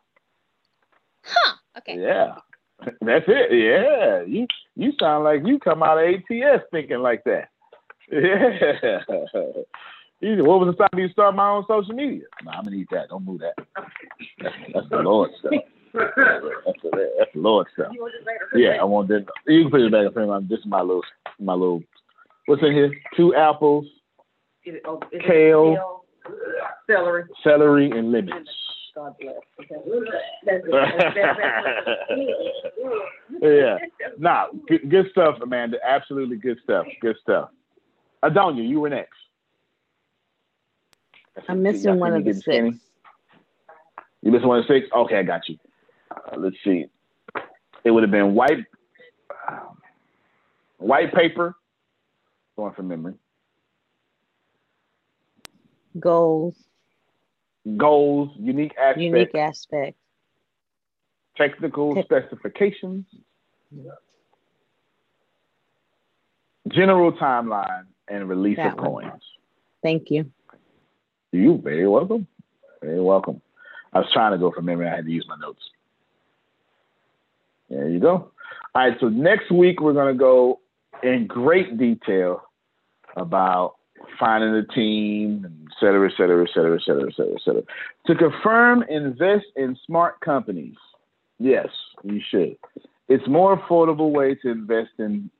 Huh. 1.22 1.55
Okay. 1.78 1.98
Yeah. 2.01 2.35
That's 3.01 3.24
it. 3.28 3.52
Yeah. 3.52 4.22
You 4.22 4.47
you 4.76 4.93
sound 5.01 5.24
like 5.24 5.47
you 5.47 5.59
come 5.59 5.82
out 5.82 5.98
of 5.98 6.05
ATS 6.05 6.64
thinking 6.70 6.98
like 6.98 7.24
that. 7.24 7.48
Yeah. 10.20 10.40
What 10.40 10.60
was 10.60 10.74
the 10.74 10.76
time 10.78 10.98
you 10.98 11.09
start 11.10 11.35
my 11.35 11.51
own 11.51 11.64
social 11.68 11.94
media? 11.94 12.22
No, 12.44 12.52
I'm 12.52 12.64
gonna 12.64 12.76
eat 12.76 12.89
that. 12.93 13.10
Don't 13.10 13.26
move 13.26 13.40
that. 13.40 13.55
That's, 14.39 14.55
that's 14.72 14.89
the 14.89 14.98
Lord 14.98 15.32
stuff. 15.39 15.52
That's 15.95 16.15
the, 16.83 17.11
that's 17.19 17.31
the 17.35 17.41
Lord 17.41 17.66
stuff. 17.75 17.93
Yeah, 18.55 18.77
I 18.81 18.85
want 18.85 19.09
that. 19.09 19.25
You 19.47 19.62
can 19.62 19.71
put 19.71 19.81
it 19.81 19.93
back 19.93 20.07
in 20.07 20.12
frame. 20.12 20.31
I'm 20.31 20.49
just 20.49 20.66
my 20.66 20.81
little, 20.81 21.03
my 21.39 21.53
little. 21.55 21.83
What's 22.47 22.62
in 22.62 22.73
here? 22.73 22.93
Two 23.16 23.35
apples, 23.35 23.87
Is 24.65 24.75
it- 24.77 24.83
oh, 24.85 25.01
is 25.12 25.23
Kale. 25.23 25.75
kale, 25.75 26.05
Celery. 26.91 27.25
celery, 27.43 27.91
and 27.91 28.12
lemons. 28.12 28.49
God 28.95 29.15
bless. 29.21 29.35
Okay. 29.61 29.75
That's 30.45 30.65
it. 30.66 30.71
That's- 30.71 31.16
that's- 31.16 31.99
yeah. 33.43 33.79
Nah, 34.19 34.47
good, 34.69 34.89
good 34.91 35.11
stuff, 35.11 35.39
Amanda. 35.43 35.79
Absolutely 35.85 36.37
good 36.37 36.59
stuff. 36.62 36.87
Good 37.01 37.16
stuff. 37.23 37.49
Adonia, 38.23 38.66
you 38.69 38.81
were 38.81 38.91
next. 38.91 39.12
I'm 41.49 41.62
missing 41.62 41.99
one 41.99 42.12
of 42.12 42.25
the 42.25 42.31
Getting 42.33 42.43
skinny? 42.43 42.71
six. 42.73 42.85
You 44.23 44.31
missing 44.33 44.49
one 44.49 44.59
of 44.61 44.66
the 44.66 44.75
six? 44.81 44.87
Okay, 44.95 45.19
I 45.19 45.23
got 45.25 45.49
you. 45.49 45.59
Uh, 46.10 46.36
let's 46.39 46.56
see. 46.64 46.86
It 47.85 47.90
would 47.90 48.02
have 48.02 48.10
been 48.12 48.35
white, 48.35 48.64
white 50.78 51.12
paper. 51.14 51.55
Going 52.56 52.72
from 52.74 52.89
memory. 52.89 53.14
Goals, 55.98 56.55
Goals, 57.76 58.31
unique 58.39 58.74
aspects, 58.78 59.02
unique 59.02 59.35
aspects. 59.35 59.98
technical 61.36 62.01
specifications, 62.02 63.06
general 66.68 67.12
timeline, 67.12 67.86
and 68.09 68.28
release 68.28 68.56
That 68.56 68.72
of 68.78 68.85
one. 68.85 69.05
coins. 69.10 69.22
Thank 69.82 70.10
you. 70.10 70.31
You 71.32 71.59
very 71.62 71.86
welcome. 71.89 72.26
Very 72.81 73.01
welcome. 73.01 73.40
I 73.93 73.98
was 74.01 74.09
trying 74.12 74.32
to 74.32 74.39
go 74.39 74.51
from 74.52 74.64
memory. 74.66 74.86
I 74.89 74.97
had 74.97 75.05
to 75.06 75.10
use 75.12 75.26
my 75.28 75.36
notes. 75.40 75.62
There 77.74 77.88
you 77.88 77.98
go. 77.98 78.30
All 78.74 78.88
right. 78.88 78.96
So 79.01 79.09
next 79.09 79.51
week 79.51 79.80
we're 79.80 79.94
going 79.94 80.14
to 80.14 80.18
go 80.18 80.60
in 81.02 81.26
great 81.26 81.76
detail 81.76 82.42
about 83.16 83.74
finding 84.18 84.55
a 84.55 84.64
team, 84.64 85.44
et 85.66 85.74
cetera, 85.80 86.09
et 86.09 86.14
cetera, 86.16 86.44
et 86.44 86.51
cetera, 86.55 86.76
et 86.76 86.82
cetera, 86.84 87.09
et 87.09 87.14
cetera, 87.16 87.32
et 87.34 87.40
cetera. 87.44 87.62
To 88.06 88.14
confirm, 88.14 88.84
invest 88.88 89.46
in 89.56 89.76
smart 89.86 90.20
companies. 90.20 90.76
Yes, 91.40 91.68
you 92.05 92.20
should. 92.30 92.56
It's 93.09 93.26
more 93.26 93.59
affordable 93.59 94.12
way 94.12 94.36
to 94.36 94.51
invest 94.51 94.90
in 94.98 95.30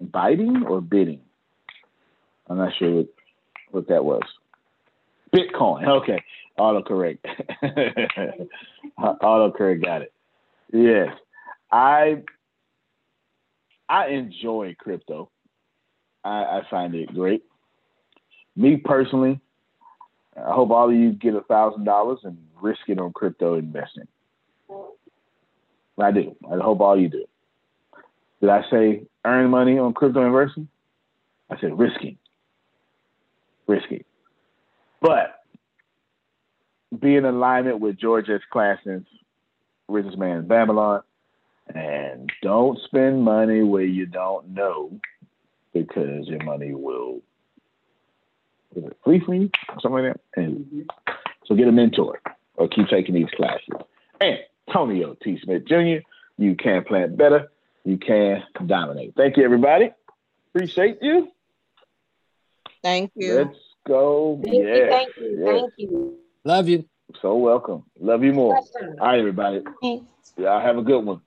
biting 0.00 0.64
or 0.66 0.80
bidding. 0.80 1.20
I'm 2.48 2.58
not 2.58 2.72
sure 2.78 2.90
what, 2.90 3.06
what 3.70 3.88
that 3.88 4.04
was. 4.04 4.22
Bitcoin. 5.32 5.86
Okay. 5.86 6.22
Autocorrect. 6.58 7.18
Autocorrect 8.98 9.84
got 9.84 10.02
it. 10.02 10.13
Yes. 10.74 11.16
I 11.70 12.22
I 13.88 14.08
enjoy 14.08 14.74
crypto. 14.78 15.30
I, 16.24 16.42
I 16.42 16.62
find 16.68 16.94
it 16.96 17.14
great. 17.14 17.44
Me 18.56 18.76
personally, 18.76 19.40
I 20.36 20.52
hope 20.52 20.70
all 20.70 20.90
of 20.90 20.96
you 20.96 21.12
get 21.12 21.34
a 21.34 21.42
thousand 21.42 21.84
dollars 21.84 22.18
and 22.24 22.36
risk 22.60 22.80
it 22.88 22.98
on 22.98 23.12
crypto 23.12 23.54
investing. 23.54 24.08
I 26.00 26.10
do. 26.10 26.34
I 26.50 26.56
hope 26.56 26.80
all 26.80 27.00
you 27.00 27.08
do. 27.08 27.24
Did 28.40 28.50
I 28.50 28.62
say 28.68 29.02
earn 29.24 29.50
money 29.50 29.78
on 29.78 29.94
crypto 29.94 30.26
investing? 30.26 30.68
I 31.50 31.60
said 31.60 31.78
risking. 31.78 32.18
Risky. 33.68 34.04
But 35.00 35.40
be 37.00 37.14
in 37.14 37.24
alignment 37.24 37.78
with 37.78 37.96
George 37.96 38.28
S. 38.28 38.40
Clason's 38.52 39.06
Richest 39.88 40.18
Man 40.18 40.38
in 40.38 40.46
Babylon. 40.46 41.02
And 41.74 42.30
don't 42.42 42.78
spend 42.84 43.22
money 43.22 43.62
where 43.62 43.84
you 43.84 44.06
don't 44.06 44.50
know 44.50 45.00
because 45.72 46.28
your 46.28 46.42
money 46.44 46.74
will 46.74 47.22
is 48.76 48.84
it 48.84 48.96
flee 49.04 49.20
from 49.20 49.34
you 49.34 49.50
something 49.80 50.04
like 50.04 50.14
that. 50.14 50.20
And 50.36 50.58
mm-hmm. 50.58 50.80
so 51.46 51.54
get 51.54 51.68
a 51.68 51.72
mentor 51.72 52.20
or 52.56 52.68
keep 52.68 52.88
taking 52.88 53.14
these 53.14 53.30
classes. 53.36 53.68
And 54.20 54.38
Antonio 54.68 55.16
T. 55.22 55.38
Smith 55.42 55.66
Jr., 55.66 55.98
you 56.38 56.54
can 56.56 56.84
plant 56.84 57.16
better, 57.16 57.50
you 57.84 57.98
can 57.98 58.42
dominate. 58.66 59.14
Thank 59.16 59.36
you, 59.36 59.44
everybody. 59.44 59.90
Appreciate 60.54 60.98
you. 61.02 61.28
Thank 62.82 63.12
you. 63.14 63.34
Let's 63.34 63.58
go. 63.86 64.40
Thank 64.42 64.56
you, 64.56 64.86
thank 64.90 65.16
you, 65.16 65.38
yes. 65.38 65.48
thank 65.48 65.72
you. 65.78 66.18
Love 66.44 66.68
you. 66.68 66.84
So 67.20 67.36
welcome. 67.36 67.84
Love 68.00 68.24
you 68.24 68.32
more. 68.32 68.56
All 68.56 68.96
right, 69.00 69.18
everybody. 69.18 69.62
Y'all 70.36 70.60
have 70.60 70.78
a 70.78 70.82
good 70.82 71.00
one. 71.00 71.20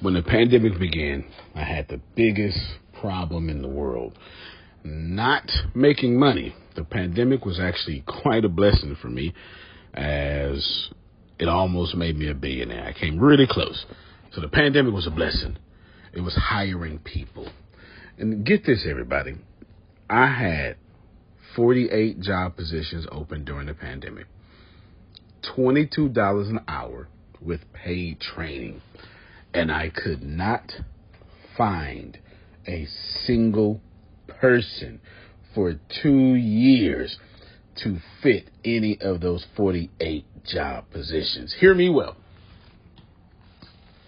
When 0.00 0.14
the 0.14 0.22
pandemic 0.22 0.78
began, 0.78 1.24
I 1.54 1.62
had 1.62 1.88
the 1.88 2.00
biggest 2.16 2.58
problem 3.00 3.50
in 3.50 3.60
the 3.60 3.68
world. 3.68 4.18
Not 4.82 5.50
making 5.74 6.18
money. 6.18 6.54
The 6.74 6.84
pandemic 6.84 7.44
was 7.44 7.60
actually 7.60 8.02
quite 8.22 8.44
a 8.44 8.48
blessing 8.48 8.96
for 9.00 9.08
me 9.08 9.34
as 9.92 10.88
it 11.38 11.48
almost 11.48 11.94
made 11.94 12.16
me 12.16 12.30
a 12.30 12.34
billionaire. 12.34 12.86
I 12.86 12.98
came 12.98 13.18
really 13.18 13.46
close. 13.48 13.84
So 14.32 14.40
the 14.40 14.48
pandemic 14.48 14.94
was 14.94 15.06
a 15.06 15.10
blessing. 15.10 15.56
It 16.12 16.20
was 16.20 16.34
hiring 16.34 16.98
people. 16.98 17.48
And 18.18 18.44
get 18.44 18.64
this, 18.64 18.86
everybody. 18.88 19.36
I 20.08 20.26
had 20.26 20.76
48 21.56 22.20
job 22.20 22.56
positions 22.56 23.06
open 23.10 23.44
during 23.44 23.66
the 23.66 23.74
pandemic. 23.74 24.26
$22 25.56 26.50
an 26.50 26.60
hour 26.68 27.08
with 27.40 27.60
paid 27.72 28.20
training. 28.20 28.82
And 29.52 29.72
I 29.72 29.90
could 29.90 30.22
not 30.22 30.72
find 31.56 32.18
a 32.66 32.86
single 33.24 33.80
person 34.28 35.00
for 35.54 35.74
two 36.02 36.34
years 36.34 37.18
to 37.82 37.98
fit 38.22 38.50
any 38.64 38.98
of 39.00 39.20
those 39.20 39.44
48 39.56 40.24
job 40.44 40.84
positions. 40.92 41.56
Hear 41.58 41.74
me 41.74 41.88
well. 41.88 42.16